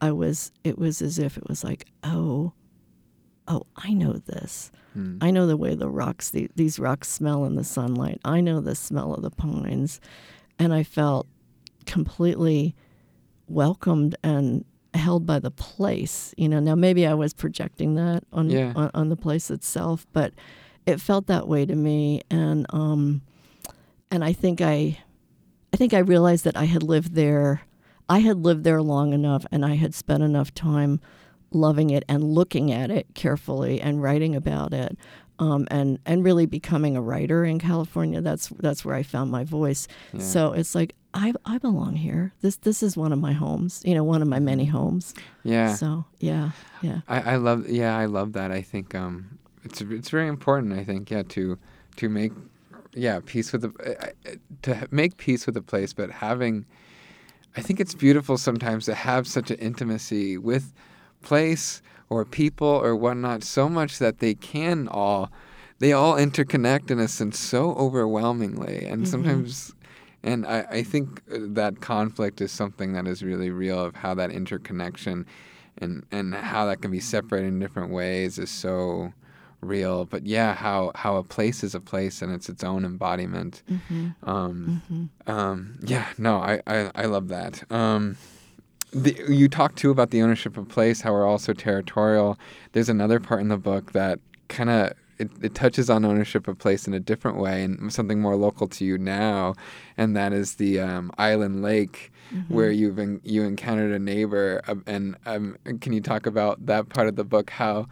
I 0.00 0.12
was. 0.12 0.52
It 0.64 0.78
was 0.78 1.02
as 1.02 1.18
if 1.18 1.36
it 1.36 1.48
was 1.48 1.64
like, 1.64 1.86
oh, 2.04 2.52
oh, 3.48 3.66
I 3.76 3.92
know 3.92 4.12
this. 4.14 4.70
Hmm. 4.94 5.18
I 5.20 5.30
know 5.30 5.46
the 5.46 5.56
way 5.56 5.74
the 5.74 5.88
rocks, 5.88 6.30
the, 6.30 6.48
these 6.56 6.78
rocks 6.78 7.08
smell 7.08 7.44
in 7.44 7.56
the 7.56 7.64
sunlight. 7.64 8.20
I 8.24 8.40
know 8.40 8.60
the 8.60 8.74
smell 8.74 9.12
of 9.14 9.22
the 9.22 9.30
pines, 9.30 10.00
and 10.58 10.72
I 10.72 10.82
felt 10.84 11.26
completely 11.86 12.74
welcomed 13.48 14.14
and 14.22 14.64
held 14.94 15.26
by 15.26 15.38
the 15.38 15.50
place. 15.50 16.34
You 16.36 16.48
know, 16.48 16.60
now 16.60 16.74
maybe 16.74 17.06
I 17.06 17.14
was 17.14 17.34
projecting 17.34 17.94
that 17.96 18.24
on 18.32 18.48
Yeah. 18.50 18.72
on, 18.76 18.90
on 18.94 19.08
the 19.08 19.16
place 19.16 19.50
itself, 19.50 20.06
but 20.12 20.32
it 20.90 21.00
felt 21.00 21.26
that 21.28 21.48
way 21.48 21.64
to 21.66 21.74
me, 21.74 22.20
and 22.30 22.66
um, 22.70 23.22
and 24.10 24.22
I 24.24 24.32
think 24.32 24.60
I, 24.60 24.98
I 25.72 25.76
think 25.76 25.94
I 25.94 25.98
realized 25.98 26.44
that 26.44 26.56
I 26.56 26.64
had 26.64 26.82
lived 26.82 27.14
there. 27.14 27.62
I 28.08 28.18
had 28.18 28.38
lived 28.44 28.64
there 28.64 28.82
long 28.82 29.12
enough, 29.12 29.46
and 29.52 29.64
I 29.64 29.76
had 29.76 29.94
spent 29.94 30.22
enough 30.22 30.52
time 30.52 31.00
loving 31.52 31.90
it 31.90 32.04
and 32.08 32.22
looking 32.22 32.70
at 32.72 32.90
it 32.90 33.06
carefully 33.14 33.80
and 33.80 34.02
writing 34.02 34.36
about 34.36 34.72
it. 34.74 34.96
um, 35.40 35.66
and 35.70 35.98
and 36.04 36.22
really 36.22 36.44
becoming 36.46 36.96
a 36.96 37.00
writer 37.00 37.44
in 37.44 37.58
California. 37.58 38.20
That's 38.20 38.48
that's 38.58 38.84
where 38.84 38.94
I 38.94 39.02
found 39.02 39.30
my 39.30 39.44
voice. 39.44 39.88
Yeah. 40.12 40.20
So 40.20 40.52
it's 40.52 40.74
like 40.74 40.94
I 41.14 41.32
I 41.46 41.56
belong 41.58 41.96
here. 41.96 42.32
This 42.42 42.56
this 42.56 42.82
is 42.82 42.96
one 42.96 43.12
of 43.12 43.18
my 43.18 43.32
homes. 43.32 43.80
You 43.84 43.94
know, 43.94 44.04
one 44.04 44.20
of 44.22 44.28
my 44.28 44.38
many 44.38 44.66
homes. 44.66 45.14
Yeah. 45.42 45.74
So 45.74 46.04
yeah, 46.18 46.50
yeah. 46.82 47.00
I, 47.08 47.32
I 47.32 47.36
love 47.36 47.68
yeah 47.68 47.96
I 47.96 48.04
love 48.04 48.34
that 48.34 48.50
I 48.52 48.60
think 48.62 48.94
um 48.94 49.38
it's 49.64 49.80
it's 49.80 50.10
very 50.10 50.28
important 50.28 50.72
I 50.72 50.84
think 50.84 51.10
yeah 51.10 51.22
to 51.30 51.58
to 51.96 52.08
make 52.08 52.32
yeah 52.94 53.20
peace 53.24 53.52
with 53.52 53.62
the 53.62 53.72
uh, 54.00 54.30
uh, 54.30 54.34
to 54.62 54.88
make 54.90 55.16
peace 55.16 55.46
with 55.46 55.54
the 55.54 55.62
place 55.62 55.92
but 55.92 56.10
having 56.10 56.66
I 57.56 57.60
think 57.62 57.80
it's 57.80 57.94
beautiful 57.94 58.38
sometimes 58.38 58.84
to 58.86 58.94
have 58.94 59.26
such 59.26 59.50
an 59.50 59.58
intimacy 59.58 60.38
with 60.38 60.72
place 61.22 61.82
or 62.08 62.24
people 62.24 62.66
or 62.68 62.94
whatnot 62.96 63.42
so 63.44 63.68
much 63.68 63.98
that 63.98 64.18
they 64.18 64.34
can 64.34 64.88
all 64.88 65.30
they 65.78 65.92
all 65.92 66.14
interconnect 66.14 66.90
in 66.90 66.98
a 66.98 67.08
sense 67.08 67.38
so 67.38 67.72
overwhelmingly 67.74 68.84
and 68.86 69.02
Mm-hmm. 69.02 69.06
sometimes 69.06 69.74
and 70.22 70.46
I, 70.46 70.66
I 70.70 70.82
think 70.82 71.22
uh, 71.32 71.38
that 71.40 71.80
conflict 71.80 72.40
is 72.42 72.52
something 72.52 72.92
that 72.92 73.06
is 73.06 73.22
really 73.22 73.50
real 73.50 73.82
of 73.82 73.96
how 73.96 74.14
that 74.14 74.30
interconnection 74.30 75.26
and 75.78 76.04
and 76.10 76.34
how 76.34 76.66
that 76.66 76.82
can 76.82 76.90
be 76.90 77.00
separated 77.00 77.48
in 77.48 77.58
different 77.58 77.90
ways 77.90 78.38
is 78.38 78.50
so 78.50 79.12
real 79.60 80.04
but 80.06 80.26
yeah 80.26 80.54
how 80.54 80.90
how 80.94 81.16
a 81.16 81.22
place 81.22 81.62
is 81.62 81.74
a 81.74 81.80
place 81.80 82.22
and 82.22 82.32
it's 82.32 82.48
its 82.48 82.64
own 82.64 82.84
embodiment. 82.84 83.62
Um, 84.22 85.10
um, 85.26 85.78
yeah 85.82 86.06
no 86.18 86.38
I, 86.38 86.60
I 86.66 86.90
i 86.94 87.04
love 87.04 87.28
that. 87.28 87.70
Um 87.70 88.16
the, 88.92 89.16
you 89.28 89.48
talk 89.48 89.76
too 89.76 89.90
about 89.90 90.10
the 90.10 90.20
ownership 90.22 90.56
of 90.56 90.68
place 90.68 91.02
how 91.02 91.12
we're 91.12 91.26
also 91.26 91.52
territorial. 91.52 92.36
There's 92.72 92.88
another 92.88 93.20
part 93.20 93.40
in 93.40 93.48
the 93.48 93.56
book 93.56 93.92
that 93.92 94.18
kind 94.48 94.68
of 94.70 94.92
it, 95.18 95.30
it 95.42 95.54
touches 95.54 95.90
on 95.90 96.04
ownership 96.04 96.48
of 96.48 96.58
place 96.58 96.86
in 96.88 96.94
a 96.94 97.00
different 97.00 97.36
way 97.38 97.62
and 97.62 97.92
something 97.92 98.20
more 98.20 98.36
local 98.36 98.66
to 98.68 98.84
you 98.84 98.96
now 98.96 99.54
and 99.96 100.16
that 100.16 100.32
is 100.32 100.54
the 100.54 100.80
um, 100.80 101.12
island 101.18 101.62
lake 101.62 102.10
where 102.48 102.70
you've 102.70 102.98
en- 102.98 103.20
you 103.24 103.42
encountered 103.44 103.92
a 103.92 103.98
neighbor 103.98 104.60
uh, 104.68 104.74
and 104.86 105.16
um, 105.26 105.56
can 105.80 105.92
you 105.92 106.00
talk 106.00 106.26
about 106.26 106.64
that 106.66 106.88
part 106.88 107.08
of 107.08 107.16
the 107.16 107.24
book 107.24 107.50
how 107.50 107.86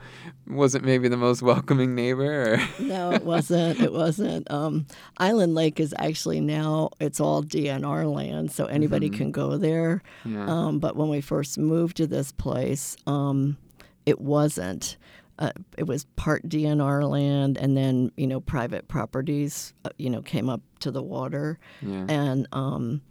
was 0.47 0.75
it 0.75 0.83
maybe 0.83 1.09
the 1.09 1.17
most 1.17 1.43
welcoming 1.53 1.95
neighbor 1.95 2.55
or? 2.55 2.85
No, 2.85 3.13
it 3.13 3.25
wasn't. 3.25 3.81
It 3.81 3.93
wasn't. 3.93 4.51
Um, 4.51 4.87
Island 5.19 5.55
Lake 5.55 5.79
is 5.79 5.95
actually 5.99 6.41
now 6.41 6.91
it's 7.01 7.21
all 7.21 7.43
DNR 7.43 8.11
land, 8.13 8.51
so 8.51 8.65
anybody 8.67 9.11
can 9.11 9.31
go 9.31 9.59
there. 9.59 10.03
Yeah. 10.25 10.47
Um, 10.47 10.79
but 10.79 10.97
when 10.97 11.09
we 11.11 11.21
first 11.21 11.59
moved 11.59 11.99
to 11.99 12.07
this 12.07 12.33
place, 12.33 12.97
um, 13.07 13.59
it 14.07 14.21
wasn't. 14.21 14.97
Uh, 15.39 15.53
it 15.77 15.87
was 15.87 16.05
part 16.17 16.49
DNR 16.49 17.09
land, 17.09 17.59
and 17.59 17.77
then 17.77 18.11
you 18.17 18.27
know 18.27 18.41
private 18.41 18.89
properties, 18.89 19.75
uh, 19.85 19.91
you 19.99 20.09
know, 20.11 20.23
came 20.23 20.49
up 20.49 20.63
to 20.81 20.91
the 20.91 21.03
water, 21.03 21.59
Yeah. 21.83 22.07
and 22.09 22.49
um, 22.53 23.03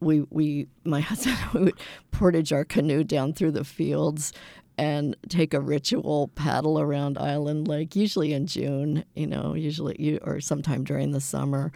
we 0.00 0.26
we 0.30 0.68
my 0.84 1.00
husband 1.10 1.36
we 1.54 1.60
would 1.64 1.80
portage 2.10 2.52
our 2.52 2.64
canoe 2.64 3.04
down 3.04 3.32
through 3.32 3.52
the 3.52 3.64
fields 3.64 4.32
and 4.78 5.16
take 5.28 5.54
a 5.54 5.60
ritual 5.60 6.28
paddle 6.34 6.78
around 6.78 7.16
Island 7.16 7.66
Lake, 7.66 7.96
usually 7.96 8.34
in 8.34 8.46
June, 8.46 9.04
you 9.14 9.26
know, 9.26 9.54
usually 9.54 9.96
you, 9.98 10.18
or 10.22 10.38
sometime 10.40 10.84
during 10.84 11.12
the 11.12 11.20
summer, 11.20 11.72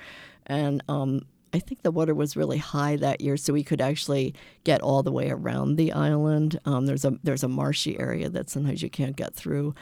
and 0.46 0.82
um, 0.88 1.22
I 1.52 1.58
think 1.58 1.82
the 1.82 1.90
water 1.90 2.14
was 2.14 2.36
really 2.36 2.58
high 2.58 2.96
that 2.96 3.20
year, 3.20 3.36
so 3.36 3.52
we 3.52 3.64
could 3.64 3.80
actually 3.80 4.34
get 4.64 4.82
all 4.82 5.02
the 5.02 5.10
way 5.10 5.30
around 5.30 5.76
the 5.76 5.92
island. 5.92 6.60
Um, 6.64 6.86
there's 6.86 7.04
a 7.04 7.18
there's 7.22 7.42
a 7.42 7.48
marshy 7.48 7.98
area 7.98 8.28
that 8.28 8.50
sometimes 8.50 8.82
you 8.82 8.90
can't 8.90 9.16
get 9.16 9.34
through. 9.34 9.74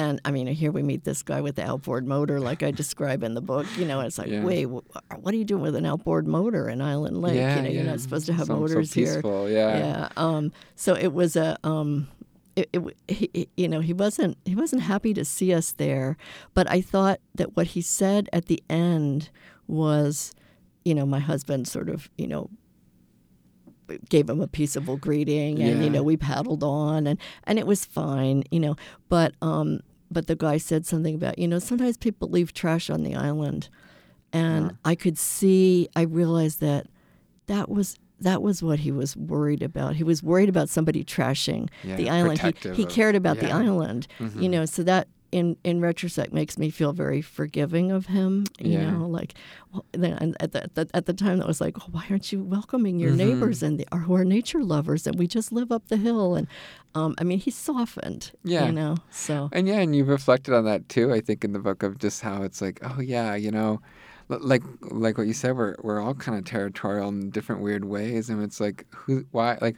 And 0.00 0.20
I 0.24 0.30
mean, 0.30 0.46
here 0.46 0.72
we 0.72 0.82
meet 0.82 1.04
this 1.04 1.22
guy 1.22 1.40
with 1.42 1.56
the 1.56 1.64
outboard 1.64 2.06
motor, 2.06 2.40
like 2.40 2.62
I 2.62 2.70
describe 2.70 3.22
in 3.22 3.34
the 3.34 3.40
book. 3.42 3.66
You 3.76 3.84
know, 3.84 4.00
it's 4.00 4.18
like, 4.18 4.28
Yeah. 4.28 4.42
wait, 4.44 4.64
what 4.66 5.34
are 5.34 5.36
you 5.36 5.44
doing 5.44 5.62
with 5.62 5.74
an 5.76 5.84
outboard 5.84 6.26
motor 6.26 6.68
in 6.68 6.80
Island 6.80 7.20
Lake? 7.20 7.36
yeah, 7.36 7.56
you 7.56 7.62
know, 7.62 7.68
you're 7.68 7.84
not 7.84 8.00
supposed 8.00 8.26
to 8.26 8.32
have 8.32 8.46
Sounds 8.46 8.70
so 8.70 8.74
motors 8.74 8.92
here. 8.94 9.14
peaceful, 9.16 9.50
yeah. 9.50 9.78
Yeah. 9.78 10.08
Um, 10.16 10.52
so 10.74 10.94
it 10.94 11.12
was 11.12 11.36
a. 11.36 11.56
Um, 11.64 12.08
it, 12.56 12.68
it, 12.72 12.82
he- 13.08 13.48
you 13.56 13.68
know, 13.68 13.80
he 13.80 13.92
wasn't 13.92 14.36
he 14.44 14.54
wasn't 14.56 14.82
happy 14.82 15.12
to 15.14 15.24
see 15.24 15.52
us 15.54 15.72
there, 15.72 16.16
but 16.54 16.68
I 16.70 16.80
thought 16.80 17.20
that 17.36 17.56
what 17.56 17.68
he 17.68 17.80
said 17.82 18.28
at 18.32 18.46
the 18.46 18.62
end 18.68 19.30
was, 19.66 20.32
you 20.84 20.94
know, 20.94 21.06
my 21.06 21.20
husband 21.20 21.68
sort 21.68 21.88
of, 21.88 22.08
you 22.18 22.26
know, 22.26 22.50
gave 24.08 24.28
him 24.30 24.40
a 24.40 24.46
peaceable 24.46 24.96
greeting, 24.96 25.60
and 25.60 25.78
Yeah. 25.78 25.84
you 25.84 25.90
know, 25.90 26.02
we 26.02 26.16
paddled 26.16 26.62
on, 26.62 27.06
and 27.06 27.18
and 27.44 27.58
it 27.58 27.66
was 27.66 27.84
fine, 27.84 28.44
you 28.50 28.60
know, 28.60 28.76
but 29.08 29.34
um, 29.42 29.80
but 30.10 30.26
the 30.26 30.36
guy 30.36 30.56
said 30.58 30.86
something 30.86 31.14
about, 31.14 31.38
you 31.38 31.46
know, 31.48 31.58
sometimes 31.58 31.96
people 31.96 32.28
leave 32.28 32.52
trash 32.52 32.90
on 32.90 33.02
the 33.02 33.14
island, 33.14 33.68
and 34.32 34.76
I 34.84 34.94
could 34.94 35.18
see, 35.18 35.88
I 35.96 36.02
realized 36.02 36.60
that 36.60 36.86
that 37.46 37.68
was 37.68 37.96
that 38.20 38.42
was 38.42 38.62
what 38.62 38.80
he 38.80 38.92
was 38.92 39.16
worried 39.16 39.62
about. 39.62 39.96
He 39.96 40.04
was 40.04 40.22
worried 40.22 40.50
about 40.50 40.68
somebody 40.68 41.02
trashing 41.04 41.70
Yeah, 41.82 41.96
the 41.96 42.10
island. 42.10 42.38
He, 42.38 42.52
he 42.76 42.84
cared 42.84 43.14
about 43.16 43.38
the 43.38 43.46
yeah. 43.46 43.58
Mm-hmm. 43.58 43.68
island, 43.68 44.06
you 44.36 44.48
know. 44.48 44.66
So 44.66 44.82
that 44.82 45.08
in 45.32 45.56
in 45.64 45.80
retrospect 45.80 46.32
makes 46.32 46.58
me 46.58 46.68
feel 46.70 46.92
very 46.92 47.22
forgiving 47.22 47.90
of 47.90 48.06
him. 48.06 48.44
You 48.58 48.72
Yeah. 48.78 48.90
know, 48.90 49.06
like 49.08 49.34
well, 49.72 49.84
then 49.92 50.12
and 50.20 50.36
at 50.38 50.52
the, 50.52 50.64
at 50.64 50.74
the 50.74 50.88
at 50.92 51.06
the 51.06 51.14
time 51.14 51.38
that 51.38 51.46
was 51.46 51.60
like, 51.62 51.78
oh, 51.80 51.86
why 51.90 52.04
aren't 52.10 52.30
you 52.30 52.42
welcoming 52.42 52.98
your 53.00 53.12
Mm-hmm. 53.12 53.28
neighbors 53.28 53.62
and 53.62 53.80
the, 53.80 53.86
who 53.96 54.14
are 54.14 54.24
nature 54.24 54.62
lovers 54.62 55.06
and 55.06 55.18
we 55.18 55.26
just 55.26 55.50
live 55.50 55.72
up 55.72 55.88
the 55.88 55.96
hill 55.96 56.34
and 56.34 56.46
um, 56.94 57.14
I 57.18 57.24
mean 57.24 57.38
he 57.38 57.50
softened. 57.50 58.32
Yeah. 58.44 58.66
you 58.66 58.72
know. 58.72 58.96
So 59.10 59.48
And 59.52 59.68
yeah, 59.68 59.80
and 59.80 59.94
you've 59.94 60.08
reflected 60.08 60.54
on 60.54 60.64
that 60.64 60.88
too. 60.88 61.12
I 61.12 61.20
think 61.20 61.44
in 61.44 61.52
the 61.52 61.58
book 61.58 61.82
of 61.82 61.98
just 61.98 62.22
how 62.22 62.42
it's 62.42 62.60
like, 62.60 62.80
oh 62.82 63.00
yeah, 63.00 63.34
you 63.34 63.50
know, 63.50 63.80
like 64.28 64.62
like 64.82 65.18
what 65.18 65.26
you 65.26 65.32
said, 65.32 65.56
we're 65.56 65.76
we're 65.82 66.00
all 66.00 66.14
kind 66.14 66.38
of 66.38 66.44
territorial 66.44 67.08
in 67.08 67.30
different 67.30 67.62
weird 67.62 67.84
ways, 67.84 68.30
and 68.30 68.42
it's 68.42 68.60
like, 68.60 68.86
who, 68.90 69.24
why, 69.32 69.58
like, 69.60 69.76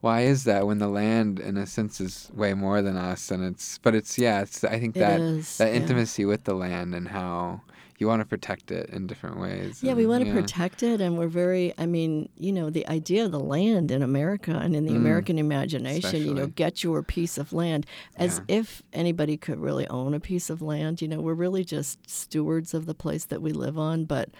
why 0.00 0.22
is 0.22 0.44
that 0.44 0.66
when 0.66 0.78
the 0.78 0.88
land, 0.88 1.40
in 1.40 1.56
a 1.56 1.66
sense, 1.66 2.00
is 2.00 2.30
way 2.34 2.54
more 2.54 2.80
than 2.82 2.96
us, 2.96 3.30
and 3.30 3.44
it's, 3.44 3.78
but 3.78 3.94
it's 3.94 4.18
yeah, 4.18 4.42
it's 4.42 4.62
I 4.64 4.78
think 4.78 4.94
that 4.94 5.20
is, 5.20 5.58
that 5.58 5.70
yeah. 5.70 5.80
intimacy 5.80 6.24
with 6.24 6.44
the 6.44 6.54
land 6.54 6.94
and 6.94 7.08
how 7.08 7.62
you 7.98 8.06
want 8.06 8.20
to 8.20 8.26
protect 8.26 8.70
it 8.70 8.90
in 8.90 9.06
different 9.06 9.38
ways. 9.40 9.82
Yeah, 9.82 9.94
we 9.94 10.02
and, 10.04 10.10
want 10.10 10.24
to 10.24 10.28
yeah. 10.30 10.40
protect 10.40 10.82
it, 10.82 11.00
and 11.00 11.18
we're 11.18 11.28
very. 11.28 11.74
I 11.78 11.86
mean, 11.86 12.28
you 12.36 12.52
know, 12.52 12.70
the 12.70 12.86
idea 12.88 13.24
of 13.24 13.32
the 13.32 13.40
land 13.40 13.90
in 13.90 14.02
America 14.02 14.52
and 14.52 14.74
in 14.76 14.86
the 14.86 14.94
American 14.94 15.38
imagination, 15.38 16.24
you 16.24 16.32
know, 16.34 16.46
Mm. 16.46 16.54
get 16.54 16.84
your 16.84 17.02
piece 17.02 17.38
of 17.38 17.52
land, 17.52 17.86
as 18.16 18.38
Yeah. 18.48 18.58
if 18.58 18.82
anybody 18.92 19.36
could 19.36 19.58
really 19.58 19.86
own 19.88 20.14
a 20.14 20.20
piece 20.20 20.48
of 20.48 20.62
land. 20.62 21.02
You 21.02 21.08
know, 21.08 21.20
we're 21.20 21.34
really 21.34 21.64
just 21.64 22.08
stewards 22.08 22.72
of 22.72 22.86
the 22.86 22.94
place 22.94 23.24
that 23.26 23.42
we 23.42 23.52
live 23.52 23.76
on, 23.78 24.04
but 24.04 24.30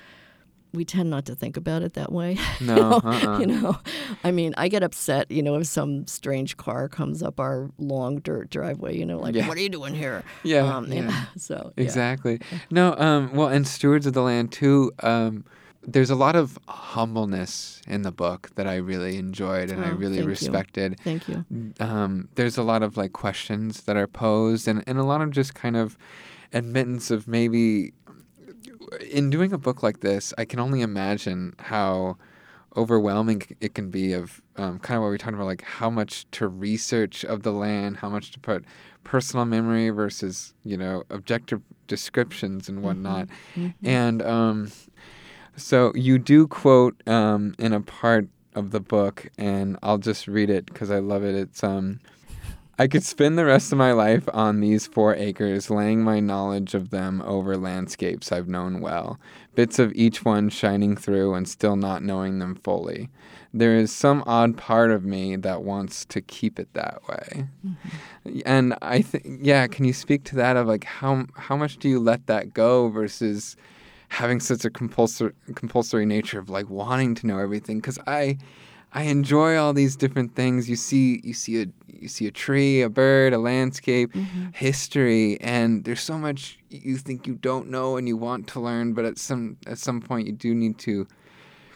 we 0.72 0.84
tend 0.84 1.10
not 1.10 1.24
to 1.26 1.34
think 1.34 1.56
about 1.56 1.82
it 1.82 1.94
that 1.94 2.12
way. 2.12 2.36
No, 2.60 2.74
you, 2.74 2.80
know? 2.80 3.00
uh-uh. 3.04 3.38
you 3.40 3.46
know, 3.46 3.78
I 4.24 4.30
mean, 4.30 4.52
I 4.56 4.68
get 4.68 4.82
upset, 4.82 5.30
you 5.30 5.42
know, 5.42 5.54
if 5.56 5.66
some 5.66 6.06
strange 6.06 6.56
car 6.56 6.88
comes 6.88 7.22
up 7.22 7.38
our 7.40 7.70
long 7.78 8.18
dirt 8.20 8.50
driveway. 8.50 8.96
You 8.96 9.06
know, 9.06 9.18
like, 9.18 9.34
Yeah. 9.34 9.48
what 9.48 9.56
are 9.56 9.60
you 9.60 9.68
doing 9.68 9.94
here? 9.94 10.22
Yeah, 10.42 10.76
um, 10.76 10.86
you 10.86 10.96
yeah. 10.96 11.08
know, 11.08 11.16
so 11.36 11.72
yeah. 11.76 11.84
Exactly. 11.84 12.40
No, 12.70 12.94
um, 12.96 13.32
well, 13.34 13.48
and 13.48 13.66
stewards 13.66 14.06
of 14.06 14.12
the 14.12 14.22
land 14.22 14.52
too. 14.52 14.92
Um, 15.02 15.44
there's 15.86 16.10
a 16.10 16.14
lot 16.16 16.36
of 16.36 16.58
humbleness 16.68 17.80
in 17.86 18.02
the 18.02 18.12
book 18.12 18.50
that 18.56 18.66
I 18.66 18.76
really 18.76 19.16
enjoyed 19.16 19.70
and 19.70 19.82
I 19.82 19.90
Oh, 19.90 19.94
really 19.94 20.16
thank 20.16 20.24
you. 20.24 20.30
respected. 20.30 21.00
Thank 21.02 21.28
you. 21.28 21.44
Um, 21.80 22.28
there's 22.34 22.58
a 22.58 22.62
lot 22.62 22.82
of 22.82 22.96
like 22.96 23.12
questions 23.12 23.82
that 23.82 23.96
are 23.96 24.06
posed 24.08 24.68
and, 24.68 24.84
and 24.86 24.98
a 24.98 25.04
lot 25.04 25.22
of 25.22 25.30
just 25.30 25.54
kind 25.54 25.76
of 25.76 25.96
admittance 26.52 27.10
of 27.10 27.26
maybe 27.28 27.92
in 29.10 29.30
doing 29.30 29.52
a 29.52 29.58
book 29.58 29.82
like 29.82 30.00
this, 30.00 30.32
I 30.38 30.44
can 30.44 30.60
only 30.60 30.80
imagine 30.80 31.54
how 31.58 32.16
overwhelming 32.76 33.42
it 33.60 33.74
can 33.74 33.90
be 33.90 34.12
of 34.12 34.40
um, 34.56 34.78
kind 34.78 34.96
of 34.98 35.02
what 35.02 35.10
we 35.10 35.18
talked 35.18 35.34
about, 35.34 35.46
like 35.46 35.62
how 35.62 35.90
much 35.90 36.26
to 36.32 36.46
research 36.46 37.24
of 37.24 37.42
the 37.42 37.52
land, 37.52 37.96
how 37.98 38.08
much 38.08 38.30
to 38.32 38.38
put 38.38 38.64
personal 39.04 39.44
memory 39.46 39.88
versus 39.90 40.52
you 40.64 40.76
know 40.76 41.02
objective 41.10 41.62
descriptions 41.86 42.68
and 42.68 42.82
whatnot, 42.82 43.28
and 43.82 44.22
um, 44.22 44.70
so 45.56 45.92
you 45.94 46.18
do 46.18 46.46
quote 46.46 47.00
um, 47.08 47.54
in 47.58 47.72
a 47.72 47.80
part 47.80 48.28
of 48.54 48.70
the 48.70 48.80
book, 48.80 49.28
and 49.38 49.76
I'll 49.82 49.98
just 49.98 50.28
read 50.28 50.50
it 50.50 50.66
because 50.66 50.90
I 50.90 50.98
love 50.98 51.24
it. 51.24 51.34
It's 51.34 51.64
um. 51.64 52.00
I 52.80 52.86
could 52.86 53.02
spend 53.02 53.36
the 53.36 53.44
rest 53.44 53.72
of 53.72 53.78
my 53.78 53.90
life 53.90 54.28
on 54.32 54.60
these 54.60 54.86
four 54.86 55.14
acres, 55.16 55.68
laying 55.68 56.02
my 56.02 56.20
knowledge 56.20 56.74
of 56.74 56.90
them 56.90 57.20
over 57.22 57.56
landscapes 57.56 58.30
I've 58.30 58.46
known 58.46 58.80
well, 58.80 59.18
bits 59.56 59.80
of 59.80 59.92
each 59.94 60.24
one 60.24 60.48
shining 60.48 60.96
through 60.96 61.34
and 61.34 61.48
still 61.48 61.74
not 61.74 62.04
knowing 62.04 62.38
them 62.38 62.54
fully. 62.54 63.08
There 63.52 63.74
is 63.74 63.90
some 63.90 64.22
odd 64.26 64.56
part 64.56 64.92
of 64.92 65.04
me 65.04 65.34
that 65.34 65.64
wants 65.64 66.04
to 66.04 66.20
keep 66.20 66.60
it 66.60 66.72
that 66.74 67.00
way. 67.08 67.46
Mm-hmm. 67.66 68.38
And 68.46 68.76
I 68.80 69.02
think, 69.02 69.40
yeah, 69.42 69.66
can 69.66 69.84
you 69.84 69.92
speak 69.92 70.22
to 70.24 70.36
that 70.36 70.56
of 70.56 70.68
like 70.68 70.84
how 70.84 71.26
how 71.34 71.56
much 71.56 71.78
do 71.78 71.88
you 71.88 71.98
let 71.98 72.28
that 72.28 72.54
go 72.54 72.88
versus 72.90 73.56
having 74.10 74.38
such 74.38 74.64
a 74.64 74.70
compulsory 74.70 75.32
compulsory 75.56 76.06
nature 76.06 76.38
of 76.38 76.48
like 76.48 76.70
wanting 76.70 77.16
to 77.16 77.26
know 77.26 77.38
everything? 77.38 77.78
Because 77.78 77.98
I 78.06 78.38
I 78.92 79.02
enjoy 79.04 79.56
all 79.56 79.72
these 79.72 79.96
different 79.96 80.34
things. 80.34 80.68
You 80.68 80.76
see, 80.76 81.20
you 81.22 81.34
see 81.34 81.62
a 81.62 81.66
you 82.00 82.08
see 82.08 82.26
a 82.26 82.30
tree, 82.30 82.82
a 82.82 82.88
bird, 82.88 83.32
a 83.32 83.38
landscape, 83.38 84.12
Mm-hmm. 84.12 84.48
history, 84.54 85.40
and 85.40 85.84
there's 85.84 86.00
so 86.00 86.18
much 86.18 86.58
you 86.70 86.96
think 86.96 87.26
you 87.26 87.34
don't 87.34 87.68
know 87.68 87.96
and 87.96 88.06
you 88.08 88.16
want 88.16 88.46
to 88.48 88.60
learn, 88.60 88.92
but 88.92 89.04
at 89.04 89.18
some 89.18 89.56
at 89.66 89.78
some 89.78 90.00
point 90.00 90.26
you 90.26 90.32
do 90.32 90.54
need 90.54 90.78
to 90.78 91.06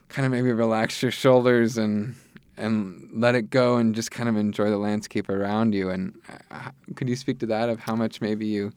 kind 0.09 0.27
of 0.27 0.33
maybe 0.33 0.53
relax 0.53 1.03
your 1.03 1.11
shoulders 1.13 1.79
and 1.79 2.15
and 2.57 3.09
let 3.15 3.35
it 3.35 3.49
go 3.51 3.77
and 3.77 3.95
just 3.95 4.11
kind 4.11 4.29
of 4.29 4.37
enjoy 4.37 4.69
the 4.69 4.77
landscape 4.77 5.29
around 5.31 5.75
you. 5.75 5.89
And 5.89 6.15
uh, 6.51 6.71
could 6.97 7.09
you 7.09 7.17
speak 7.17 7.39
to 7.41 7.47
that 7.47 7.69
of 7.71 7.81
how 7.81 7.97
much 7.97 8.21
maybe 8.21 8.47
you 8.47 8.73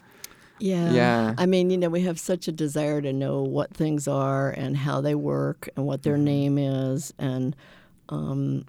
Yeah. 0.59 0.93
Yeah. 0.93 1.33
I 1.37 1.45
mean, 1.45 1.69
you 1.69 1.77
know, 1.77 1.89
we 1.89 2.01
have 2.03 2.17
such 2.19 2.47
a 2.47 2.51
desire 2.53 3.01
to 3.01 3.11
know 3.11 3.43
what 3.43 3.73
things 3.73 4.07
are 4.07 4.49
and 4.51 4.77
how 4.77 5.01
they 5.01 5.13
work 5.15 5.67
and 5.75 5.85
what 5.85 6.03
their 6.03 6.17
name 6.17 6.57
is. 6.57 7.13
And, 7.19 7.53
um, 8.07 8.65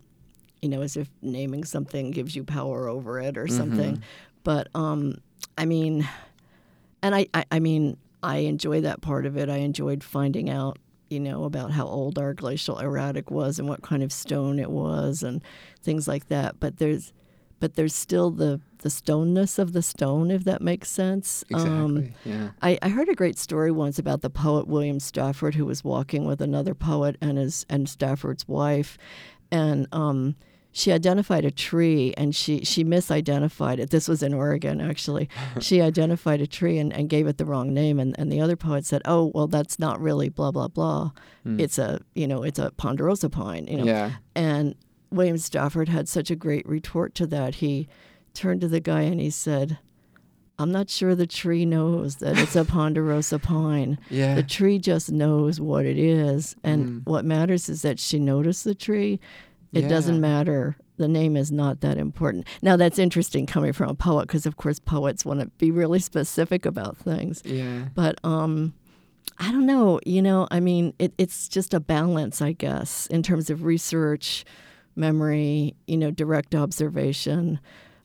you 0.63 0.69
know, 0.69 0.83
as 0.83 0.97
if 0.97 1.09
naming 1.23 1.65
something 1.65 2.11
gives 2.11 2.35
you 2.35 2.45
power 2.45 2.89
over 2.89 3.21
it 3.21 3.37
or 3.37 3.47
something. 3.49 4.03
But, 4.45 4.69
um, 4.75 5.19
I 5.59 5.65
mean, 5.65 6.09
and 7.03 7.15
I, 7.15 7.27
I, 7.35 7.45
I 7.51 7.59
mean, 7.59 7.97
I 8.23 8.39
enjoy 8.39 8.81
that 8.83 9.01
part 9.01 9.27
of 9.27 9.37
it. 9.37 9.49
I 9.49 9.59
enjoyed 9.59 10.03
finding 10.03 10.51
out, 10.51 10.79
you 11.09 11.21
know, 11.21 11.45
about 11.45 11.71
how 11.73 11.87
old 11.87 12.19
our 12.19 12.35
glacial 12.35 12.79
erratic 12.79 13.31
was 13.31 13.59
and 13.59 13.69
what 13.69 13.83
kind 13.83 14.03
of 14.03 14.13
stone 14.13 14.59
it 14.59 14.71
was 14.71 15.23
and 15.23 15.43
things 15.83 16.09
like 16.09 16.29
that. 16.29 16.59
But 16.59 16.79
there's, 16.79 17.13
but 17.61 17.75
there's 17.75 17.95
still 17.95 18.31
the 18.31 18.61
the 18.79 18.91
stoneness 18.91 19.59
of 19.59 19.73
the 19.73 19.83
stone, 19.83 20.31
if 20.31 20.45
that 20.45 20.63
makes 20.63 20.89
sense. 20.91 21.43
exactly? 21.51 21.73
Um, 21.73 22.13
yeah. 22.25 22.51
I, 22.63 22.79
I 22.83 22.89
heard 22.89 23.09
a 23.09 23.15
great 23.15 23.39
story 23.39 23.71
once 23.73 23.99
about 23.99 24.21
the 24.21 24.31
poet 24.31 24.69
William 24.69 25.01
Stafford, 25.01 25.55
who 25.55 25.65
was 25.65 25.83
walking 25.83 26.25
with 26.25 26.41
another 26.41 26.75
poet 26.75 27.17
and 27.21 27.39
his 27.39 27.67
and 27.69 27.89
Stafford's 27.89 28.47
wife, 28.47 28.99
and 29.51 29.87
um, 29.93 30.37
she 30.73 30.93
identified 30.93 31.45
a 31.45 31.51
tree 31.51 32.13
and 32.17 32.35
she 32.35 32.65
she 32.65 32.85
misidentified 32.85 33.79
it. 33.79 33.91
This 33.91 34.09
was 34.09 34.23
in 34.23 34.35
Oregon, 34.35 34.81
actually. 34.81 35.29
she 35.61 35.81
identified 35.81 36.41
a 36.41 36.47
tree 36.47 36.79
and, 36.79 36.93
and 36.93 37.09
gave 37.09 37.27
it 37.27 37.39
the 37.39 37.47
wrong 37.47 37.73
name, 37.73 37.99
and, 37.99 38.15
and 38.19 38.31
the 38.31 38.41
other 38.41 38.57
poet 38.57 38.85
said, 38.85 39.03
"Oh, 39.05 39.33
well, 39.35 39.47
that's 39.47 39.79
not 39.79 40.01
really 40.01 40.29
blah 40.29 40.51
blah 40.51 40.69
blah. 40.69 41.13
It's 41.59 41.79
a 41.79 42.01
you 42.15 42.27
know 42.27 42.43
it's 42.43 42.59
a 42.59 42.71
ponderosa 42.73 43.31
pine. 43.31 43.67
You 43.67 43.79
know." 43.79 43.85
Yeah. 43.85 44.13
And 44.35 44.75
William 45.11 45.39
Stafford 45.39 45.89
had 45.89 46.09
such 46.09 46.31
a 46.31 46.37
great 46.37 46.67
retort 46.69 47.15
to 47.15 47.27
that. 47.29 47.57
He 47.57 47.89
turned 48.35 48.61
to 48.61 48.69
the 48.69 48.81
guy 48.81 49.03
and 49.03 49.21
he 49.21 49.31
said, 49.31 49.79
I'm 50.59 50.73
not 50.73 50.89
sure 50.89 51.15
the 51.15 51.27
tree 51.27 51.65
knows 51.67 52.17
that 52.17 52.39
it's 52.39 52.57
a 52.57 52.65
ponderosa 52.77 53.39
pine. 53.39 53.99
Yeah. 54.11 54.35
The 54.37 54.43
tree 54.43 54.79
just 54.79 55.13
knows 55.13 55.61
what 55.61 55.85
it 55.85 55.99
is. 55.99 56.57
And 56.65 57.05
what 57.05 57.25
matters 57.25 57.69
is 57.69 57.83
that 57.83 57.99
she 57.99 58.19
noticed 58.19 58.65
the 58.65 58.75
tree. 58.75 59.21
It 59.73 59.83
Yeah. 59.83 59.89
doesn't 59.89 60.21
matter. 60.21 60.77
The 60.97 61.09
name 61.09 61.37
is 61.37 61.53
not 61.53 61.81
that 61.83 61.99
important. 61.99 62.47
Now, 62.63 62.77
that's 62.79 62.99
interesting 62.99 63.45
coming 63.45 63.75
from 63.75 63.91
a 63.91 63.95
poet 63.95 64.29
because, 64.29 64.47
of 64.47 64.57
course, 64.57 64.79
poets 64.79 65.27
want 65.27 65.41
to 65.41 65.47
be 65.59 65.71
really 65.71 65.99
specific 65.99 66.65
about 66.65 66.97
things. 66.97 67.43
Yeah. 67.45 67.89
But 67.95 68.19
um, 68.25 68.73
I 69.39 69.53
don't 69.53 69.67
know. 69.67 70.01
You 70.07 70.23
know, 70.23 70.49
I 70.51 70.61
mean, 70.61 70.95
it, 70.99 71.13
it's 71.19 71.49
just 71.51 71.75
a 71.75 71.81
balance, 71.81 72.41
I 72.41 72.53
guess, 72.53 73.07
in 73.09 73.23
terms 73.23 73.51
of 73.51 73.63
research, 73.65 74.47
memory, 74.95 75.75
you 75.87 75.99
know, 75.99 76.11
direct 76.11 76.55
observation. 76.55 77.61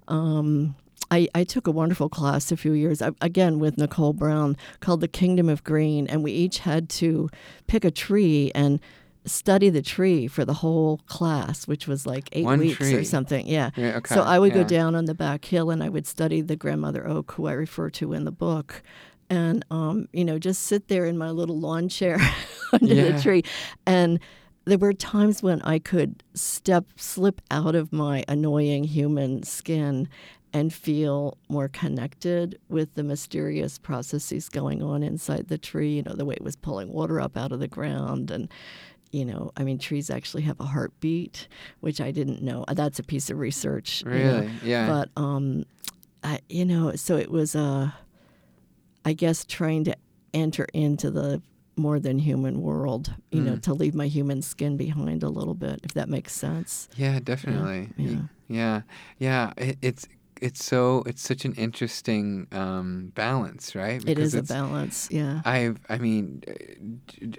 Um, 0.10 0.76
I, 1.12 1.28
I 1.36 1.44
took 1.44 1.68
a 1.68 1.72
wonderful 1.72 2.10
class 2.10 2.52
a 2.52 2.58
few 2.58 2.72
years 2.74 3.02
again 3.22 3.60
with 3.60 3.78
Nicole 3.78 4.14
Brown 4.14 4.56
called 4.80 5.02
The 5.02 5.08
Kingdom 5.08 5.50
of 5.50 5.64
Green, 5.64 6.08
and 6.08 6.24
we 6.24 6.32
each 6.32 6.60
had 6.60 6.88
to 6.90 7.30
pick 7.68 7.84
a 7.84 7.92
tree 7.92 8.52
and 8.56 8.80
study 9.26 9.70
the 9.70 9.82
tree 9.84 10.28
for 10.28 10.46
the 10.46 10.54
whole 10.56 10.98
class, 11.06 11.68
which 11.68 11.88
was 11.88 12.08
like 12.08 12.30
eight 12.32 12.46
One 12.46 12.60
weeks 12.60 12.78
tree. 12.78 12.96
or 12.96 13.04
something. 13.04 13.46
Yeah. 13.46 13.70
Yeah, 13.76 13.98
okay, 13.98 14.16
So 14.16 14.22
I 14.24 14.40
would 14.40 14.54
yeah. 14.56 14.64
go 14.64 14.68
down 14.68 14.96
on 14.96 15.06
the 15.06 15.14
back 15.14 15.46
hill 15.46 15.70
and 15.70 15.84
I 15.84 15.90
would 15.90 16.08
study 16.08 16.42
the 16.42 16.56
grandmother 16.56 17.08
oak, 17.08 17.34
who 17.34 17.46
I 17.46 17.52
refer 17.52 17.90
to 17.92 18.14
in 18.14 18.24
the 18.24 18.32
book, 18.32 18.82
and 19.30 19.64
um, 19.70 20.08
you 20.14 20.26
know 20.26 20.40
just 20.40 20.64
sit 20.64 20.88
there 20.88 21.06
in 21.06 21.18
my 21.18 21.30
little 21.30 21.60
lawn 21.60 21.88
chair 21.90 22.18
under 22.74 22.94
Yeah. 22.94 23.12
the 23.12 23.22
tree, 23.22 23.44
and 23.86 24.20
there 24.66 24.78
were 24.78 24.94
times 24.94 25.42
when 25.44 25.62
I 25.64 25.78
could 25.80 26.24
step 26.34 26.86
slip 26.96 27.42
out 27.52 27.76
of 27.76 27.92
my 27.92 28.24
annoying 28.28 28.84
human 28.86 29.44
skin 29.44 30.08
and 30.54 30.74
feel 30.74 31.38
more 31.50 31.68
connected 31.70 32.60
with 32.70 32.94
the 32.96 33.04
mysterious 33.04 33.78
processes 33.80 34.50
going 34.50 34.84
on 34.84 35.02
inside 35.04 35.48
the 35.48 35.58
tree. 35.58 35.96
You 35.96 36.04
know, 36.04 36.14
the 36.14 36.26
way 36.26 36.36
it 36.36 36.44
was 36.44 36.56
pulling 36.56 36.92
water 36.92 37.20
up 37.22 37.38
out 37.38 37.52
of 37.52 37.60
the 37.60 37.68
ground 37.68 38.32
and 38.32 38.50
you 39.12 39.26
know, 39.26 39.52
I 39.58 39.64
mean, 39.66 39.78
trees 39.78 40.10
actually 40.10 40.44
have 40.44 40.58
a 40.62 40.66
heartbeat, 40.66 41.50
which 41.82 42.00
I 42.00 42.12
didn't 42.12 42.42
know. 42.42 42.64
That's 42.72 42.98
a 42.98 43.04
piece 43.04 43.30
of 43.30 43.40
research. 43.40 44.04
you 44.06 44.10
know. 44.12 44.40
Really? 44.40 44.50
Yeah. 44.64 44.88
But 44.88 45.22
um, 45.22 45.66
I, 46.24 46.40
you 46.48 46.64
know, 46.64 46.96
so 46.96 47.18
it 47.18 47.30
was, 47.30 47.54
uh, 47.54 47.92
I 49.04 49.12
guess, 49.12 49.44
trying 49.44 49.84
to 49.86 49.98
enter 50.34 50.66
into 50.74 51.12
the 51.12 51.42
more 51.76 52.00
than 52.00 52.20
human 52.20 52.62
world. 52.62 53.14
You 53.32 53.42
know, 53.42 53.58
to 53.58 53.74
leave 53.74 53.96
my 53.96 54.08
human 54.08 54.42
skin 54.42 54.78
behind 54.78 55.24
a 55.24 55.30
little 55.30 55.56
bit, 55.56 55.82
if 55.84 55.94
that 55.96 56.08
makes 56.08 56.34
sense. 56.34 56.88
Yeah, 56.96 57.20
definitely. 57.22 57.90
Y- 57.98 58.06
yeah. 58.06 58.22
Yeah, 58.48 58.82
yeah. 59.18 59.54
It, 59.58 59.78
it's 59.82 60.08
it's 60.42 60.66
so 60.66 61.04
it's 61.06 61.22
such 61.22 61.46
an 61.46 61.54
interesting 61.54 62.48
um, 62.52 63.12
balance, 63.16 63.76
right? 63.76 64.04
it 64.08 64.18
is 64.18 64.34
a 64.34 64.42
balance. 64.42 65.08
Yeah. 65.12 65.42
I 65.46 65.74
I 65.88 65.98
mean, 66.00 66.44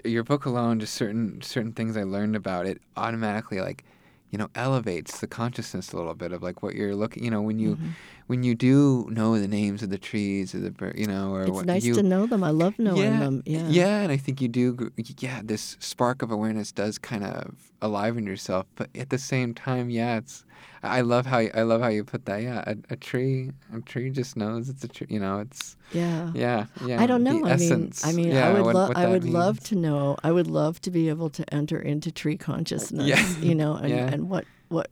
your 0.05 0.23
book 0.23 0.45
alone, 0.45 0.79
just 0.79 0.93
certain 0.93 1.41
certain 1.41 1.73
things 1.73 1.97
I 1.97 2.03
learned 2.03 2.35
about 2.35 2.65
it 2.65 2.81
automatically 2.95 3.59
like, 3.59 3.83
you 4.31 4.37
know, 4.37 4.49
elevates 4.55 5.19
the 5.19 5.27
consciousness 5.27 5.91
a 5.91 5.97
little 5.97 6.15
bit 6.15 6.31
of 6.31 6.41
like 6.41 6.63
what 6.63 6.75
you're 6.75 6.95
looking. 6.95 7.23
You 7.23 7.31
know, 7.31 7.41
when 7.41 7.59
you 7.59 7.75
Mm-hmm. 7.75 7.89
When 8.33 8.41
you 8.41 8.55
do 8.55 9.07
know 9.11 9.37
the 9.37 9.47
names 9.47 9.83
of 9.85 9.89
the 9.91 9.99
trees 10.09 10.55
or 10.55 10.59
the 10.59 10.71
bir- 10.71 10.95
you 10.97 11.05
know 11.05 11.25
or 11.35 11.43
It's 11.43 11.51
what 11.51 11.65
nice 11.67 11.85
you, 11.85 11.93
to 11.93 12.01
know 12.01 12.25
them. 12.25 12.43
I 12.43 12.49
love 12.49 12.73
knowing 12.79 13.03
yeah, 13.13 13.19
them. 13.19 13.43
Yeah. 13.45 13.67
yeah, 13.69 14.01
and 14.01 14.11
I 14.11 14.17
think 14.17 14.41
you 14.41 14.47
do. 14.47 14.89
Yeah, 15.25 15.41
this 15.43 15.77
spark 15.79 16.23
of 16.25 16.31
awareness 16.31 16.71
does 16.71 16.97
kind 16.97 17.23
of 17.23 17.53
aliven 17.79 18.25
yourself, 18.25 18.65
but 18.75 18.89
at 19.03 19.09
the 19.11 19.19
same 19.19 19.53
time, 19.53 19.89
yeah, 19.91 20.17
it's. 20.17 20.45
I 20.81 21.01
love 21.01 21.25
how 21.27 21.37
you, 21.45 21.51
I 21.53 21.61
love 21.61 21.81
how 21.81 21.87
you 21.97 22.03
put 22.03 22.25
that. 22.25 22.41
Yeah, 22.41 22.63
a, 22.65 22.75
a 22.89 22.95
tree, 22.97 23.51
a 23.73 23.79
tree 23.81 24.09
just 24.09 24.35
knows 24.35 24.67
it's 24.67 24.83
a 24.83 24.87
tree. 24.87 25.07
You 25.15 25.19
know, 25.19 25.39
it's 25.45 25.77
Yeah. 25.93 26.31
yeah, 26.33 26.65
yeah. 26.89 27.01
I 27.01 27.05
don't 27.05 27.23
the 27.23 27.33
know. 27.33 27.45
I 27.45 27.51
essence. 27.51 28.03
mean, 28.05 28.13
I 28.13 28.17
mean, 28.17 28.27
yeah, 28.35 28.49
I 28.49 28.53
would 28.53 28.65
what- 28.65 28.75
love. 28.75 28.89
what 28.89 28.97
I 28.97 29.07
would 29.13 29.23
love 29.41 29.59
to 29.69 29.75
know. 29.75 30.17
I 30.27 30.31
would 30.37 30.47
love 30.47 30.81
to 30.81 30.91
be 30.91 31.07
able 31.13 31.29
to 31.37 31.43
enter 31.53 31.79
into 31.79 32.11
tree 32.11 32.35
consciousness. 32.37 33.07
Yeah. 33.07 33.23
You 33.47 33.55
know, 33.61 33.75
and, 33.83 33.89
Yeah. 33.89 34.11
and 34.13 34.21
what 34.29 34.45
what 34.69 34.89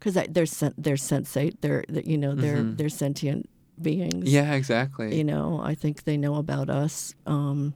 because 0.00 0.14
they're 0.30 0.46
sen- 0.46 0.74
they're 0.76 0.96
sensate. 0.96 1.60
They're 1.60 1.84
you 2.04 2.18
know 2.18 2.34
they're 2.34 2.56
Mhm. 2.64 2.76
they're 2.78 2.88
sentient 2.88 3.48
beings. 3.80 4.28
Yeah, 4.28 4.54
exactly. 4.54 5.16
You 5.16 5.24
know, 5.24 5.60
I 5.62 5.74
think 5.76 6.02
they 6.04 6.16
know 6.16 6.34
about 6.36 6.68
us. 6.68 7.14
Um, 7.26 7.74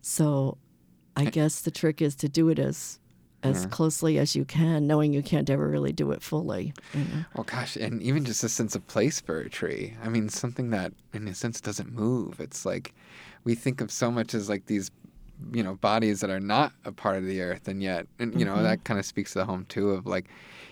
so, 0.00 0.56
I 1.16 1.26
guess 1.26 1.60
the 1.60 1.70
trick 1.70 2.00
is 2.00 2.14
to 2.16 2.28
do 2.28 2.48
it 2.48 2.58
as 2.58 2.98
as 3.44 3.62
Yeah. 3.62 3.68
closely 3.68 4.18
as 4.18 4.34
you 4.34 4.44
can, 4.44 4.88
knowing 4.88 5.12
you 5.12 5.22
can't 5.22 5.48
ever 5.48 5.68
really 5.68 5.92
do 5.92 6.10
it 6.10 6.22
fully. 6.24 6.72
You 6.92 7.00
know? 7.04 7.24
Well, 7.36 7.44
gosh, 7.44 7.76
and 7.76 8.02
even 8.02 8.24
just 8.24 8.42
a 8.42 8.48
sense 8.48 8.74
of 8.74 8.84
place 8.88 9.20
for 9.20 9.38
a 9.38 9.48
tree. 9.48 9.94
I 10.02 10.08
mean, 10.08 10.28
something 10.28 10.70
that, 10.70 10.92
in 11.14 11.28
a 11.28 11.34
sense, 11.36 11.60
doesn't 11.60 11.92
move. 11.92 12.40
It's 12.40 12.66
like 12.66 12.94
we 13.44 13.54
think 13.54 13.80
of 13.80 13.92
so 13.92 14.10
much 14.10 14.34
as 14.34 14.48
like 14.48 14.66
these, 14.66 14.90
you 15.52 15.62
know, 15.62 15.74
bodies 15.76 16.20
that 16.20 16.30
are 16.30 16.40
not 16.40 16.72
a 16.84 16.92
part 16.92 17.16
of 17.16 17.24
the 17.24 17.40
earth, 17.42 17.68
and 17.68 17.82
yet, 17.82 18.06
and 18.18 18.38
you 18.38 18.44
know, 18.44 18.54
Mm-hmm. 18.54 18.64
that 18.64 18.84
kind 18.84 18.98
of 18.98 19.06
speaks 19.06 19.32
to 19.32 19.38
the 19.40 19.44
home 19.44 19.64
too 19.68 19.90
of 19.90 20.06
like, 20.06 20.26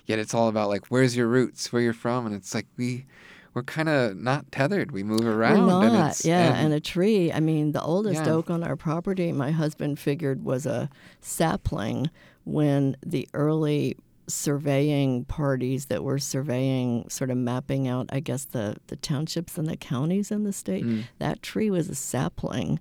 yet 0.06 0.18
it's 0.18 0.34
all 0.34 0.48
about 0.48 0.68
like 0.68 0.86
where's 0.88 1.16
your 1.16 1.26
roots, 1.28 1.72
where 1.72 1.82
you're 1.82 1.92
from, 1.92 2.26
and 2.26 2.34
it's 2.34 2.54
like 2.54 2.66
we, 2.76 3.06
we're 3.54 3.62
kind 3.62 3.88
of 3.88 4.16
not 4.16 4.50
tethered. 4.52 4.92
We 4.92 5.02
move 5.02 5.24
around. 5.26 5.66
We're 5.66 5.84
and 5.84 5.92
not, 5.94 6.10
it's, 6.10 6.24
yeah. 6.24 6.54
And, 6.56 6.74
a 6.74 6.80
tree, 6.80 7.32
I 7.32 7.40
mean, 7.40 7.72
the 7.72 7.82
oldest 7.82 8.24
Yeah. 8.26 8.32
oak 8.32 8.50
on 8.50 8.62
our 8.62 8.76
property, 8.76 9.32
my 9.32 9.50
husband 9.50 9.98
figured 9.98 10.44
was 10.44 10.66
a 10.66 10.90
sapling 11.20 12.10
when 12.44 12.96
the 13.04 13.28
early 13.34 13.96
surveying 14.28 15.24
parties 15.24 15.86
that 15.86 16.04
were 16.04 16.18
surveying, 16.18 17.08
sort 17.08 17.30
of 17.30 17.36
mapping 17.36 17.88
out, 17.88 18.06
I 18.10 18.20
guess, 18.20 18.44
the, 18.44 18.76
the 18.88 18.96
townships 18.96 19.56
and 19.56 19.66
the 19.68 19.76
counties 19.76 20.30
in 20.30 20.44
the 20.44 20.52
state, 20.52 20.84
Mm. 20.84 21.04
that 21.18 21.42
tree 21.42 21.70
was 21.70 21.88
a 21.88 21.94
sapling 21.94 22.78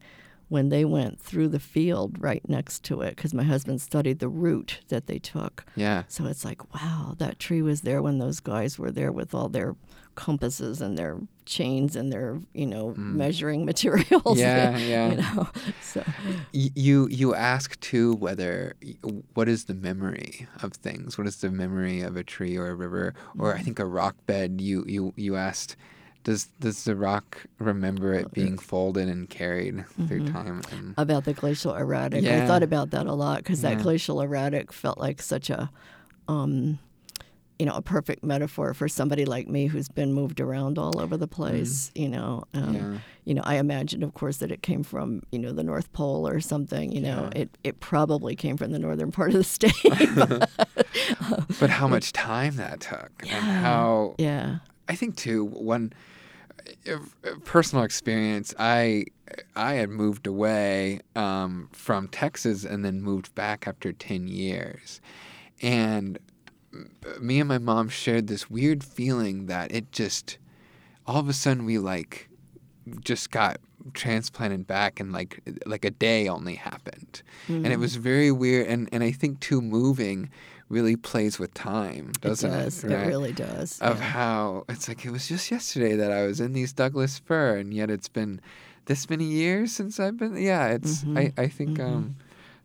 when 0.50 0.70
they 0.70 0.86
went 0.86 1.20
through 1.20 1.48
the 1.48 1.60
field 1.60 2.18
right 2.20 2.48
next 2.48 2.84
to 2.86 3.02
it 3.02 3.16
because 3.16 3.34
my 3.34 3.44
husband 3.44 3.82
studied 3.82 4.20
the 4.20 4.30
route 4.30 4.80
that 4.90 5.08
they 5.08 5.18
took. 5.20 5.66
yeah, 5.76 6.04
So 6.08 6.26
it's 6.26 6.46
like, 6.46 6.74
wow, 6.76 7.16
that 7.18 7.40
tree 7.40 7.62
was 7.62 7.82
there 7.82 8.02
when 8.02 8.20
those 8.20 8.40
guys 8.40 8.78
were 8.78 8.92
there 8.92 9.12
with 9.12 9.34
all 9.34 9.50
their 9.50 9.76
compasses 10.16 10.82
and 10.82 10.98
their 10.98 11.18
chains 11.46 11.96
and 11.96 12.12
their, 12.12 12.40
you 12.54 12.66
know, 12.66 12.94
measuring 12.96 13.66
materials. 13.72 14.38
Mm. 14.38 14.38
Yeah, 14.38 14.78
yeah. 14.94 15.10
You 15.10 15.18
know, 15.18 15.48
so 15.82 16.04
Y- 16.54 16.70
you 16.76 17.08
you 17.10 17.36
ask 17.36 17.80
too 17.80 18.14
whether 18.16 18.76
what 19.34 19.50
is 19.50 19.66
the 19.66 19.74
memory 19.74 20.48
of 20.64 20.74
things 20.74 21.18
what 21.18 21.28
is 21.28 21.38
the 21.38 21.50
memory 21.52 22.02
of 22.02 22.16
a 22.16 22.24
tree 22.24 22.56
or 22.58 22.68
a 22.70 22.76
river 22.76 23.14
or 23.38 23.54
i 23.56 23.62
think 23.62 23.78
a 23.80 23.86
rock 23.86 24.16
bed 24.26 24.62
you 24.62 24.84
you 24.88 25.14
you 25.16 25.36
asked 25.36 25.76
does 26.26 26.46
does 26.60 26.84
the 26.84 26.96
rock 26.96 27.46
remember 27.60 28.14
it 28.14 28.34
being 28.34 28.58
folded 28.58 29.08
and 29.08 29.30
carried 29.30 29.86
through 30.08 30.28
time 30.28 30.62
and 30.72 30.94
about 30.98 31.24
the 31.24 31.34
glacial 31.34 31.74
erratic, 31.74 32.24
Yeah. 32.24 32.44
I 32.44 32.48
thought 32.48 32.64
about 32.64 32.90
that 32.92 33.06
a 33.06 33.14
lot 33.14 33.38
because 33.38 33.62
that 33.62 33.82
glacial 33.82 34.20
erratic 34.20 34.74
felt 34.74 34.98
like 34.98 35.22
such 35.22 35.50
a, 35.50 35.70
um, 36.28 36.80
you 37.60 37.66
know, 37.66 37.74
a 37.76 37.82
perfect 37.82 38.22
metaphor 38.24 38.74
for 38.74 38.90
somebody 38.90 39.24
like 39.24 39.48
me 39.48 39.68
who's 39.68 39.88
been 39.88 40.12
moved 40.12 40.42
around 40.42 40.78
all 40.78 41.00
over 41.00 41.16
the 41.16 41.28
place. 41.28 41.90
You 41.96 42.10
know, 42.10 42.44
um, 42.54 42.74
Yeah. 42.76 42.98
you 43.24 43.34
know, 43.36 43.44
I 43.46 43.56
imagined, 43.56 44.04
of 44.04 44.14
course, 44.14 44.38
that 44.38 44.52
it 44.52 44.62
came 44.62 44.84
from 44.84 45.22
you 45.32 45.40
know 45.40 45.54
the 45.54 45.64
North 45.64 45.94
Pole 45.94 46.28
or 46.28 46.42
something. 46.42 46.92
You 46.92 47.02
know, 47.02 47.30
Yeah. 47.36 47.42
it 47.44 47.50
it 47.64 47.80
probably 47.80 48.36
came 48.36 48.58
from 48.58 48.72
the 48.72 48.80
northern 48.80 49.12
part 49.12 49.30
of 49.30 49.38
the 49.38 49.44
state. 49.44 49.74
But 51.60 51.70
how 51.70 51.88
much 51.88 52.12
time 52.14 52.56
that 52.58 52.82
took, 52.82 53.12
and 53.22 53.30
how 53.46 54.16
yeah. 54.18 54.58
I 54.90 54.96
think 54.96 55.16
too 55.16 55.46
one 55.46 55.94
uh, 55.94 55.98
personal 57.44 57.84
experience. 57.84 58.54
I 58.60 59.06
I 59.56 59.74
had 59.74 59.90
moved 59.90 60.28
away 60.28 61.02
um, 61.16 61.70
from 61.72 62.08
Texas 62.08 62.64
and 62.64 62.84
then 62.84 63.02
moved 63.02 63.34
back 63.36 63.68
after 63.68 63.92
ten 63.94 64.28
years, 64.28 65.02
and 65.62 66.20
me 67.20 67.40
and 67.40 67.48
my 67.48 67.58
mom 67.58 67.90
shared 67.90 68.28
this 68.28 68.50
weird 68.50 68.84
feeling 68.84 69.46
that 69.48 69.72
it 69.72 69.92
just 69.92 70.38
all 71.08 71.18
of 71.18 71.30
a 71.30 71.34
sudden 71.34 71.66
we 71.66 71.78
like 71.78 72.30
just 73.00 73.32
got 73.32 73.58
transplanted 73.94 74.66
back 74.68 75.00
and 75.00 75.12
like 75.12 75.42
like 75.66 75.86
a 75.86 75.92
day 75.92 76.28
only 76.28 76.56
happened 76.56 77.22
and 77.48 77.68
it 77.68 77.78
was 77.78 77.96
very 77.96 78.32
weird 78.32 78.68
and 78.68 78.90
and 78.92 79.04
i 79.04 79.12
think 79.12 79.40
too 79.40 79.62
moving 79.62 80.30
really 80.70 80.96
plays 80.96 81.38
with 81.38 81.54
time 81.54 82.12
doesn't 82.22 82.52
it 82.52 82.56
it 82.56 82.64
does. 82.64 82.84
right? 82.86 83.08
really 83.08 83.34
does. 83.34 83.80
of 83.82 84.00
yeah. 84.00 84.04
how 84.04 84.66
it's 84.70 84.88
like 84.88 85.06
it 85.06 85.12
was 85.12 85.28
just 85.28 85.52
yesterday 85.52 85.96
that 85.96 86.12
I 86.12 86.26
was 86.26 86.40
in 86.40 86.54
these 86.54 86.74
Douglas 86.74 87.20
fir, 87.20 87.58
and 87.58 87.74
yet 87.74 87.90
it's 87.90 88.10
been 88.10 88.42
this 88.86 89.10
many 89.10 89.26
years 89.26 89.72
since 89.72 90.00
I've 90.00 90.18
been. 90.18 90.36
Yeah, 90.38 90.68
it's 90.70 91.04
Mhm, 91.04 91.18
I 91.18 91.42
I 91.44 91.48
think 91.48 91.78
mhm. 91.78 91.86
um 91.88 92.16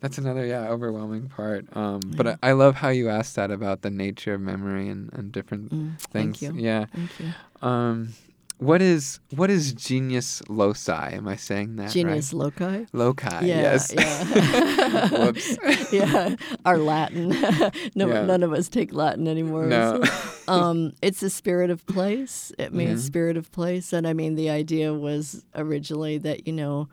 that's 0.00 0.16
another 0.16 0.46
yeah 0.46 0.68
overwhelming 0.68 1.28
part. 1.28 1.66
Um, 1.76 2.00
but 2.16 2.26
I, 2.26 2.36
I 2.42 2.52
love 2.52 2.76
how 2.76 2.88
you 2.88 3.10
asked 3.10 3.36
that 3.36 3.50
about 3.50 3.82
the 3.82 3.90
nature 3.90 4.34
of 4.34 4.40
memory 4.40 4.88
and 4.88 5.12
and 5.12 5.30
different 5.30 5.70
Mm, 5.70 6.00
things. 6.00 6.40
Thank 6.40 6.42
you. 6.42 6.52
Yeah. 6.56 6.86
Thank 6.94 7.20
you. 7.20 7.34
Um, 7.60 8.14
what 8.60 8.80
is 8.82 9.20
what 9.34 9.50
is 9.50 9.72
genius 9.72 10.42
loci? 10.48 10.92
Am 11.14 11.26
I 11.26 11.36
saying 11.36 11.76
that 11.76 11.90
Genius 11.90 12.32
right? 12.32 12.40
loci. 12.60 12.86
Loci. 12.92 13.28
Yeah, 13.46 13.60
yes. 13.62 13.92
yeah. 13.94 15.08
Whoops. 15.24 15.56
yeah, 15.92 16.36
our 16.64 16.78
Latin. 16.78 17.30
no, 17.94 18.08
Yeah. 18.08 18.24
none 18.24 18.42
of 18.42 18.52
us 18.52 18.68
take 18.68 18.92
Latin 18.92 19.26
anymore. 19.28 19.66
No. 19.66 20.02
um, 20.46 20.92
it's 21.02 21.22
a 21.22 21.30
spirit 21.30 21.70
of 21.70 21.84
place. 21.86 22.52
It 22.58 22.72
means 22.74 23.02
Mhm. 23.02 23.06
spirit 23.06 23.36
of 23.36 23.50
place, 23.50 23.92
and 23.92 24.06
I 24.06 24.12
mean 24.12 24.34
the 24.34 24.50
idea 24.50 24.92
was 24.94 25.44
originally 25.54 26.18
that 26.18 26.46
you 26.46 26.52
know 26.52 26.88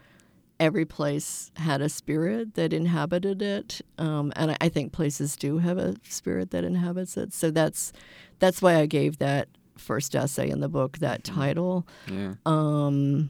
every 0.59 0.85
place 0.85 1.51
had 1.57 1.81
a 1.81 1.89
spirit 1.89 2.55
that 2.55 2.73
inhabited 2.73 3.41
it, 3.43 3.81
um, 3.99 4.31
and 4.35 4.51
I, 4.51 4.57
I 4.61 4.69
think 4.69 4.91
places 4.91 5.35
do 5.35 5.59
have 5.59 5.77
a 5.77 5.95
spirit 6.09 6.49
that 6.51 6.63
inhabits 6.63 7.17
it. 7.17 7.33
So 7.33 7.51
that's 7.51 7.91
that's 8.39 8.61
why 8.61 8.75
I 8.77 8.85
gave 8.85 9.17
that 9.17 9.49
first 9.79 10.15
essay 10.15 10.49
in 10.49 10.59
the 10.59 10.69
book 10.69 10.97
that 10.99 11.23
title. 11.23 11.87
yeah. 12.11 12.33
Um, 12.45 13.29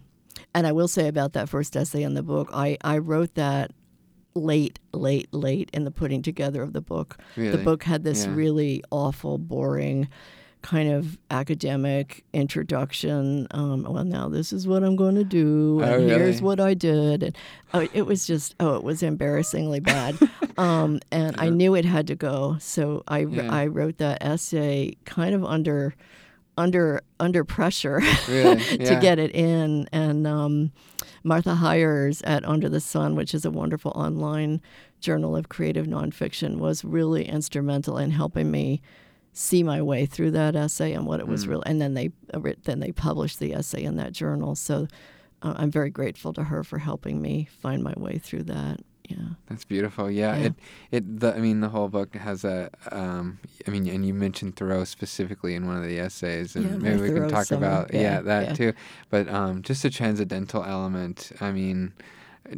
and 0.54 0.68
I 0.68 0.72
will 0.72 0.88
say 0.88 1.08
about 1.08 1.34
that 1.34 1.50
first 1.50 1.76
essay 1.76 2.04
in 2.04 2.14
the 2.14 2.24
book, 2.24 2.50
I, 2.54 2.78
I 2.84 2.98
wrote 3.00 3.34
that 3.36 3.72
late, 4.36 4.78
late, 4.94 5.28
late 5.34 5.70
in 5.74 5.84
the 5.84 5.92
putting 5.92 6.22
together 6.22 6.62
of 6.62 6.74
the 6.74 6.82
book. 6.82 7.18
Really. 7.36 7.50
The 7.52 7.58
book 7.64 7.84
had 7.84 8.04
this 8.04 8.26
Yeah. 8.26 8.36
really 8.36 8.84
awful, 8.92 9.38
boring 9.40 10.08
kind 10.62 10.90
of 10.92 11.18
academic 11.32 12.24
introduction. 12.34 13.48
Um, 13.52 13.84
well, 13.84 14.04
now 14.04 14.28
this 14.30 14.52
is 14.52 14.68
what 14.68 14.84
I'm 14.84 14.96
going 14.96 15.16
to 15.16 15.24
do, 15.24 15.80
and 15.82 15.92
Oh, 16.04 16.08
here's 16.18 16.42
what 16.42 16.60
I 16.60 16.74
did. 16.74 17.24
And 17.24 17.38
oh, 17.74 17.88
it 17.94 18.04
was 18.04 18.26
just, 18.28 18.56
oh, 18.60 18.76
it 18.76 18.84
was 18.84 19.02
embarrassingly 19.04 19.80
bad. 19.80 20.18
um, 20.58 21.00
and 21.12 21.36
I 21.40 21.50
knew 21.50 21.76
it 21.76 21.86
had 21.86 22.08
to 22.08 22.16
go, 22.16 22.58
so 22.60 23.04
I, 23.08 23.20
Yeah. 23.20 23.52
I 23.54 23.68
wrote 23.68 23.98
that 24.00 24.18
essay 24.22 24.98
kind 25.06 25.34
of 25.34 25.44
under 25.46 25.96
under 26.58 27.02
under 27.20 27.44
pressure 27.44 28.02
Really? 28.28 28.60
to 28.78 28.84
Yeah. 28.84 29.00
get 29.00 29.20
it 29.20 29.32
in. 29.36 29.88
And 29.92 30.26
um, 30.28 30.72
Martha 31.24 31.56
Hires 31.56 32.22
at 32.24 32.46
Under 32.46 32.70
the 32.70 32.80
Sun, 32.80 33.16
which 33.16 33.34
is 33.34 33.46
a 33.46 33.52
wonderful 33.52 33.92
online 33.96 34.62
journal 35.00 35.36
of 35.36 35.50
creative 35.50 35.86
nonfiction, 35.86 36.58
was 36.58 36.84
really 36.84 37.26
instrumental 37.28 37.98
in 37.98 38.12
helping 38.12 38.50
me 38.52 38.82
see 39.34 39.62
my 39.62 39.82
way 39.82 40.06
through 40.06 40.32
that 40.32 40.56
essay 40.56 40.94
and 40.94 41.06
what 41.06 41.20
it 41.20 41.28
was 41.28 41.46
Mm. 41.46 41.50
real. 41.50 41.64
And 41.66 41.80
then 41.82 41.94
they 41.94 42.12
uh, 42.34 42.40
then 42.64 42.80
they 42.80 42.92
published 42.92 43.40
the 43.40 43.54
essay 43.54 43.84
in 43.84 43.96
that 43.98 44.12
journal. 44.14 44.56
So 44.56 44.88
uh, 45.44 45.54
I'm 45.58 45.70
very 45.70 45.92
grateful 45.92 46.34
to 46.34 46.46
her 46.46 46.64
for 46.64 46.80
helping 46.80 47.22
me 47.22 47.48
find 47.62 47.84
my 47.84 47.94
way 47.98 48.18
through 48.18 48.44
that. 48.46 48.80
Yeah. 49.08 49.18
That's 49.50 49.64
beautiful. 49.66 50.12
Yeah, 50.12 50.36
Yeah. 50.38 50.46
it 50.48 50.54
it 50.92 51.20
the 51.20 51.36
I 51.36 51.40
mean 51.40 51.62
the 51.62 51.70
whole 51.70 51.88
book 51.88 52.16
has 52.16 52.44
a 52.44 52.70
um 52.92 53.40
I 53.68 53.72
mean 53.72 53.88
and 53.88 54.06
you 54.06 54.14
mentioned 54.14 54.56
Thoreau 54.58 54.84
specifically 54.84 55.56
in 55.56 55.66
one 55.68 55.78
of 55.78 55.84
the 55.84 56.00
essays 56.00 56.56
and 56.56 56.66
Yeah, 56.66 56.78
maybe 56.78 57.02
we 57.02 57.10
can 57.10 57.30
talk 57.30 57.46
summer. 57.46 57.66
about 57.66 57.94
yeah, 57.94 58.02
Yeah, 58.02 58.22
that 58.22 58.44
yeah. 58.48 58.54
too. 58.54 58.74
But 59.10 59.28
um 59.30 59.62
just 59.62 59.86
a 59.86 59.90
transcendental 59.90 60.64
element. 60.64 61.32
I 61.40 61.52
mean 61.52 61.94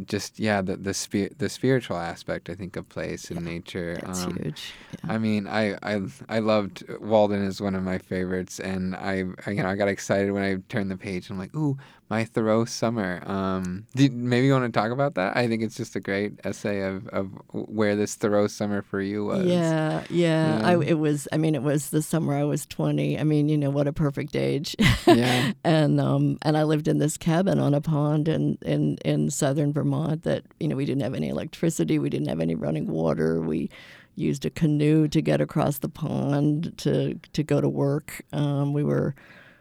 just 0.06 0.40
yeah 0.40 0.62
the 0.62 0.76
the 0.78 0.94
spirit 0.94 1.40
the 1.40 1.50
spiritual 1.50 1.98
aspect 1.98 2.50
I 2.50 2.56
think 2.56 2.76
of 2.76 2.88
place 2.90 3.32
and 3.32 3.44
nature. 3.44 3.98
That's 4.06 4.24
um, 4.26 4.38
huge. 4.38 4.74
Yeah. 5.04 5.14
I 5.14 5.18
mean, 5.18 5.48
I, 5.48 5.78
I 5.82 6.02
I 6.30 6.40
loved 6.40 6.84
Walden 7.02 7.44
is 7.44 7.60
one 7.60 7.74
of 7.74 7.84
my 7.84 7.98
favorites, 7.98 8.60
and 8.60 8.96
I, 8.96 9.24
I 9.48 9.52
you 9.52 9.64
know 9.64 9.70
I 9.70 9.76
got 9.76 9.88
excited 9.88 10.32
when 10.32 10.44
I 10.44 10.58
turned 10.70 10.92
the 10.92 10.98
page. 10.98 11.30
and 11.30 11.36
I'm 11.36 11.40
like, 11.40 11.56
ooh, 11.56 11.78
my 12.10 12.26
Thoreau 12.26 12.66
summer. 12.66 13.22
Um, 13.26 13.86
maybe 13.96 14.48
you 14.48 14.54
want 14.54 14.74
to 14.74 14.78
talk 14.78 14.92
about 14.92 15.14
that? 15.16 15.38
I 15.38 15.48
think 15.48 15.62
it's 15.62 15.78
just 15.78 15.96
a 15.96 16.00
great 16.00 16.40
essay 16.44 16.82
of, 16.82 17.08
of 17.10 17.30
where 17.52 17.96
this 17.96 18.16
Thoreau 18.16 18.48
summer 18.48 18.82
for 18.82 19.00
you 19.00 19.26
was. 19.26 19.46
Yeah, 19.46 20.04
yeah. 20.10 20.62
I, 20.64 20.80
it 20.82 20.98
was. 20.98 21.28
I 21.32 21.38
mean, 21.38 21.54
it 21.54 21.62
was 21.62 21.92
the 21.92 22.02
summer 22.02 22.36
I 22.36 22.44
was 22.44 22.66
twenty. 22.66 23.20
I 23.20 23.24
mean, 23.24 23.48
you 23.48 23.58
know, 23.58 23.70
what 23.70 23.88
a 23.88 23.94
perfect 23.94 24.36
age. 24.36 24.76
Yeah. 25.06 25.52
and 25.64 26.02
um, 26.02 26.40
and 26.42 26.58
I 26.58 26.64
lived 26.64 26.88
in 26.88 26.98
this 26.98 27.16
cabin 27.16 27.60
on 27.60 27.76
a 27.76 27.82
pond 27.82 28.28
in, 28.28 28.58
in 28.64 28.98
in 29.06 29.30
southern 29.30 29.72
Vermont. 29.72 30.24
That 30.24 30.44
you 30.60 30.68
know, 30.68 30.76
we 30.76 30.86
didn't 30.86 31.04
have 31.04 31.14
any 31.14 31.30
electricity. 31.30 32.00
We 32.00 32.10
didn't 32.10 32.28
have 32.28 32.40
any 32.42 32.56
running 32.56 32.88
water. 32.88 33.40
We 33.40 33.70
used 34.16 34.46
a 34.46 34.50
canoe 34.50 35.08
to 35.08 35.22
get 35.22 35.42
across 35.42 35.78
the 35.78 35.90
pond 35.90 36.74
to 36.80 37.20
to 37.34 37.44
go 37.44 37.62
to 37.62 37.70
work. 37.70 38.24
Um, 38.34 38.74
we 38.74 38.84
were. 38.84 39.14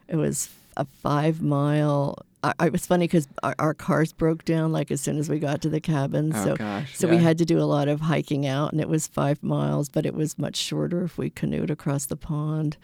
It 0.08 0.16
was 0.16 0.48
a 0.78 0.86
five 0.86 1.42
mile. 1.42 2.24
I, 2.42 2.66
it 2.66 2.72
was 2.72 2.86
funny 2.86 3.04
because 3.06 3.26
our, 3.42 3.54
our 3.58 3.74
cars 3.74 4.12
broke 4.12 4.44
down 4.44 4.70
like 4.72 4.90
as 4.90 5.00
soon 5.00 5.18
as 5.18 5.28
we 5.28 5.38
got 5.38 5.60
to 5.62 5.68
the 5.68 5.80
cabin. 5.80 6.32
Oh 6.34 6.44
so 6.44 6.56
gosh. 6.56 6.96
so 6.96 7.08
we 7.08 7.16
had 7.16 7.38
to 7.38 7.44
do 7.44 7.58
a 7.60 7.64
lot 7.64 7.88
of 7.88 8.00
hiking 8.02 8.46
out, 8.46 8.72
and 8.72 8.80
it 8.80 8.88
was 8.88 9.06
five 9.08 9.42
miles, 9.42 9.88
but 9.88 10.06
it 10.06 10.14
was 10.14 10.38
much 10.38 10.56
shorter 10.56 11.02
if 11.02 11.18
we 11.18 11.30
canoed 11.30 11.70
across 11.70 12.06
the 12.06 12.16
pond. 12.16 12.76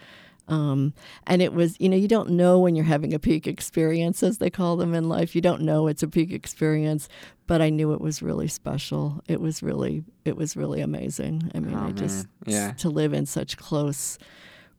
Um, 0.47 0.93
and 1.25 1.41
it 1.41 1.53
was, 1.53 1.75
you 1.79 1.89
know, 1.89 1.97
you 1.97 2.07
don't 2.07 2.29
know 2.31 2.59
when 2.59 2.75
you're 2.75 2.85
having 2.85 3.15
a 3.15 3.19
peak 3.19 3.47
experience, 3.47 4.21
as 4.21 4.37
they 4.37 4.51
call 4.51 4.75
them 4.75 4.93
in 4.93 5.09
life. 5.09 5.33
You 5.35 5.41
don't 5.41 5.61
know 5.63 5.87
it's 5.87 6.03
a 6.03 6.07
peak 6.07 6.31
experience, 6.31 7.09
but 7.47 7.61
I 7.63 7.69
knew 7.71 7.93
it 7.93 8.01
was 8.01 8.21
really 8.21 8.47
special. 8.47 9.23
It 9.27 9.41
was 9.41 9.63
really, 9.63 10.03
it 10.23 10.37
was 10.37 10.55
really 10.55 10.81
amazing. 10.81 11.49
I 11.55 11.59
mean, 11.61 11.75
Oh, 11.75 11.87
I 11.87 11.91
just. 11.93 12.27
Yeah. 12.45 12.73
to 12.73 12.89
live 12.89 13.11
in 13.13 13.25
such 13.25 13.57
close 13.57 14.19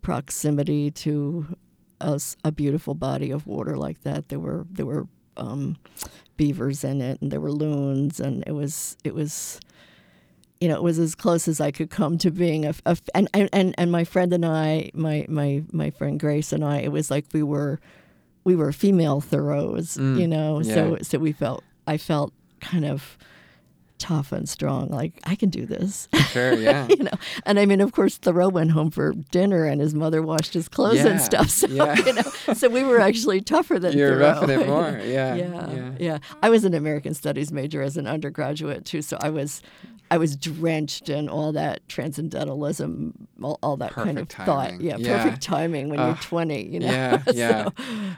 proximity 0.03 0.91
to 0.93 1.47
a, 2.01 2.15
s- 2.15 2.37
a 2.45 2.53
beautiful 2.53 2.95
body 2.95 3.31
of 3.31 3.47
water 3.47 3.77
like 3.77 4.03
that. 4.03 4.29
There 4.29 4.39
were 4.41 4.67
there 4.71 4.87
were 4.87 5.07
um, 5.37 5.77
beavers 6.37 6.85
in 6.85 7.01
it, 7.01 7.21
and 7.21 7.31
there 7.31 7.41
were 7.41 7.53
loons, 7.53 8.21
and 8.21 8.45
it 8.47 8.53
was 8.53 8.97
it 9.05 9.15
was. 9.15 9.61
You 10.59 10.69
know, 10.69 10.77
it 10.77 10.83
was 10.83 10.99
as 10.99 11.15
close 11.15 11.49
as 11.49 11.61
I 11.61 11.71
could 11.71 11.91
come 11.91 12.17
to 12.17 12.31
being 12.31 12.65
a, 12.65 12.73
and, 13.15 13.29
and, 13.35 13.51
and, 13.53 13.75
and 13.77 13.93
my 13.93 14.05
friend 14.05 14.33
and 14.33 14.43
I, 14.47 14.91
my, 14.95 15.27
my, 15.29 15.63
my 15.71 15.91
friend 15.91 16.19
Grace 16.19 16.51
and 16.51 16.65
I, 16.65 16.79
it 16.79 16.91
was 16.91 17.11
like 17.11 17.27
we 17.35 17.43
were, 17.43 17.79
we 18.43 18.57
were 18.57 18.73
female 18.73 19.21
Thoreaus, 19.21 19.99
Mm, 19.99 20.19
you 20.19 20.27
know. 20.27 20.63
So 20.63 20.97
so 21.03 21.19
we 21.19 21.33
felt, 21.33 21.63
I 21.87 21.99
felt 21.99 22.33
kind 22.61 22.87
of 22.87 23.19
tough 23.99 24.33
and 24.33 24.49
strong, 24.49 24.89
like 24.89 25.21
I 25.25 25.35
can 25.35 25.49
do 25.51 25.67
this. 25.67 26.09
Sure. 26.31 26.53
Yeah. 26.67 26.87
you 26.89 26.97
know. 27.05 27.11
And 27.45 27.59
I 27.59 27.67
mean, 27.67 27.81
of 27.81 27.93
course, 27.93 28.17
Thoreau 28.19 28.49
went 28.49 28.71
home 28.73 28.91
for 28.91 29.13
dinner, 29.31 29.65
and 29.65 29.81
his 29.81 29.95
mother 29.95 30.23
washed 30.23 30.55
his 30.55 30.69
clothes 30.69 30.97
Yeah, 30.97 31.09
and 31.09 31.21
stuff. 31.21 31.49
So 31.57 31.67
yeah. 31.69 31.97
you 32.05 32.13
know, 32.13 32.23
so 32.55 32.69
we 32.69 32.83
were 32.85 33.01
actually 33.01 33.41
tougher 33.41 33.79
than 33.79 33.97
You're 33.97 34.11
Thoreau. 34.19 34.33
roughing 34.41 34.51
it 34.51 34.67
more. 34.67 35.01
Yeah. 35.05 35.35
yeah, 35.35 35.71
Yeah. 35.75 35.91
yeah, 35.99 36.19
I 36.43 36.51
was 36.51 36.65
an 36.65 36.75
American 36.75 37.15
Studies 37.15 37.53
major 37.53 37.83
as 37.83 37.97
an 37.97 38.07
undergraduate 38.07 38.85
too, 38.85 39.03
so 39.03 39.17
I 39.21 39.31
was, 39.31 39.63
I 40.11 40.19
was 40.19 40.37
drenched 40.37 41.09
in 41.09 41.29
all 41.29 41.53
that 41.53 41.87
transcendentalism, 41.89 43.29
all, 43.43 43.59
all 43.63 43.77
that 43.79 43.93
kind 43.93 44.19
of 44.19 44.29
Perfect 44.29 44.47
thought. 44.47 44.81
Yeah, 44.81 44.97
Yeah. 44.99 45.23
perfect 45.25 45.43
timing 45.43 45.89
when 45.89 45.99
Ugh. 45.99 46.09
you're 46.09 46.23
20. 46.23 46.67
You 46.67 46.81
know. 46.81 46.87
Yeah, 46.87 47.23
yeah. 47.33 47.69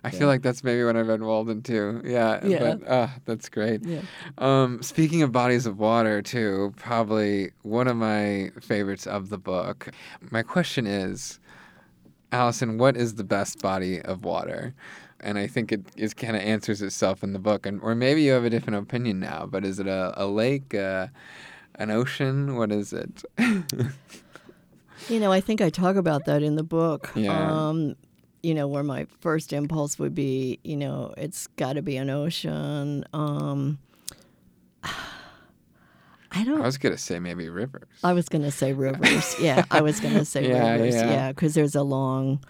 I 0.04 0.10
feel 0.10 0.26
like 0.28 0.42
that's 0.42 0.62
maybe 0.64 0.82
when 0.84 0.96
I 0.96 1.00
read 1.00 1.22
Walden 1.22 1.62
too. 1.62 2.02
Yeah, 2.04 2.44
Yeah. 2.44 2.58
but 2.58 2.88
uh, 2.88 3.08
that's 3.24 3.48
great. 3.48 3.84
yeah. 3.84 4.00
Um, 4.38 4.82
speaking 4.82 5.22
of 5.22 5.32
bodies 5.32 5.66
of 5.68 5.78
water, 5.78 6.20
too, 6.20 6.72
probably 6.76 7.52
one 7.62 7.86
of 7.86 7.96
my 7.96 8.50
favorites 8.60 9.06
of 9.06 9.28
the 9.28 9.38
book. 9.38 9.90
My 10.32 10.42
question 10.42 10.86
is, 10.86 11.38
Alison, 12.32 12.78
what 12.78 12.96
is 12.96 13.14
the 13.14 13.24
best 13.24 13.62
body 13.62 14.02
of 14.02 14.24
water? 14.24 14.74
And 15.20 15.38
I 15.38 15.46
think 15.46 15.70
it 15.70 15.82
is 15.96 16.14
kind 16.14 16.34
of 16.34 16.42
answers 16.42 16.82
itself 16.82 17.22
in 17.22 17.32
the 17.32 17.38
book, 17.38 17.66
and 17.66 17.80
or 17.82 17.94
maybe 17.94 18.22
you 18.22 18.32
have 18.32 18.44
a 18.44 18.50
different 18.50 18.78
opinion 18.78 19.20
now. 19.20 19.46
But 19.46 19.64
is 19.64 19.78
it 19.78 19.86
a, 19.86 20.12
a 20.16 20.26
lake, 20.26 20.74
uh, 20.74 21.08
an 21.76 21.90
ocean? 21.90 22.56
What 22.56 22.72
is 22.72 22.92
it? 22.92 23.24
You 25.08 25.20
know, 25.20 25.32
I 25.32 25.40
think 25.40 25.60
I 25.60 25.70
talk 25.70 25.96
about 25.96 26.26
that 26.26 26.42
in 26.42 26.56
the 26.56 26.62
book. 26.62 27.10
Yeah. 27.18 27.68
Um, 27.68 27.96
you 28.42 28.54
know, 28.54 28.68
where 28.68 28.84
my 28.84 29.06
first 29.20 29.52
impulse 29.52 29.98
would 29.98 30.14
be, 30.14 30.60
you 30.62 30.76
know, 30.76 31.12
it's 31.16 31.48
got 31.56 31.72
to 31.72 31.82
be 31.82 31.96
an 31.96 32.08
ocean. 32.08 33.04
Um, 33.12 33.78
I 36.32 36.44
don't. 36.44 36.60
I 36.60 36.66
was 36.66 36.78
gonna 36.78 36.98
say 36.98 37.18
maybe 37.18 37.48
rivers. 37.48 37.88
I 38.04 38.12
was 38.12 38.28
going 38.28 38.42
to 38.42 38.50
say 38.50 38.72
rivers. 38.74 39.34
yeah, 39.40 39.64
I 39.70 39.80
was 39.80 39.98
going 40.00 40.14
to 40.14 40.24
say 40.26 40.48
Yeah, 40.48 40.72
rivers. 40.72 40.94
yeah. 40.94 41.10
Yeah, 41.10 41.28
because 41.32 41.54
there's 41.54 41.74
a 41.74 41.82
long 41.82 42.44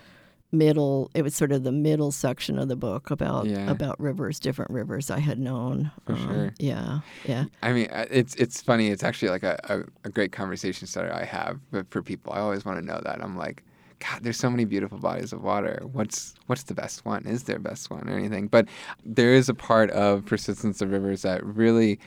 middle. 0.51 1.11
It 1.15 1.23
was 1.23 1.35
sort 1.35 1.53
of 1.53 1.63
the 1.65 1.73
middle 1.73 2.11
section 2.11 2.59
of 2.59 2.69
the 2.69 2.77
book 2.77 3.11
about 3.11 3.47
Yeah. 3.47 3.71
about 3.71 4.01
rivers, 4.01 4.41
different 4.41 4.71
rivers 4.71 5.11
I 5.11 5.19
had 5.21 5.39
known. 5.39 5.91
For 6.07 6.13
Um, 6.15 6.19
sure. 6.29 6.55
Yeah, 6.59 7.01
yeah. 7.27 7.45
I 7.63 7.73
mean, 7.73 7.89
it's 7.93 8.35
it's 8.37 8.61
funny. 8.63 8.89
It's 8.89 9.05
actually 9.05 9.29
like 9.31 9.43
a, 9.43 9.59
a, 10.05 10.09
a 10.09 10.11
great 10.11 10.33
conversation 10.33 10.87
starter 10.87 11.13
I 11.13 11.25
have 11.25 11.61
but 11.71 11.89
for 11.91 12.03
people. 12.03 12.33
I 12.33 12.41
always 12.41 12.65
want 12.65 12.79
to 12.81 12.85
know 12.85 13.01
that. 13.05 13.23
I'm 13.23 13.37
like, 13.37 13.63
God, 14.01 14.23
there's 14.23 14.39
so 14.39 14.49
many 14.51 14.65
beautiful 14.65 14.99
bodies 14.99 15.33
of 15.33 15.43
water. 15.43 15.83
What's 15.93 16.35
what's 16.47 16.63
the 16.65 16.75
best 16.75 17.05
one? 17.05 17.27
Is 17.27 17.45
there 17.45 17.57
a 17.57 17.61
best 17.61 17.91
one 17.91 18.09
or 18.09 18.17
anything? 18.17 18.49
But 18.49 18.69
there 19.05 19.35
is 19.35 19.49
a 19.49 19.55
part 19.55 19.91
of 19.91 20.25
persistence 20.25 20.81
of 20.81 20.91
rivers 20.91 21.23
that 21.23 21.45
really, 21.45 21.99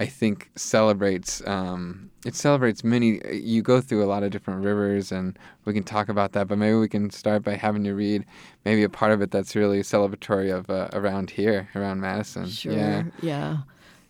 I 0.00 0.06
think, 0.06 0.50
celebrates. 0.56 1.46
Um, 1.46 2.10
it 2.24 2.34
celebrates 2.34 2.82
many. 2.82 3.20
You 3.30 3.60
go 3.60 3.82
through 3.82 4.02
a 4.02 4.06
lot 4.08 4.22
of 4.22 4.30
different 4.30 4.64
rivers, 4.64 5.12
and 5.12 5.38
we 5.66 5.74
can 5.74 5.84
talk 5.84 6.08
about 6.08 6.32
that. 6.32 6.48
But 6.48 6.56
maybe 6.56 6.76
we 6.76 6.88
can 6.88 7.10
start 7.10 7.42
by 7.44 7.54
having 7.54 7.84
you 7.84 7.94
read 7.94 8.24
maybe 8.64 8.82
a 8.82 8.88
part 8.88 9.12
of 9.12 9.20
it 9.20 9.30
that's 9.30 9.54
really 9.54 9.80
celebratory 9.80 10.56
of 10.56 10.70
uh, 10.70 10.88
around 10.94 11.30
here, 11.30 11.68
around 11.74 12.00
Madison. 12.00 12.48
Sure. 12.48 12.72
Yeah. 12.72 13.04
yeah, 13.20 13.58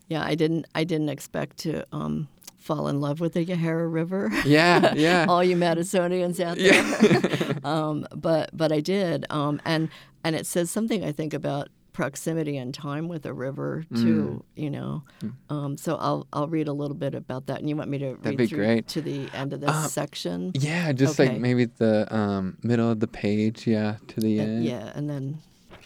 yeah. 0.06 0.24
I 0.24 0.36
didn't. 0.36 0.66
I 0.76 0.84
didn't 0.84 1.08
expect 1.08 1.56
to 1.58 1.84
um, 1.92 2.28
fall 2.56 2.86
in 2.86 3.00
love 3.00 3.18
with 3.18 3.32
the 3.32 3.44
Yahara 3.44 3.92
River. 3.92 4.30
Yeah. 4.44 4.94
Yeah. 5.00 5.26
All 5.28 5.42
you 5.42 5.56
Madisonians 5.56 6.38
out 6.38 6.56
there. 6.56 6.72
Yeah. 6.72 7.58
um, 7.64 8.06
but 8.14 8.50
but 8.52 8.70
I 8.70 8.78
did, 8.78 9.26
um, 9.28 9.60
and 9.64 9.88
and 10.22 10.36
it 10.36 10.46
says 10.46 10.70
something 10.70 11.04
I 11.04 11.10
think 11.10 11.34
about 11.34 11.68
proximity 11.92 12.56
and 12.56 12.72
time 12.72 13.08
with 13.08 13.26
a 13.26 13.32
river 13.32 13.84
Mm. 13.90 14.02
too. 14.02 14.44
You 14.56 14.70
know, 14.70 15.02
um, 15.48 15.76
so 15.76 15.96
I'll 15.96 16.26
I'll 16.32 16.48
read 16.48 16.68
a 16.68 16.72
little 16.72 16.96
bit 16.96 17.14
about 17.14 17.46
that, 17.46 17.58
and 17.60 17.68
you 17.68 17.76
want 17.76 17.90
me 17.90 17.98
to 17.98 18.14
read 18.14 18.36
be 18.36 18.46
through 18.46 18.58
great. 18.58 18.88
to 18.88 19.00
the 19.02 19.28
end 19.34 19.52
of 19.52 19.60
this 19.60 19.70
Um, 19.70 19.88
section? 19.88 20.52
Yeah, 20.54 20.92
just 20.92 21.18
Okay. 21.18 21.30
like 21.32 21.40
maybe 21.40 21.64
the 21.66 22.06
um, 22.14 22.56
middle 22.62 22.90
of 22.90 23.00
the 23.00 23.08
page, 23.08 23.66
yeah, 23.66 23.96
to 24.08 24.20
the 24.20 24.40
Uh, 24.40 24.44
end. 24.44 24.64
yeah, 24.64 24.92
and 24.94 25.08
then 25.10 25.38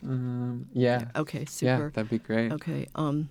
Um, 0.03 0.67
yeah. 0.75 1.05
okay, 1.17 1.45
Super. 1.47 1.67
Yeah, 1.85 1.89
that'd 1.95 2.11
be 2.11 2.19
great. 2.19 2.53
Okay. 2.53 2.87
Um, 2.95 3.29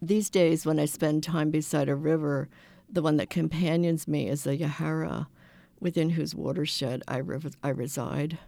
these 0.00 0.28
days, 0.30 0.64
when 0.66 0.78
I 0.78 0.84
spend 0.86 1.22
time 1.22 1.50
beside 1.50 1.88
a 1.88 1.94
river, 1.96 2.48
the 2.90 3.02
one 3.02 3.16
that 3.16 3.30
companions 3.30 4.06
me 4.06 4.28
is 4.28 4.44
the 4.44 4.56
Yahara, 4.56 5.26
within 5.80 6.10
whose 6.10 6.34
watershed 6.34 7.02
I, 7.08 7.20
rev- 7.20 7.56
I 7.62 7.70
reside. 7.70 8.38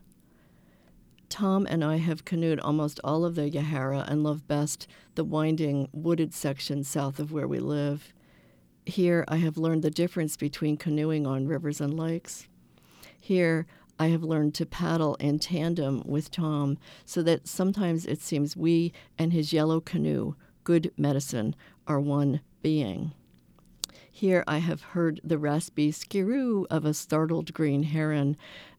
Tom 1.29 1.67
and 1.69 1.85
I 1.85 1.97
have 1.97 2.25
canoed 2.25 2.61
almost 2.61 3.01
all 3.03 3.25
of 3.25 3.35
the 3.35 3.51
Yahara 3.51 4.05
and 4.09 4.23
love 4.23 4.47
best 4.47 4.87
the 5.15 5.25
winding, 5.25 5.89
wooded 5.93 6.33
section 6.33 6.85
south 6.85 7.19
of 7.19 7.33
where 7.33 7.49
we 7.49 7.59
live. 7.59 8.13
Here, 8.85 9.25
I 9.27 9.37
have 9.39 9.59
learned 9.59 9.83
the 9.83 9.91
difference 9.91 10.37
between 10.37 10.77
canoeing 10.77 11.27
on 11.27 11.49
rivers 11.49 11.81
and 11.81 11.99
lakes. 11.99 12.47
Here, 13.19 13.67
I 13.99 14.09
have 14.09 14.23
learned 14.23 14.55
to 14.55 14.67
paddle 14.67 15.17
in 15.17 15.39
tandem 15.39 16.03
with 16.05 16.31
Tom 16.31 16.79
so 17.05 17.23
that 17.23 17.49
sometimes 17.49 18.07
it 18.07 18.21
seems 18.21 18.57
we 18.57 18.93
and 19.19 19.33
his 19.33 19.53
yellow 19.53 19.81
canoe, 19.81 20.35
good 20.65 20.93
medicine, 20.97 21.57
are 21.87 22.01
one 22.01 22.41
being. 22.63 23.13
Here 24.11 24.45
I 24.47 24.59
have 24.59 24.81
heard 24.83 25.21
the 25.25 25.39
raspy 25.39 25.91
skiroo 25.91 26.67
of 26.71 26.85
a 26.85 26.95
startled 26.95 27.53
green 27.53 27.83
heron 27.83 28.37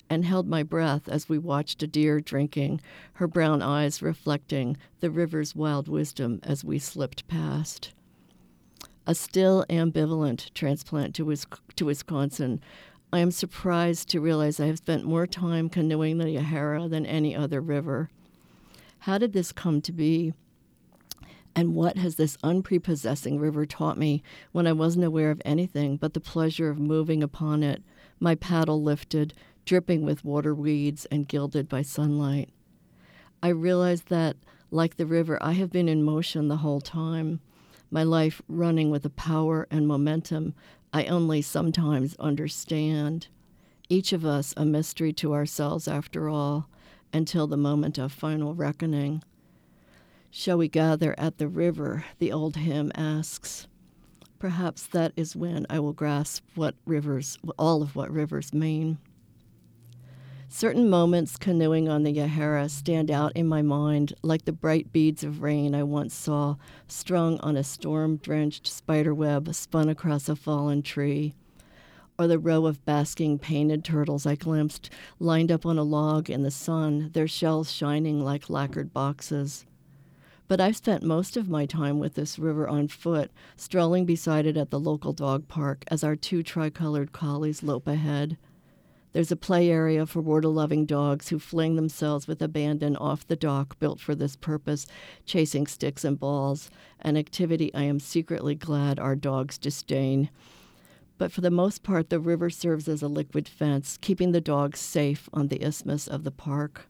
and 0.09 0.25
held 0.25 0.47
my 0.47 0.63
breath 0.63 1.07
as 1.07 1.29
we 1.29 1.37
watched 1.37 1.83
a 1.83 1.87
deer 1.87 2.19
drinking, 2.19 2.81
her 3.13 3.27
brown 3.27 3.61
eyes 3.61 4.01
reflecting 4.01 4.77
the 4.99 5.11
river's 5.11 5.55
wild 5.55 5.87
wisdom 5.87 6.39
as 6.43 6.63
we 6.63 6.79
slipped 6.79 7.27
past. 7.27 7.93
A 9.05 9.15
still 9.15 9.65
ambivalent 9.69 10.53
transplant 10.53 11.15
to, 11.15 11.25
Wis- 11.25 11.45
to 11.75 11.85
Wisconsin, 11.85 12.59
I 13.11 13.19
am 13.19 13.31
surprised 13.31 14.09
to 14.09 14.19
realize 14.19 14.59
I 14.59 14.65
have 14.65 14.79
spent 14.79 15.05
more 15.05 15.25
time 15.25 15.69
canoeing 15.69 16.17
the 16.17 16.25
Yahara 16.25 16.89
than 16.89 17.05
any 17.05 17.33
other 17.33 17.61
river. 17.61 18.09
How 18.99 19.17
did 19.17 19.31
this 19.31 19.53
come 19.53 19.81
to 19.81 19.93
be? 19.93 20.33
And 21.55 21.73
what 21.73 21.97
has 21.97 22.17
this 22.17 22.37
unprepossessing 22.43 23.39
river 23.39 23.65
taught 23.65 23.97
me 23.97 24.21
when 24.51 24.67
I 24.67 24.73
wasn't 24.73 25.05
aware 25.05 25.31
of 25.31 25.41
anything 25.45 25.97
but 25.97 26.13
the 26.13 26.19
pleasure 26.19 26.69
of 26.69 26.77
moving 26.77 27.23
upon 27.23 27.63
it, 27.63 27.81
my 28.19 28.35
paddle 28.35 28.83
lifted, 28.83 29.33
dripping 29.67 30.03
with 30.03 30.25
water 30.25 30.55
weeds 30.55 31.05
and 31.11 31.27
gilded 31.27 31.69
by 31.69 31.83
sunlight? 31.83 32.49
I 33.43 33.49
realized 33.49 34.07
that, 34.07 34.37
like 34.71 34.95
the 34.97 35.05
river, 35.05 35.37
I 35.41 35.51
have 35.53 35.71
been 35.71 35.87
in 35.87 36.01
motion 36.01 36.47
the 36.47 36.57
whole 36.57 36.81
time, 36.81 37.41
my 37.91 38.03
life 38.03 38.41
running 38.47 38.89
with 38.89 39.05
a 39.05 39.11
power 39.11 39.67
and 39.69 39.87
momentum 39.87 40.55
I 40.93 41.05
only 41.05 41.41
sometimes 41.41 42.15
understand. 42.17 43.27
Each 43.89 44.13
of 44.13 44.25
us 44.25 44.53
a 44.57 44.65
mystery 44.65 45.13
to 45.13 45.33
ourselves, 45.33 45.87
after 45.87 46.29
all, 46.29 46.69
until 47.13 47.45
the 47.45 47.57
moment 47.57 47.97
of 47.97 48.11
final 48.11 48.53
reckoning. 48.55 49.21
Shall 50.31 50.57
we 50.57 50.67
gather 50.67 51.13
at 51.17 51.37
the 51.37 51.47
river? 51.47 52.05
The 52.19 52.31
old 52.31 52.55
hymn 52.55 52.91
asks. 52.95 53.67
Perhaps 54.39 54.87
that 54.87 55.13
is 55.15 55.35
when 55.35 55.65
I 55.69 55.79
will 55.79 55.93
grasp 55.93 56.43
what 56.55 56.75
rivers, 56.85 57.37
all 57.57 57.81
of 57.81 57.95
what 57.95 58.11
rivers 58.11 58.53
mean. 58.53 58.97
Certain 60.49 60.89
moments 60.89 61.35
canoeing 61.35 61.89
on 61.89 62.03
the 62.03 62.13
Yahara 62.13 62.69
stand 62.69 63.11
out 63.11 63.33
in 63.35 63.45
my 63.45 63.61
mind 63.61 64.13
like 64.23 64.45
the 64.45 64.53
bright 64.53 64.93
beads 64.93 65.21
of 65.21 65.41
rain 65.41 65.75
I 65.75 65.83
once 65.83 66.15
saw 66.15 66.55
strung 66.87 67.37
on 67.41 67.57
a 67.57 67.65
storm 67.65 68.15
drenched 68.15 68.65
spider 68.65 69.13
web 69.13 69.53
spun 69.53 69.89
across 69.89 70.29
a 70.29 70.37
fallen 70.37 70.83
tree, 70.83 71.35
or 72.17 72.27
the 72.27 72.39
row 72.39 72.65
of 72.65 72.83
basking 72.85 73.39
painted 73.39 73.83
turtles 73.83 74.25
I 74.25 74.35
glimpsed 74.35 74.89
lined 75.19 75.51
up 75.51 75.65
on 75.65 75.77
a 75.77 75.83
log 75.83 76.29
in 76.29 76.43
the 76.43 76.49
sun, 76.49 77.09
their 77.11 77.27
shells 77.27 77.69
shining 77.69 78.23
like 78.23 78.49
lacquered 78.49 78.93
boxes. 78.93 79.65
But 80.47 80.61
I've 80.61 80.77
spent 80.77 81.03
most 81.03 81.35
of 81.35 81.49
my 81.49 81.65
time 81.65 81.99
with 81.99 82.15
this 82.15 82.39
river 82.39 82.69
on 82.69 82.87
foot, 82.87 83.31
strolling 83.57 84.05
beside 84.05 84.45
it 84.45 84.55
at 84.55 84.69
the 84.71 84.79
local 84.79 85.11
dog 85.11 85.49
park 85.49 85.83
as 85.89 86.05
our 86.05 86.15
two 86.15 86.41
tricolored 86.41 87.11
collies 87.11 87.63
lope 87.63 87.85
ahead. 87.85 88.37
There's 89.17 89.31
a 89.31 89.35
play 89.35 89.71
area 89.71 90.05
for 90.05 90.21
water 90.21 90.47
loving 90.47 90.85
dogs 90.85 91.29
who 91.29 91.39
fling 91.39 91.75
themselves 91.75 92.27
with 92.27 92.39
abandon 92.39 92.95
off 92.95 93.25
the 93.25 93.35
dock 93.35 93.79
built 93.79 93.99
for 93.99 94.13
this 94.13 94.35
purpose, 94.35 94.85
chasing 95.25 95.65
sticks 95.65 96.03
and 96.05 96.19
balls, 96.19 96.69
an 97.01 97.17
activity 97.17 97.73
I 97.73 97.81
am 97.81 97.99
secretly 97.99 98.53
glad 98.53 98.99
our 98.99 99.15
dogs 99.15 99.57
disdain. 99.57 100.29
But 101.17 101.31
for 101.31 101.41
the 101.41 101.49
most 101.49 101.81
part, 101.81 102.11
the 102.11 102.19
river 102.19 102.51
serves 102.51 102.87
as 102.87 103.01
a 103.01 103.07
liquid 103.07 103.47
fence, 103.47 103.97
keeping 103.99 104.33
the 104.33 104.39
dogs 104.39 104.79
safe 104.79 105.27
on 105.33 105.47
the 105.47 105.65
isthmus 105.65 106.07
of 106.07 106.23
the 106.23 106.29
park. 106.29 106.87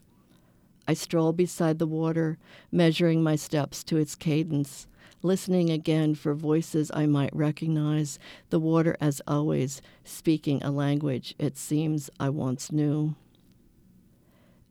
I 0.86 0.92
stroll 0.92 1.32
beside 1.32 1.78
the 1.78 1.86
water, 1.86 2.36
measuring 2.70 3.22
my 3.22 3.36
steps 3.36 3.82
to 3.84 3.96
its 3.96 4.14
cadence, 4.14 4.86
listening 5.22 5.70
again 5.70 6.14
for 6.14 6.34
voices 6.34 6.90
I 6.94 7.06
might 7.06 7.34
recognize, 7.34 8.18
the 8.50 8.60
water, 8.60 8.96
as 9.00 9.20
always, 9.26 9.82
speaking 10.04 10.62
a 10.62 10.70
language 10.70 11.34
it 11.38 11.56
seems 11.56 12.10
I 12.20 12.28
once 12.30 12.70
knew. 12.72 13.14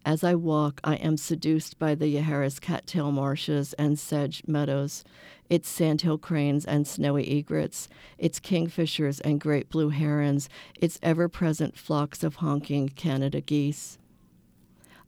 As 0.06 0.24
I 0.24 0.36
walk, 0.36 0.80
I 0.86 0.96
am 0.96 1.18
seduced 1.18 1.78
by 1.80 1.94
the 1.94 2.06
Yahara's 2.16 2.62
cattail 2.62 3.12
marshes 3.12 3.74
and 3.74 4.00
sedge 4.00 4.42
meadows, 4.48 5.04
its 5.50 5.68
sandhill 5.68 6.18
cranes 6.18 6.64
and 6.64 6.88
snowy 6.88 7.30
egrets, 7.30 7.90
its 8.18 8.40
kingfishers 8.40 9.20
and 9.26 9.42
great 9.42 9.70
blue 9.70 9.90
herons, 9.90 10.48
its 10.80 10.98
ever 11.04 11.28
present 11.28 11.78
flocks 11.78 12.24
of 12.24 12.36
honking 12.36 12.88
Canada 12.88 13.42
geese. 13.42 13.98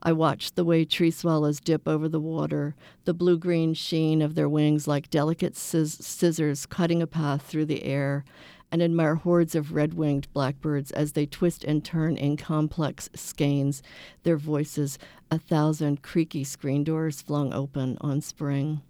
I 0.01 0.13
watch 0.13 0.53
the 0.53 0.63
way 0.63 0.85
tree 0.85 1.11
swallows 1.11 1.59
dip 1.59 1.87
over 1.87 2.07
the 2.07 2.21
water, 2.21 2.75
the 3.03 3.13
blue 3.13 3.37
green 3.37 3.73
sheen 3.73 4.21
of 4.21 4.35
their 4.35 4.47
wings 4.47 4.87
like 4.87 5.09
delicate 5.09 5.57
scis- 5.57 5.97
scissors 5.99 6.65
cutting 6.65 7.01
a 7.01 7.07
path 7.07 7.41
through 7.41 7.65
the 7.65 7.83
air, 7.83 8.23
and 8.71 8.81
admire 8.81 9.15
hordes 9.15 9.55
of 9.55 9.73
red 9.73 9.95
winged 9.95 10.31
blackbirds 10.31 10.91
as 10.91 11.13
they 11.13 11.25
twist 11.25 11.63
and 11.65 11.83
turn 11.83 12.15
in 12.15 12.37
complex 12.37 13.09
skeins, 13.13 13.83
their 14.23 14.37
voices 14.37 14.97
a 15.29 15.37
thousand 15.37 16.01
creaky 16.01 16.43
screen 16.43 16.83
doors 16.83 17.21
flung 17.21 17.53
open 17.53 17.97
on 17.99 18.21
spring. 18.21 18.81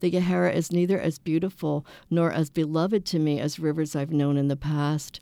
The 0.00 0.10
Yahara 0.10 0.52
is 0.52 0.70
neither 0.70 1.00
as 1.00 1.18
beautiful 1.18 1.86
nor 2.10 2.30
as 2.30 2.50
beloved 2.50 3.04
to 3.06 3.18
me 3.18 3.40
as 3.40 3.58
rivers 3.58 3.96
I've 3.96 4.12
known 4.12 4.36
in 4.36 4.48
the 4.48 4.56
past 4.56 5.18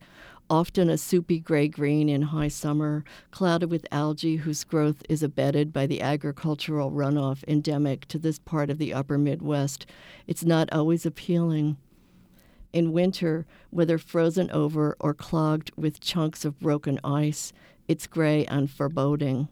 often 0.53 0.91
a 0.91 0.99
soupy 0.99 1.41
gray 1.41 1.67
green 1.67 2.11
in 2.11 2.21
high 2.21 2.47
summer, 2.47 3.03
clouded 3.31 3.71
with 3.71 3.87
algae 3.91 4.37
whose 4.37 4.65
growth 4.65 5.03
is 5.09 5.23
abetted 5.23 5.73
by 5.73 5.87
the 5.87 6.03
agricultural 6.03 6.91
runoff 6.91 7.43
endemic 7.49 8.07
to 8.07 8.19
this 8.19 8.39
part 8.39 8.69
of 8.69 8.77
the 8.77 8.93
upper 8.93 9.17
Midwest. 9.17 9.87
It's 10.27 10.45
not 10.45 10.71
always 10.71 11.07
appealing. 11.07 11.79
In 12.71 12.93
winter, 12.93 13.47
whether 13.71 13.97
frozen 13.97 14.51
over 14.51 14.95
or 15.01 15.15
clogged 15.15 15.71
with 15.75 16.01
chunks 16.01 16.45
of 16.45 16.61
broken 16.61 17.01
ice, 17.03 17.55
it's 17.89 18.07
gray 18.07 18.45
and 18.45 18.71
foreboding. 18.71 19.49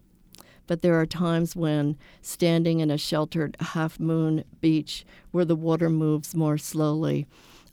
But 0.67 0.83
there 0.83 1.01
are 1.01 1.07
times 1.07 1.57
when, 1.57 1.97
standing 2.21 2.81
in 2.81 2.91
a 2.91 2.99
sheltered 2.99 3.57
half 3.59 3.99
moon 3.99 4.45
beach 4.61 5.07
where 5.31 5.47
the 5.47 5.57
water 5.57 5.89
moves 5.89 6.35
more 6.35 6.59
slowly, 6.59 7.27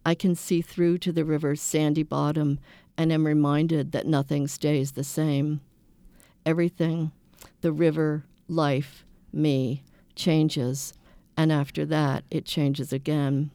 I 0.06 0.16
can 0.16 0.34
see 0.36 0.62
through 0.62 1.00
to 1.00 1.12
the 1.12 1.26
river's 1.26 1.62
sandy 1.62 2.04
bottom 2.04 2.60
and 2.98 3.14
am 3.14 3.26
reminded 3.26 3.92
that 3.92 4.08
nothing 4.08 4.48
stays 4.48 4.94
the 4.94 5.04
same. 5.04 5.62
Everything, 6.46 7.12
the 7.62 7.72
river, 7.72 8.26
life, 8.48 9.06
me, 9.32 9.84
changes, 10.16 10.94
and 11.36 11.52
after 11.52 11.86
that 11.86 12.24
it 12.32 12.46
changes 12.46 12.92
again. 12.92 13.52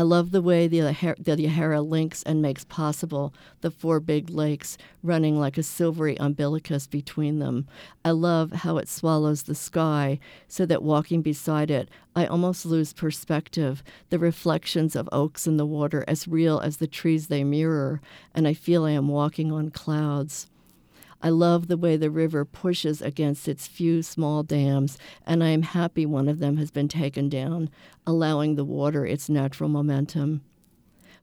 I 0.00 0.02
love 0.02 0.30
the 0.30 0.40
way 0.40 0.66
the, 0.66 0.80
the 0.80 1.36
Yahara 1.36 1.86
links 1.86 2.22
and 2.22 2.40
makes 2.40 2.64
possible 2.64 3.34
the 3.60 3.70
four 3.70 4.00
big 4.00 4.30
lakes 4.30 4.78
running 5.02 5.38
like 5.38 5.58
a 5.58 5.62
silvery 5.62 6.16
umbilicus 6.18 6.86
between 6.86 7.38
them. 7.38 7.68
I 8.02 8.12
love 8.12 8.50
how 8.50 8.78
it 8.78 8.88
swallows 8.88 9.42
the 9.42 9.54
sky 9.54 10.18
so 10.48 10.64
that 10.64 10.82
walking 10.82 11.20
beside 11.20 11.70
it, 11.70 11.90
I 12.16 12.24
almost 12.24 12.64
lose 12.64 12.94
perspective, 12.94 13.82
the 14.08 14.18
reflections 14.18 14.96
of 14.96 15.06
oaks 15.12 15.46
in 15.46 15.58
the 15.58 15.66
water 15.66 16.02
as 16.08 16.26
real 16.26 16.60
as 16.60 16.78
the 16.78 16.86
trees 16.86 17.26
they 17.26 17.44
mirror, 17.44 18.00
and 18.34 18.48
I 18.48 18.54
feel 18.54 18.86
I 18.86 18.92
am 18.92 19.08
walking 19.08 19.52
on 19.52 19.70
clouds. 19.70 20.46
I 21.22 21.28
love 21.28 21.68
the 21.68 21.76
way 21.76 21.96
the 21.96 22.10
river 22.10 22.44
pushes 22.44 23.02
against 23.02 23.46
its 23.46 23.66
few 23.66 24.02
small 24.02 24.42
dams, 24.42 24.96
and 25.26 25.44
I 25.44 25.48
am 25.48 25.62
happy 25.62 26.06
one 26.06 26.28
of 26.28 26.38
them 26.38 26.56
has 26.56 26.70
been 26.70 26.88
taken 26.88 27.28
down, 27.28 27.68
allowing 28.06 28.54
the 28.54 28.64
water 28.64 29.04
its 29.04 29.28
natural 29.28 29.68
momentum. 29.68 30.42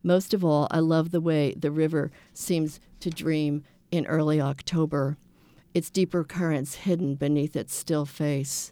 Most 0.03 0.33
of 0.33 0.45
all, 0.45 0.67
I 0.69 0.79
love 0.79 1.09
the 1.09 1.21
way 1.21 1.55
the 1.57 1.71
river 1.71 2.11
seems 2.33 2.79
to 2.99 3.09
dream 3.09 3.63
in 3.89 4.05
early 4.05 4.39
October, 4.39 5.17
its 5.73 5.89
deeper 5.89 6.23
currents 6.23 6.75
hidden 6.75 7.15
beneath 7.15 7.55
its 7.55 7.75
still 7.75 8.05
face. 8.05 8.71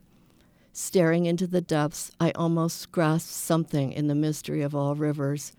Staring 0.73 1.25
into 1.25 1.47
the 1.47 1.61
depths, 1.61 2.11
I 2.19 2.31
almost 2.31 2.91
grasp 2.91 3.29
something 3.29 3.91
in 3.91 4.07
the 4.07 4.15
mystery 4.15 4.61
of 4.61 4.75
all 4.75 4.93
rivers 4.93 5.53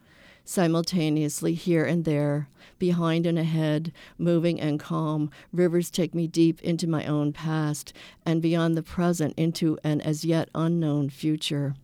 simultaneously 0.49 1.53
here 1.55 1.84
and 1.84 2.05
there, 2.05 2.49
behind 2.78 3.26
and 3.26 3.38
ahead, 3.38 3.92
moving 4.16 4.61
and 4.61 4.80
calm. 4.80 5.30
Rivers 5.53 5.90
take 5.90 6.14
me 6.14 6.26
deep 6.26 6.62
into 6.62 6.86
my 6.86 7.05
own 7.05 7.32
past 7.32 7.92
and 8.24 8.40
beyond 8.40 8.76
the 8.76 8.82
present 8.82 9.34
into 9.36 9.76
an 9.84 10.01
as 10.01 10.24
yet 10.24 10.49
unknown 10.55 11.11
future. 11.11 11.74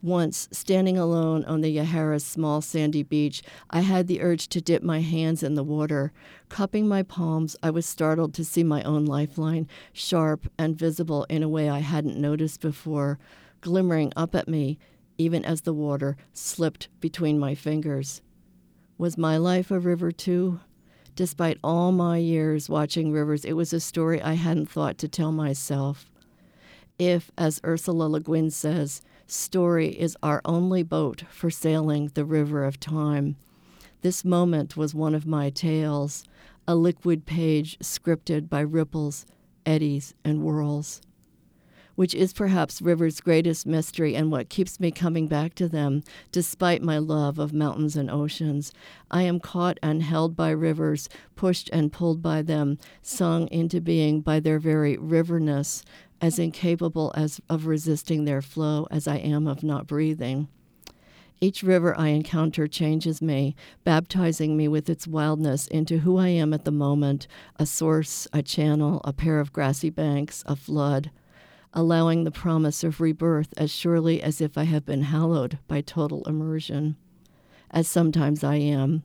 Once, 0.00 0.48
standing 0.52 0.96
alone 0.96 1.44
on 1.46 1.60
the 1.60 1.76
Yahara's 1.76 2.24
small 2.24 2.60
sandy 2.60 3.02
beach, 3.02 3.42
I 3.68 3.80
had 3.80 4.06
the 4.06 4.22
urge 4.22 4.46
to 4.48 4.60
dip 4.60 4.80
my 4.80 5.00
hands 5.00 5.42
in 5.42 5.54
the 5.54 5.64
water. 5.64 6.12
Cupping 6.48 6.86
my 6.86 7.02
palms, 7.02 7.56
I 7.64 7.70
was 7.70 7.84
startled 7.84 8.32
to 8.34 8.44
see 8.44 8.62
my 8.62 8.82
own 8.84 9.06
lifeline, 9.06 9.66
sharp 9.92 10.48
and 10.56 10.78
visible 10.78 11.24
in 11.24 11.42
a 11.42 11.48
way 11.48 11.68
I 11.68 11.80
hadn't 11.80 12.16
noticed 12.16 12.60
before, 12.60 13.18
glimmering 13.60 14.12
up 14.14 14.36
at 14.36 14.46
me 14.46 14.78
even 15.18 15.44
as 15.44 15.62
the 15.62 15.74
water 15.74 16.16
slipped 16.32 16.88
between 17.00 17.38
my 17.38 17.54
fingers. 17.54 18.22
Was 18.96 19.18
my 19.18 19.36
life 19.36 19.70
a 19.70 19.78
river 19.78 20.12
too? 20.12 20.60
Despite 21.16 21.58
all 21.62 21.90
my 21.90 22.18
years 22.18 22.68
watching 22.68 23.10
rivers, 23.10 23.44
it 23.44 23.54
was 23.54 23.72
a 23.72 23.80
story 23.80 24.22
I 24.22 24.34
hadn't 24.34 24.70
thought 24.70 24.98
to 24.98 25.08
tell 25.08 25.32
myself. 25.32 26.08
If, 26.98 27.30
as 27.36 27.60
Ursula 27.64 28.04
Le 28.04 28.20
Guin 28.20 28.50
says, 28.50 29.02
story 29.26 29.88
is 29.88 30.16
our 30.22 30.40
only 30.44 30.84
boat 30.84 31.24
for 31.28 31.50
sailing 31.50 32.10
the 32.14 32.24
river 32.24 32.64
of 32.64 32.80
time, 32.80 33.36
this 34.02 34.24
moment 34.24 34.76
was 34.76 34.94
one 34.94 35.14
of 35.14 35.26
my 35.26 35.50
tales, 35.50 36.24
a 36.68 36.76
liquid 36.76 37.26
page 37.26 37.76
scripted 37.80 38.48
by 38.48 38.60
ripples, 38.60 39.26
eddies, 39.66 40.14
and 40.24 40.40
whirls 40.40 41.00
which 41.98 42.14
is 42.14 42.32
perhaps 42.32 42.80
rivers' 42.80 43.20
greatest 43.20 43.66
mystery 43.66 44.14
and 44.14 44.30
what 44.30 44.48
keeps 44.48 44.78
me 44.78 44.88
coming 44.88 45.26
back 45.26 45.52
to 45.52 45.68
them, 45.68 46.00
despite 46.30 46.80
my 46.80 46.96
love 46.96 47.40
of 47.40 47.52
mountains 47.52 47.96
and 47.96 48.08
oceans. 48.08 48.72
I 49.10 49.22
am 49.22 49.40
caught 49.40 49.80
and 49.82 50.00
held 50.00 50.36
by 50.36 50.50
rivers, 50.50 51.08
pushed 51.34 51.68
and 51.72 51.92
pulled 51.92 52.22
by 52.22 52.42
them, 52.42 52.78
sung 53.02 53.48
into 53.48 53.80
being 53.80 54.20
by 54.20 54.38
their 54.38 54.60
very 54.60 54.96
riverness, 54.96 55.82
as 56.20 56.38
incapable 56.38 57.12
as 57.16 57.40
of 57.48 57.66
resisting 57.66 58.26
their 58.26 58.42
flow 58.42 58.86
as 58.92 59.08
I 59.08 59.16
am 59.16 59.48
of 59.48 59.64
not 59.64 59.88
breathing. 59.88 60.46
Each 61.40 61.64
river 61.64 61.98
I 61.98 62.10
encounter 62.10 62.68
changes 62.68 63.20
me, 63.20 63.56
baptizing 63.82 64.56
me 64.56 64.68
with 64.68 64.88
its 64.88 65.08
wildness 65.08 65.66
into 65.66 65.98
who 65.98 66.16
I 66.16 66.28
am 66.28 66.54
at 66.54 66.64
the 66.64 66.70
moment 66.70 67.26
a 67.56 67.66
source, 67.66 68.28
a 68.32 68.40
channel, 68.40 69.00
a 69.02 69.12
pair 69.12 69.40
of 69.40 69.52
grassy 69.52 69.90
banks, 69.90 70.44
a 70.46 70.54
flood 70.54 71.10
allowing 71.74 72.24
the 72.24 72.30
promise 72.30 72.82
of 72.82 73.00
rebirth 73.00 73.52
as 73.56 73.70
surely 73.70 74.22
as 74.22 74.40
if 74.40 74.56
I 74.56 74.64
have 74.64 74.84
been 74.84 75.02
hallowed 75.02 75.58
by 75.68 75.80
total 75.80 76.24
immersion, 76.24 76.96
as 77.70 77.86
sometimes 77.86 78.42
I 78.42 78.56
am, 78.56 79.02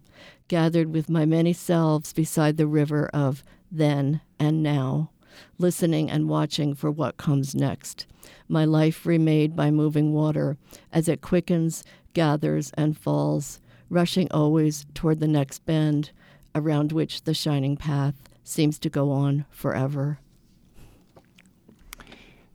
gathered 0.47 0.93
with 0.93 1.09
my 1.09 1.25
many 1.25 1.53
selves 1.53 2.13
beside 2.13 2.57
the 2.57 2.67
river 2.67 3.09
of 3.13 3.43
then 3.71 4.21
and 4.39 4.63
now, 4.63 5.09
listening 5.57 6.09
and 6.09 6.29
watching 6.29 6.75
for 6.75 6.91
what 6.91 7.17
comes 7.17 7.55
next. 7.55 8.05
My 8.47 8.65
life 8.65 9.05
remade 9.05 9.55
by 9.55 9.71
moving 9.71 10.13
water 10.13 10.57
as 10.91 11.07
it 11.07 11.21
quickens, 11.21 11.83
gathers, 12.13 12.71
and 12.75 12.97
falls, 12.97 13.59
rushing 13.89 14.31
always 14.31 14.85
toward 14.93 15.19
the 15.19 15.27
next 15.27 15.65
bend, 15.65 16.11
around 16.55 16.91
which 16.91 17.23
the 17.23 17.33
shining 17.33 17.75
path 17.75 18.15
seems 18.43 18.77
to 18.79 18.89
go 18.89 19.11
on 19.11 19.45
forever. 19.49 20.19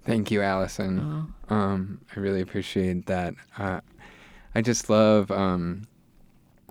Thank 0.08 0.30
you, 0.30 0.40
Alison. 0.40 1.28
Oh. 1.50 1.54
Um, 1.54 2.00
I 2.16 2.20
really 2.20 2.40
appreciate 2.40 3.04
that. 3.06 3.34
Uh, 3.58 3.80
I 4.54 4.62
just 4.62 4.88
love 4.88 5.30
um, 5.30 5.82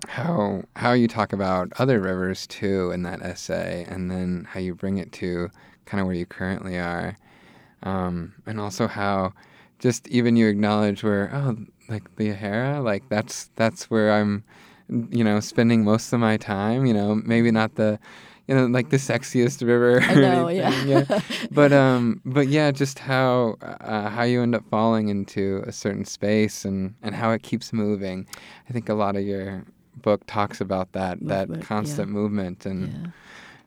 how 0.08 0.64
how 0.74 0.92
you 0.92 1.06
talk 1.06 1.32
about 1.32 1.72
other 1.78 2.00
rivers 2.00 2.48
too 2.48 2.90
in 2.90 3.02
that 3.04 3.22
essay, 3.22 3.86
and 3.88 4.10
then 4.10 4.46
how 4.50 4.58
you 4.58 4.74
bring 4.74 4.98
it 4.98 5.12
to 5.12 5.50
kind 5.84 6.00
of 6.00 6.06
where 6.06 6.16
you 6.16 6.26
currently 6.26 6.78
are, 6.78 7.16
um, 7.84 8.34
and 8.44 8.60
also 8.60 8.88
how 8.88 9.32
just 9.78 10.08
even 10.08 10.34
you 10.34 10.48
acknowledge 10.48 11.04
where 11.04 11.30
oh 11.32 11.56
like 11.88 12.14
the 12.16 12.30
Yahara, 12.30 12.82
like 12.82 13.08
that's 13.08 13.50
that's 13.54 13.84
where 13.88 14.12
I'm, 14.12 14.42
you 14.88 15.22
know, 15.22 15.38
spending 15.38 15.84
most 15.84 16.12
of 16.12 16.18
my 16.18 16.36
time. 16.36 16.86
You 16.86 16.94
know, 16.94 17.14
maybe 17.14 17.52
not 17.52 17.76
the 17.76 18.00
you 18.48 18.54
know, 18.54 18.66
like 18.66 18.88
the 18.88 18.96
sexiest 18.96 19.64
river. 19.64 20.00
I 20.00 20.14
know, 20.26 20.48
yeah. 20.48 20.84
yeah. 20.84 21.20
But 21.50 21.72
um, 21.72 22.20
but 22.24 22.48
yeah, 22.48 22.70
just 22.70 22.98
how 22.98 23.56
uh, 23.62 24.08
how 24.08 24.22
you 24.22 24.42
end 24.42 24.54
up 24.54 24.64
falling 24.70 25.08
into 25.08 25.62
a 25.66 25.72
certain 25.72 26.04
space 26.04 26.64
and 26.64 26.94
and 27.02 27.14
how 27.14 27.30
it 27.32 27.42
keeps 27.42 27.72
moving. 27.72 28.26
I 28.68 28.72
think 28.72 28.88
a 28.88 28.94
lot 28.94 29.16
of 29.16 29.22
your 29.22 29.64
book 29.96 30.22
talks 30.26 30.60
about 30.60 30.92
that 30.92 31.20
movement, 31.20 31.60
that 31.60 31.66
constant 31.66 32.08
yeah. 32.08 32.14
movement 32.14 32.66
and. 32.66 32.88
Yeah. 32.88 33.10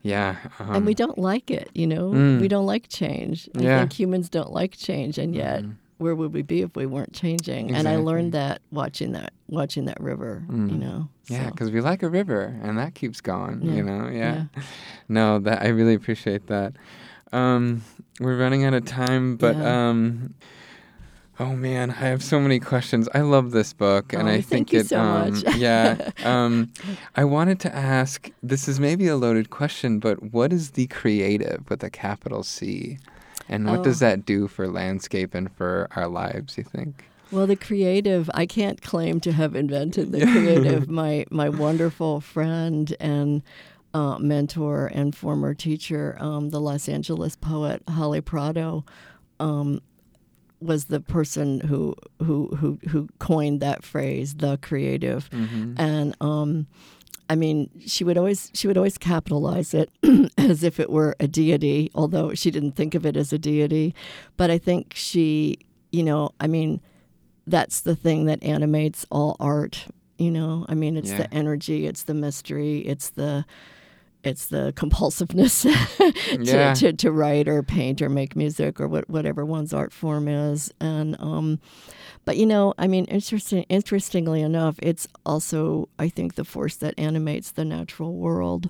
Yeah. 0.03 0.37
Um, 0.57 0.77
and 0.77 0.85
we 0.87 0.95
don't 0.95 1.19
like 1.19 1.51
it, 1.51 1.69
you 1.75 1.85
know? 1.85 2.09
Mm. 2.09 2.41
We 2.41 2.47
don't 2.47 2.65
like 2.65 2.89
change. 2.89 3.47
I 3.55 3.61
yeah. 3.61 3.79
think 3.81 3.93
humans 3.93 4.29
don't 4.29 4.51
like 4.51 4.75
change, 4.75 5.19
and 5.19 5.35
yet 5.35 5.61
mm 5.61 5.75
where 6.01 6.15
would 6.15 6.33
we 6.33 6.41
be 6.41 6.63
if 6.63 6.75
we 6.75 6.87
weren't 6.87 7.13
changing? 7.13 7.69
Exactly. 7.69 7.75
And 7.77 7.87
I 7.87 7.97
learned 7.97 8.33
that 8.33 8.61
watching 8.71 9.11
that 9.11 9.33
watching 9.47 9.85
that 9.85 10.01
river, 10.01 10.43
mm. 10.49 10.71
you 10.71 10.77
know. 10.77 11.07
Yeah, 11.27 11.49
because 11.51 11.67
so. 11.67 11.73
we 11.73 11.81
like 11.81 12.01
a 12.01 12.09
river, 12.09 12.59
and 12.63 12.77
that 12.79 12.95
keeps 12.95 13.21
going. 13.21 13.61
Yeah. 13.61 13.73
You 13.73 13.83
know, 13.83 14.07
yeah. 14.07 14.45
yeah. 14.55 14.63
No, 15.07 15.39
that 15.39 15.61
I 15.61 15.67
really 15.67 15.93
appreciate 15.93 16.47
that. 16.47 16.73
Um, 17.31 17.83
we're 18.19 18.37
running 18.37 18.65
out 18.65 18.73
of 18.73 18.83
time, 18.85 19.37
but 19.37 19.55
yeah. 19.55 19.89
um, 19.89 20.33
oh 21.39 21.55
man, 21.55 21.91
I 21.91 22.07
have 22.07 22.23
so 22.23 22.39
many 22.39 22.59
questions. 22.59 23.07
I 23.13 23.21
love 23.21 23.51
this 23.51 23.71
book, 23.71 24.11
and 24.11 24.27
oh, 24.27 24.31
I 24.31 24.41
think 24.41 24.73
it. 24.73 24.87
So 24.87 24.99
um, 24.99 25.41
yeah. 25.55 26.09
Um, 26.23 26.71
I 27.15 27.25
wanted 27.25 27.59
to 27.61 27.75
ask. 27.75 28.29
This 28.41 28.67
is 28.67 28.79
maybe 28.79 29.07
a 29.07 29.15
loaded 29.15 29.51
question, 29.51 29.99
but 29.99 30.33
what 30.33 30.51
is 30.51 30.71
the 30.71 30.87
creative 30.87 31.69
with 31.69 31.83
a 31.83 31.91
capital 31.91 32.41
C? 32.41 32.97
And 33.51 33.67
what 33.67 33.79
oh. 33.79 33.83
does 33.83 33.99
that 33.99 34.25
do 34.25 34.47
for 34.47 34.67
landscape 34.67 35.35
and 35.35 35.51
for 35.51 35.87
our 35.95 36.07
lives, 36.07 36.57
you 36.57 36.63
think? 36.63 37.05
Well, 37.31 37.47
the 37.47 37.55
creative, 37.55 38.29
I 38.33 38.45
can't 38.45 38.81
claim 38.81 39.19
to 39.21 39.31
have 39.31 39.55
invented 39.55 40.11
the 40.11 40.21
creative. 40.21 40.89
my 40.89 41.25
my 41.29 41.49
wonderful 41.49 42.21
friend 42.21 42.95
and 42.99 43.41
uh, 43.93 44.17
mentor 44.19 44.87
and 44.87 45.15
former 45.15 45.53
teacher, 45.53 46.17
um, 46.19 46.49
the 46.49 46.61
Los 46.61 46.87
Angeles 46.89 47.35
poet 47.35 47.83
Holly 47.89 48.21
Prado, 48.21 48.85
um, 49.39 49.81
was 50.61 50.85
the 50.85 50.99
person 50.99 51.61
who 51.61 51.95
who 52.19 52.47
who 52.55 52.79
who 52.89 53.07
coined 53.19 53.59
that 53.61 53.83
phrase, 53.83 54.35
the 54.35 54.57
creative, 54.57 55.29
mm-hmm. 55.29 55.73
and 55.77 56.15
um, 56.21 56.67
I 57.31 57.35
mean, 57.35 57.69
she 57.93 58.03
would 58.03 58.17
always 58.17 58.51
she 58.53 58.67
would 58.67 58.75
always 58.77 58.97
capitalize 58.97 59.73
it 59.73 59.89
as 60.37 60.63
if 60.63 60.79
it 60.79 60.89
were 60.89 61.15
a 61.19 61.27
deity, 61.27 61.89
although 61.95 62.33
she 62.33 62.51
didn't 62.51 62.73
think 62.73 62.93
of 62.93 63.05
it 63.05 63.15
as 63.15 63.31
a 63.31 63.37
deity. 63.39 63.95
But 64.35 64.51
I 64.51 64.57
think 64.57 64.93
she, 64.95 65.57
you 65.91 66.03
know, 66.03 66.31
I 66.41 66.47
mean, 66.47 66.81
that's 67.47 67.81
the 67.81 67.95
thing 67.95 68.25
that 68.25 68.43
animates 68.43 69.05
all 69.09 69.37
art. 69.39 69.87
You 70.17 70.29
know, 70.31 70.65
I 70.67 70.75
mean, 70.75 70.97
it's 70.97 71.09
Yeah. 71.11 71.17
the 71.23 71.33
energy, 71.33 71.87
it's 71.87 72.03
the 72.03 72.13
mystery, 72.13 72.79
it's 72.79 73.09
the 73.11 73.45
it's 74.23 74.45
the 74.47 74.71
compulsiveness 74.75 75.63
to, 75.97 76.43
Yeah. 76.43 76.73
to, 76.75 76.93
to 76.93 77.11
write 77.11 77.47
or 77.47 77.63
paint 77.63 78.01
or 78.03 78.09
make 78.09 78.35
music 78.35 78.79
or 78.79 78.87
what, 78.87 79.09
whatever 79.09 79.43
one's 79.45 79.73
art 79.73 79.91
form 79.91 80.27
is. 80.27 80.71
And 80.79 81.15
um, 81.19 81.59
but 82.25 82.37
you 82.37 82.45
know, 82.45 82.73
I 82.77 82.87
mean, 82.87 83.05
interesting. 83.05 83.63
Interestingly 83.69 84.41
enough, 84.41 84.75
it's 84.81 85.07
also 85.25 85.89
I 85.99 86.09
think 86.09 86.35
the 86.35 86.45
force 86.45 86.75
that 86.77 86.93
animates 86.97 87.51
the 87.51 87.65
natural 87.65 88.13
world. 88.13 88.67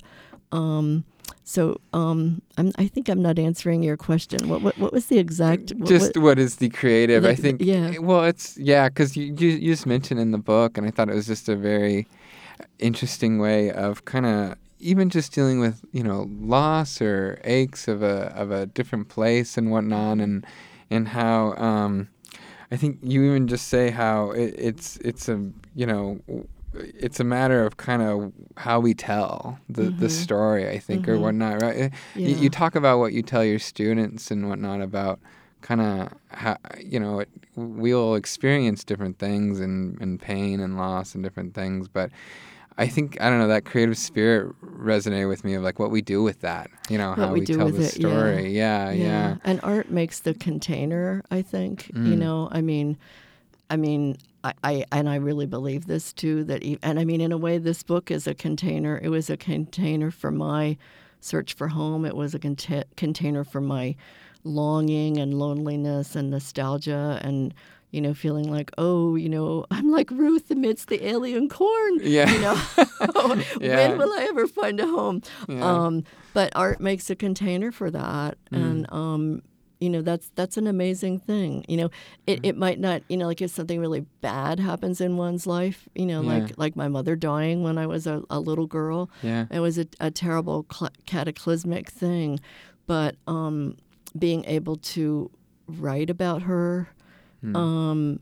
Um, 0.52 1.06
so 1.44 1.80
um, 1.94 2.42
I'm, 2.58 2.72
I 2.78 2.88
think 2.88 3.10
I'm 3.10 3.22
not 3.22 3.40
answering 3.40 3.84
your 3.84 3.98
question. 3.98 4.48
What 4.50 4.62
what, 4.62 4.78
what 4.78 4.94
was 4.94 5.08
the 5.08 5.18
exact? 5.18 5.72
What, 5.74 5.90
just 5.90 6.16
what- 6.16 6.24
what 6.24 6.40
is 6.40 6.58
the 6.58 6.70
creative? 6.70 7.26
I 7.26 7.36
think. 7.36 7.62
yeah. 7.62 7.98
Well, 8.00 8.24
it's 8.26 8.58
yeah, 8.58 8.90
because 8.90 9.16
you, 9.18 9.34
you 9.38 9.50
you 9.50 9.72
just 9.74 9.86
mentioned 9.86 10.20
in 10.20 10.32
the 10.32 10.38
book, 10.38 10.78
and 10.78 10.88
I 10.88 10.92
thought 10.92 11.10
it 11.10 11.16
was 11.16 11.28
just 11.28 11.50
a 11.50 11.56
very 11.56 12.08
interesting 12.80 13.40
way 13.40 13.72
of 13.72 14.06
kind 14.06 14.26
of 14.26 14.56
even 14.80 15.10
just 15.10 15.34
dealing 15.34 15.60
with 15.60 15.82
you 15.92 16.04
know 16.04 16.28
loss 16.40 17.02
or 17.02 17.40
aches 17.44 17.88
of 17.88 18.02
a 18.04 18.32
of 18.36 18.52
a 18.52 18.66
different 18.66 19.10
place 19.10 19.58
and 19.58 19.72
whatnot, 19.72 20.20
and 20.20 20.46
and 20.90 21.08
how 21.10 21.54
um, 21.56 22.08
I 22.72 22.78
think 22.78 23.00
you 23.04 23.24
even 23.26 23.48
just 23.48 23.68
say 23.68 23.90
how 23.92 24.32
it, 24.32 24.56
it's 24.58 24.98
it's 24.98 25.28
a 25.28 25.50
you 25.76 25.86
know 25.86 26.22
it's 26.74 27.20
a 27.20 27.24
matter 27.26 27.66
of 27.66 27.76
kind 27.76 28.02
of 28.02 28.32
how 28.56 28.80
we 28.80 28.94
tell 28.94 29.60
the, 29.68 29.90
the 29.90 30.06
Mhm. 30.08 30.10
story, 30.10 30.70
I 30.70 30.80
think, 30.80 31.06
or 31.10 31.18
Mhm. 31.18 31.22
whatnot, 31.22 31.62
right? 31.62 31.92
You, 32.16 32.22
Yeah. 32.22 32.36
you 32.44 32.50
talk 32.50 32.76
about 32.76 33.00
what 33.00 33.12
you 33.12 33.22
tell 33.24 33.44
your 33.44 33.60
students 33.60 34.32
and 34.32 34.48
whatnot 34.48 34.82
about 34.82 35.20
kind 35.60 35.82
of 35.82 36.14
how 36.30 36.56
you 36.80 36.98
know 37.00 37.20
it, 37.20 37.30
we'll 37.56 38.16
experience 38.16 38.86
different 38.86 39.20
things 39.20 39.60
and, 39.60 40.00
and 40.00 40.20
pain 40.22 40.62
and 40.62 40.78
loss 40.78 41.14
and 41.14 41.22
different 41.26 41.54
things, 41.54 41.90
but 41.90 42.10
I 42.78 42.88
think 42.88 43.20
I 43.22 43.30
don't 43.30 43.40
know 43.40 43.48
that 43.50 43.66
creative 43.66 43.98
spirit 43.98 44.56
resonated 44.64 45.28
with 45.28 45.44
me 45.44 45.54
of 45.56 45.64
like 45.64 45.78
what 45.80 45.92
we 45.92 46.02
do 46.02 46.24
with 46.24 46.42
that, 46.42 46.70
you 46.90 46.98
know, 46.98 47.10
What 47.10 47.18
how 47.20 47.34
we 47.34 47.42
we, 47.42 47.46
tell 47.46 47.70
the 47.70 47.84
it, 47.84 47.98
yeah. 48.00 48.10
story. 48.10 48.52
Yeah, 48.58 48.92
yeah, 48.92 49.38
And 49.44 49.60
art 49.64 49.92
makes 49.92 50.20
the 50.22 50.34
container, 50.34 51.24
I 51.30 51.42
think. 51.42 51.90
You 51.94 52.16
Mm. 52.16 52.18
know, 52.18 52.50
I 52.52 52.62
mean, 52.62 52.98
I 53.70 53.78
mean, 53.78 54.18
I, 54.44 54.54
I 54.64 54.86
and 54.92 55.08
I 55.10 55.16
really 55.16 55.46
believe 55.46 55.86
this 55.86 56.14
too. 56.14 56.44
That 56.46 56.64
e- 56.64 56.80
and 56.82 57.00
I 57.00 57.06
mean, 57.06 57.22
in 57.22 57.32
a 57.32 57.38
way, 57.38 57.58
this 57.58 57.84
book 57.84 58.10
is 58.10 58.26
a 58.26 58.34
container. 58.34 59.00
It 59.04 59.10
was 59.10 59.30
a 59.30 59.38
container 59.38 60.10
for 60.12 60.32
my 60.32 60.78
search 61.20 61.54
for 61.54 61.68
home. 61.68 62.04
It 62.06 62.16
was 62.16 62.34
a 62.34 62.40
conta- 62.40 62.86
container 62.98 63.44
for 63.44 63.62
my 63.62 63.96
longing 64.44 65.18
and 65.18 65.36
loneliness 65.36 66.16
and 66.16 66.32
nostalgia 66.32 67.20
and 67.22 67.54
you 67.92 68.02
know 68.02 68.14
feeling 68.14 68.50
like 68.50 68.72
oh 68.78 69.16
you 69.16 69.28
know 69.30 69.66
i'm 69.72 69.92
like 69.92 70.10
ruth 70.12 70.50
amidst 70.50 70.88
the 70.88 71.06
alien 71.06 71.50
corn 71.50 72.00
Yeah. 72.02 72.32
you 72.32 72.40
know 72.42 72.62
Yeah. 73.60 73.90
when 73.90 73.98
will 73.98 74.14
i 74.14 74.26
ever 74.30 74.48
find 74.48 74.80
a 74.80 74.88
home? 74.88 75.22
Yeah. 75.50 75.64
um, 75.86 76.04
but 76.34 76.52
art 76.56 76.80
makes 76.80 77.10
a 77.10 77.16
container 77.16 77.72
for 77.72 77.92
that. 77.92 78.38
And 78.52 78.86
um, 78.92 79.42
you 79.82 79.90
know 79.90 80.02
that's 80.04 80.30
that's 80.36 80.58
an 80.58 80.68
amazing 80.68 81.20
thing 81.20 81.66
you 81.68 81.76
know? 81.76 81.90
It, 82.28 82.40
it 82.44 82.56
might 82.56 82.80
not 82.80 83.02
you 83.10 83.18
know 83.18 83.26
like 83.28 83.42
if 83.42 83.50
something 83.52 83.80
really 83.80 84.02
bad 84.22 84.60
happens 84.60 85.02
in 85.02 85.18
one's 85.18 85.46
life 85.48 85.90
you 85.96 86.06
know 86.06 86.22
Yeah. 86.22 86.30
like 86.34 86.58
like 86.58 86.76
my 86.76 86.88
mother 86.88 87.16
dying 87.16 87.64
when 87.64 87.78
i 87.80 87.88
was 87.88 88.06
a, 88.08 88.22
a 88.30 88.40
little 88.40 88.68
girl. 88.68 89.10
Yeah, 89.24 89.48
it 89.52 89.60
was 89.60 89.78
a, 89.80 89.88
a 90.00 90.12
terrible 90.12 90.66
cl- 90.72 90.92
cataclysmic 91.08 91.90
thing. 91.90 92.40
But 92.88 93.16
um, 93.28 93.78
being 94.18 94.46
able 94.46 94.76
to 94.96 95.30
write 95.68 96.10
about 96.10 96.44
her 96.44 96.90
Hmm. 97.42 97.56
um, 97.56 98.20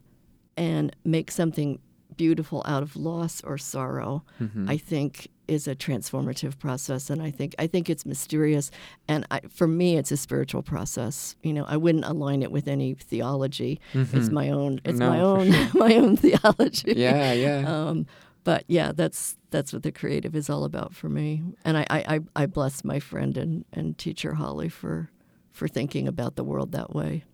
and 0.58 0.96
make 1.06 1.32
something 1.32 1.80
beautiful 2.18 2.62
out 2.66 2.84
of 2.84 2.96
loss 2.96 3.42
or 3.44 3.58
sorrow 3.58 4.24
Mm-hmm. 4.42 4.70
i 4.70 4.78
think 4.78 5.28
is 5.48 5.68
a 5.68 5.76
transformative 5.76 6.60
process 6.60 7.10
and 7.10 7.22
i 7.22 7.32
think 7.32 7.56
i 7.58 7.66
think 7.68 7.90
it's 7.90 8.06
mysterious 8.06 8.70
and 9.08 9.26
I, 9.32 9.40
for 9.50 9.68
me 9.68 9.98
it's 9.98 10.12
a 10.12 10.18
spiritual 10.18 10.62
process 10.62 11.36
you 11.44 11.54
know 11.54 11.66
i 11.68 11.78
wouldn't 11.78 12.06
align 12.06 12.44
it 12.44 12.52
with 12.52 12.68
any 12.68 12.94
theology 12.96 13.80
it's 13.94 14.30
my 14.30 14.50
own 14.50 14.82
it's 14.86 15.00
my 15.00 15.18
Mm-hmm. 15.18 15.18
No, 15.18 15.36
for 15.36 15.42
own 15.42 15.70
my 15.90 15.96
own 15.96 16.18
theology 16.18 16.94
yeah, 16.98 17.32
yeah. 17.34 17.64
um, 17.90 18.06
but 18.46 18.64
yeah, 18.68 18.92
that's 18.94 19.38
that's 19.52 19.74
what 19.74 19.84
the 19.84 19.92
creative 19.92 20.34
is 20.36 20.50
all 20.50 20.64
about 20.64 20.96
for 20.96 21.10
me. 21.10 21.44
And 21.66 21.78
I, 21.78 21.86
I, 21.90 22.00
I- 22.16 22.44
I 22.44 22.46
bless 22.46 22.84
my 22.86 23.00
friend 23.00 23.38
and, 23.38 23.66
and 23.74 23.98
teacher 23.98 24.34
Holly 24.36 24.70
for 24.70 25.10
for 25.52 25.68
thinking 25.68 26.08
about 26.08 26.36
the 26.36 26.44
world 26.44 26.72
that 26.72 26.96
way. 26.96 27.26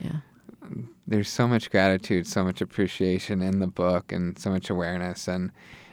Yeah. 0.00 0.20
There's 1.06 1.28
so 1.28 1.48
much 1.48 1.70
gratitude, 1.70 2.26
so 2.26 2.44
much 2.44 2.60
appreciation 2.60 3.42
in 3.42 3.58
the 3.60 3.66
book, 3.66 4.12
and 4.12 4.38
so 4.38 4.50
much 4.50 4.70
awareness. 4.70 5.26
And 5.28 5.50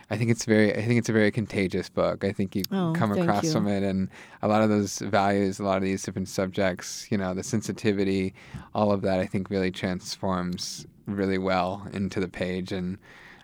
I 0.10 0.18
think 0.18 0.30
it's 0.32 0.46
very, 0.46 0.72
I 0.74 0.82
think 0.86 1.00
it's 1.00 1.10
a 1.10 1.14
very 1.14 1.32
contagious 1.32 1.90
book. 1.90 2.24
I 2.24 2.32
think 2.32 2.56
you 2.56 2.64
Oh, 2.72 2.94
come 2.96 3.12
across 3.12 3.44
you. 3.46 3.52
from 3.52 3.68
it, 3.68 3.84
and 3.84 4.10
a 4.42 4.48
lot 4.48 4.62
of 4.62 4.70
those 4.70 5.00
values, 5.00 5.60
a 5.60 5.64
lot 5.64 5.78
of 5.78 5.84
these 5.84 6.04
different 6.04 6.30
subjects, 6.30 7.08
you 7.12 7.18
know, 7.18 7.34
the 7.34 7.44
sensitivity, 7.44 8.34
all 8.74 8.92
of 8.92 9.02
that, 9.02 9.20
I 9.20 9.26
think 9.26 9.50
really 9.50 9.72
transforms 9.72 10.86
really 11.08 11.38
well 11.38 11.88
into 11.94 12.20
the 12.20 12.28
page. 12.28 12.72
And 12.72 12.98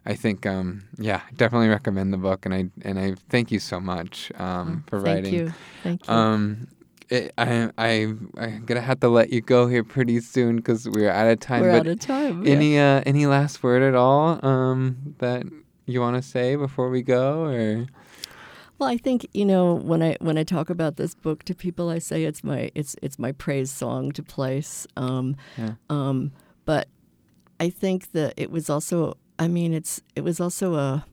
I 0.06 0.16
think, 0.16 0.46
um, 0.46 0.84
yeah, 0.98 1.22
definitely 1.36 1.70
recommend 1.70 2.14
the 2.14 2.18
book. 2.18 2.46
And 2.46 2.54
I 2.54 2.70
and 2.84 3.00
I 3.00 3.16
thank 3.30 3.52
you 3.52 3.60
so 3.60 3.80
much 3.80 4.32
um, 4.38 4.84
for 4.88 5.00
Oh, 5.00 5.04
Thank 5.04 5.16
writing. 5.26 5.34
you. 5.34 5.54
Thank 5.82 6.08
you. 6.08 6.14
Um, 6.14 6.68
it, 7.14 7.34
I, 7.38 7.70
I, 7.78 7.88
I'm 8.38 8.64
gonna 8.66 8.82
have 8.82 9.00
to 9.02 9.10
let 9.10 9.32
you 9.32 9.42
go 9.42 9.68
here 9.68 9.84
pretty 9.84 10.20
soon 10.20 10.58
because 10.58 10.90
we're 10.90 11.10
out 11.12 11.28
of 11.28 11.40
time. 11.40 11.62
We're 11.62 11.72
but 11.74 11.80
out 11.82 11.88
of 11.88 12.00
time. 12.00 12.46
yeah. 12.46 12.54
any, 12.54 12.80
uh, 12.80 13.02
any 13.06 13.26
last 13.26 13.62
word 13.64 13.84
at 13.84 13.96
all 13.96 14.44
um, 14.46 15.16
that 15.20 15.44
you 15.86 16.02
want 16.02 16.16
to 16.16 16.22
say 16.22 16.56
before 16.56 16.90
we 16.90 17.02
go? 17.02 17.44
Or 17.46 17.86
Well, 18.80 18.90
I 18.90 18.98
think 18.98 19.28
you 19.34 19.46
know 19.46 19.76
when 19.76 20.02
I 20.02 20.18
when 20.20 20.38
I 20.38 20.44
talk 20.44 20.70
about 20.70 20.98
this 20.98 21.14
book 21.14 21.44
to 21.46 21.54
people, 21.56 21.90
I 21.90 22.00
say 22.00 22.24
it's 22.24 22.44
my 22.44 22.72
it's 22.74 22.96
it's 23.02 23.20
my 23.20 23.32
praise 23.32 23.72
song 23.72 24.12
to 24.14 24.24
place. 24.24 24.88
Um, 24.98 25.36
Yeah. 25.58 25.74
um, 25.90 26.32
but 26.66 26.88
I 27.60 27.70
think 27.70 28.12
that 28.14 28.34
it 28.38 28.50
was 28.52 28.70
also. 28.70 29.18
I 29.40 29.48
mean, 29.48 29.74
it's 29.74 30.02
it 30.16 30.22
was 30.24 30.40
also 30.40 30.76
a. 30.76 31.06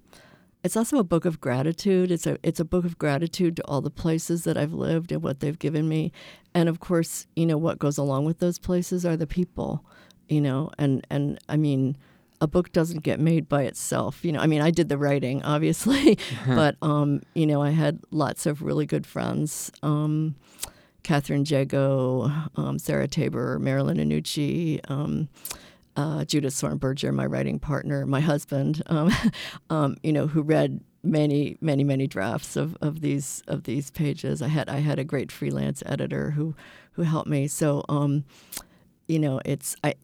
It's 0.63 0.77
also 0.77 0.99
a 0.99 1.05
book 1.05 1.25
of 1.25 1.41
gratitude. 1.41 2.11
It's 2.11 2.27
a 2.27 2.39
it's 2.43 2.61
a 2.61 2.65
book 2.65 2.85
of 2.85 2.99
gratitude 2.99 3.57
to 3.57 3.65
all 3.65 3.81
the 3.81 3.91
places 3.91 4.45
that 4.45 4.59
I've 4.59 4.75
lived 4.75 5.11
and 5.11 5.23
what 5.23 5.41
they've 5.41 5.59
given 5.59 5.89
me, 5.89 6.13
and 6.55 6.69
of 6.69 6.81
course, 6.81 7.27
you 7.35 7.47
know 7.47 7.57
what 7.57 7.79
goes 7.79 7.97
along 7.97 8.27
with 8.27 8.41
those 8.41 8.59
places 8.59 9.07
are 9.07 9.17
the 9.17 9.27
people, 9.27 9.85
you 10.29 10.41
know, 10.41 10.71
and 10.79 11.07
and 11.09 11.39
I 11.49 11.57
mean, 11.57 11.97
a 12.41 12.47
book 12.47 12.73
doesn't 12.73 13.03
get 13.03 13.21
made 13.21 13.49
by 13.49 13.63
itself. 13.63 14.25
You 14.25 14.33
know, 14.33 14.41
I 14.41 14.47
mean, 14.47 14.61
I 14.61 14.71
did 14.71 14.89
the 14.89 14.99
writing, 14.99 15.43
obviously, 15.45 16.19
but 16.47 16.77
um, 16.83 17.23
you 17.35 17.47
know, 17.47 17.63
I 17.63 17.71
had 17.71 18.01
lots 18.11 18.47
of 18.47 18.63
really 18.63 18.87
good 18.87 19.07
friends. 19.07 19.71
Um, 19.83 20.37
Catherine 21.03 21.47
Jago, 21.47 22.31
um, 22.57 22.79
Sarah 22.79 23.09
Tabor, 23.09 23.59
Marilyn 23.59 23.97
Annucci, 23.97 24.81
um, 24.91 25.31
uh, 25.97 26.25
Judith 26.25 26.55
Sornberger, 26.55 27.13
my 27.13 27.27
writing 27.27 27.59
partner, 27.59 28.07
my 28.07 28.21
husband, 28.21 28.83
um, 28.87 29.11
um, 29.71 29.97
you 30.03 30.13
know, 30.13 30.27
who 30.27 30.43
read 30.43 30.81
many, 31.03 31.57
many, 31.61 31.85
many 31.85 32.07
drafts 32.07 32.57
of, 32.57 32.77
of 32.81 33.01
these 33.01 33.43
of 33.49 33.65
these 33.65 33.91
pages. 33.91 34.43
I 34.43 34.49
had 34.49 34.69
I 34.69 34.81
had 34.81 34.99
a 34.99 35.05
great 35.05 35.33
freelance 35.33 35.83
editor 35.87 36.33
who 36.33 36.55
who 36.93 37.03
helped 37.03 37.29
me. 37.29 37.47
So, 37.49 37.85
um, 37.89 38.25
you 39.09 39.19
know, 39.19 39.41
it's 39.45 39.77
I, 39.83 39.95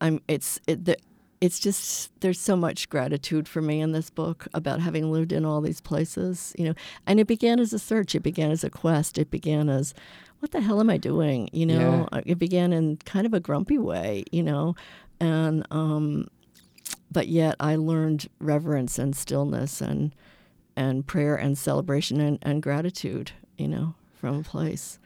I'm 0.00 0.20
it's 0.28 0.60
it, 0.66 0.84
the, 0.84 0.96
it's 1.40 1.58
just 1.58 2.10
there's 2.20 2.40
so 2.40 2.56
much 2.56 2.88
gratitude 2.88 3.48
for 3.48 3.60
me 3.60 3.80
in 3.80 3.92
this 3.92 4.10
book 4.10 4.46
about 4.54 4.80
having 4.80 5.10
lived 5.10 5.32
in 5.32 5.44
all 5.44 5.60
these 5.60 5.80
places, 5.80 6.54
you 6.58 6.64
know. 6.66 6.74
And 7.06 7.20
it 7.20 7.26
began 7.26 7.58
as 7.58 7.72
a 7.72 7.78
search. 7.78 8.14
It 8.14 8.22
began 8.22 8.50
as 8.50 8.64
a 8.64 8.70
quest. 8.70 9.18
It 9.18 9.30
began 9.30 9.68
as 9.68 9.94
what 10.38 10.50
the 10.50 10.60
hell 10.60 10.80
am 10.80 10.90
I 10.90 10.98
doing? 10.98 11.48
You 11.52 11.64
know, 11.64 12.08
Uh, 12.12 12.20
it 12.26 12.38
began 12.38 12.72
in 12.74 12.98
kind 13.06 13.24
of 13.26 13.32
a 13.32 13.40
grumpy 13.40 13.78
way, 13.78 14.24
you 14.30 14.42
know, 14.42 14.74
and 15.20 15.66
um, 15.70 16.28
but 17.10 17.28
yet 17.28 17.56
I 17.60 17.76
learned 17.76 18.28
reverence 18.40 18.98
and 18.98 19.14
stillness 19.16 19.80
and 19.80 20.14
and 20.76 21.06
prayer 21.06 21.36
and 21.36 21.56
celebration 21.56 22.20
and, 22.20 22.38
and 22.42 22.62
gratitude, 22.62 23.32
you 23.56 23.68
know, 23.68 23.94
from 24.14 24.40
a 24.40 24.42
place. 24.42 24.98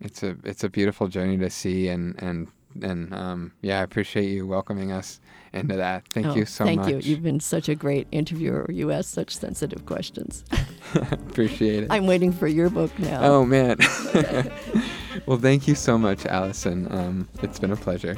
it's 0.00 0.22
a 0.22 0.36
it's 0.44 0.62
a 0.64 0.68
beautiful 0.68 1.08
journey 1.08 1.38
to 1.38 1.48
see, 1.50 1.88
and 1.88 2.14
and 2.22 2.48
and 2.82 3.14
um, 3.14 3.52
yeah, 3.62 3.80
I 3.80 3.82
appreciate 3.82 4.28
you 4.28 4.46
welcoming 4.46 4.92
us 4.92 5.18
into 5.54 5.76
that. 5.76 6.06
Thank 6.10 6.26
Oh, 6.26 6.34
you 6.34 6.44
so 6.44 6.64
thank 6.66 6.80
much. 6.80 6.90
Thank 6.90 7.04
you. 7.06 7.10
You've 7.10 7.22
been 7.22 7.40
such 7.40 7.70
a 7.70 7.74
great 7.74 8.06
interviewer. 8.12 8.66
You 8.70 8.90
ask 8.92 9.08
such 9.14 9.34
sensitive 9.34 9.86
questions. 9.86 10.44
appreciate 10.94 11.84
it. 11.84 11.90
I'm 11.90 12.06
waiting 12.06 12.32
for 12.32 12.46
your 12.46 12.68
book 12.70 12.96
now. 12.98 13.22
Oh 13.24 13.44
man. 13.46 13.78
well, 15.26 15.38
thank 15.38 15.66
you 15.66 15.74
so 15.74 15.96
much, 15.98 16.26
Alison. 16.26 16.86
Um, 16.92 17.28
it's 17.42 17.58
been 17.58 17.72
a 17.72 17.76
pleasure. 17.76 18.14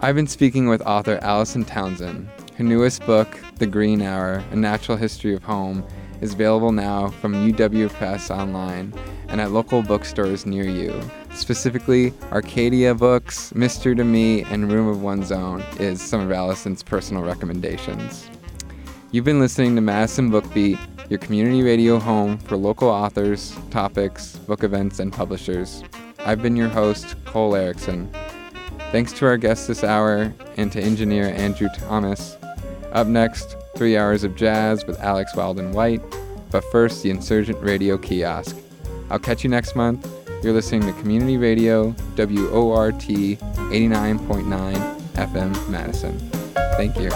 I've 0.00 0.14
been 0.14 0.28
speaking 0.28 0.68
with 0.68 0.80
author 0.82 1.18
Alison 1.22 1.64
Townsend. 1.64 2.28
Her 2.56 2.62
newest 2.62 3.04
book, 3.04 3.36
The 3.56 3.66
Green 3.66 4.00
Hour: 4.00 4.44
A 4.52 4.56
Natural 4.56 4.96
History 4.96 5.34
of 5.34 5.42
Home, 5.42 5.84
is 6.20 6.34
available 6.34 6.70
now 6.70 7.08
from 7.08 7.34
UW 7.34 7.88
Press 7.90 8.30
online 8.30 8.94
and 9.26 9.40
at 9.40 9.50
local 9.50 9.82
bookstores 9.82 10.46
near 10.46 10.62
you. 10.62 10.94
Specifically, 11.34 12.14
Arcadia 12.30 12.94
Books, 12.94 13.52
Mystery 13.56 13.96
to 13.96 14.04
Me, 14.04 14.44
and 14.44 14.70
Room 14.70 14.86
of 14.86 15.02
One's 15.02 15.32
Own 15.32 15.64
is 15.80 16.00
some 16.00 16.20
of 16.20 16.30
Alison's 16.30 16.84
personal 16.84 17.24
recommendations. 17.24 18.30
You've 19.10 19.24
been 19.24 19.40
listening 19.40 19.74
to 19.74 19.80
Madison 19.80 20.30
Book 20.30 20.44
Beat, 20.54 20.78
your 21.08 21.18
community 21.18 21.64
radio 21.64 21.98
home 21.98 22.38
for 22.38 22.56
local 22.56 22.88
authors, 22.88 23.52
topics, 23.72 24.36
book 24.36 24.62
events, 24.62 25.00
and 25.00 25.12
publishers. 25.12 25.82
I've 26.20 26.40
been 26.40 26.54
your 26.54 26.68
host, 26.68 27.16
Cole 27.24 27.56
Erickson. 27.56 28.08
Thanks 28.90 29.12
to 29.12 29.26
our 29.26 29.36
guests 29.36 29.66
this 29.66 29.84
hour 29.84 30.32
and 30.56 30.72
to 30.72 30.80
engineer 30.80 31.26
Andrew 31.26 31.68
Thomas. 31.76 32.38
Up 32.92 33.06
next, 33.06 33.54
three 33.76 33.98
hours 33.98 34.24
of 34.24 34.34
jazz 34.34 34.86
with 34.86 34.98
Alex 35.00 35.36
Weldon 35.36 35.72
White, 35.72 36.00
but 36.50 36.64
first, 36.72 37.02
the 37.02 37.10
Insurgent 37.10 37.62
Radio 37.62 37.98
Kiosk. 37.98 38.56
I'll 39.10 39.18
catch 39.18 39.44
you 39.44 39.50
next 39.50 39.76
month. 39.76 40.10
You're 40.42 40.54
listening 40.54 40.82
to 40.82 40.92
Community 41.00 41.36
Radio, 41.36 41.94
WORT 42.16 42.98
89.9 42.98 45.00
FM 45.12 45.68
Madison. 45.68 46.18
Thank 46.76 46.98
you. 46.98 47.10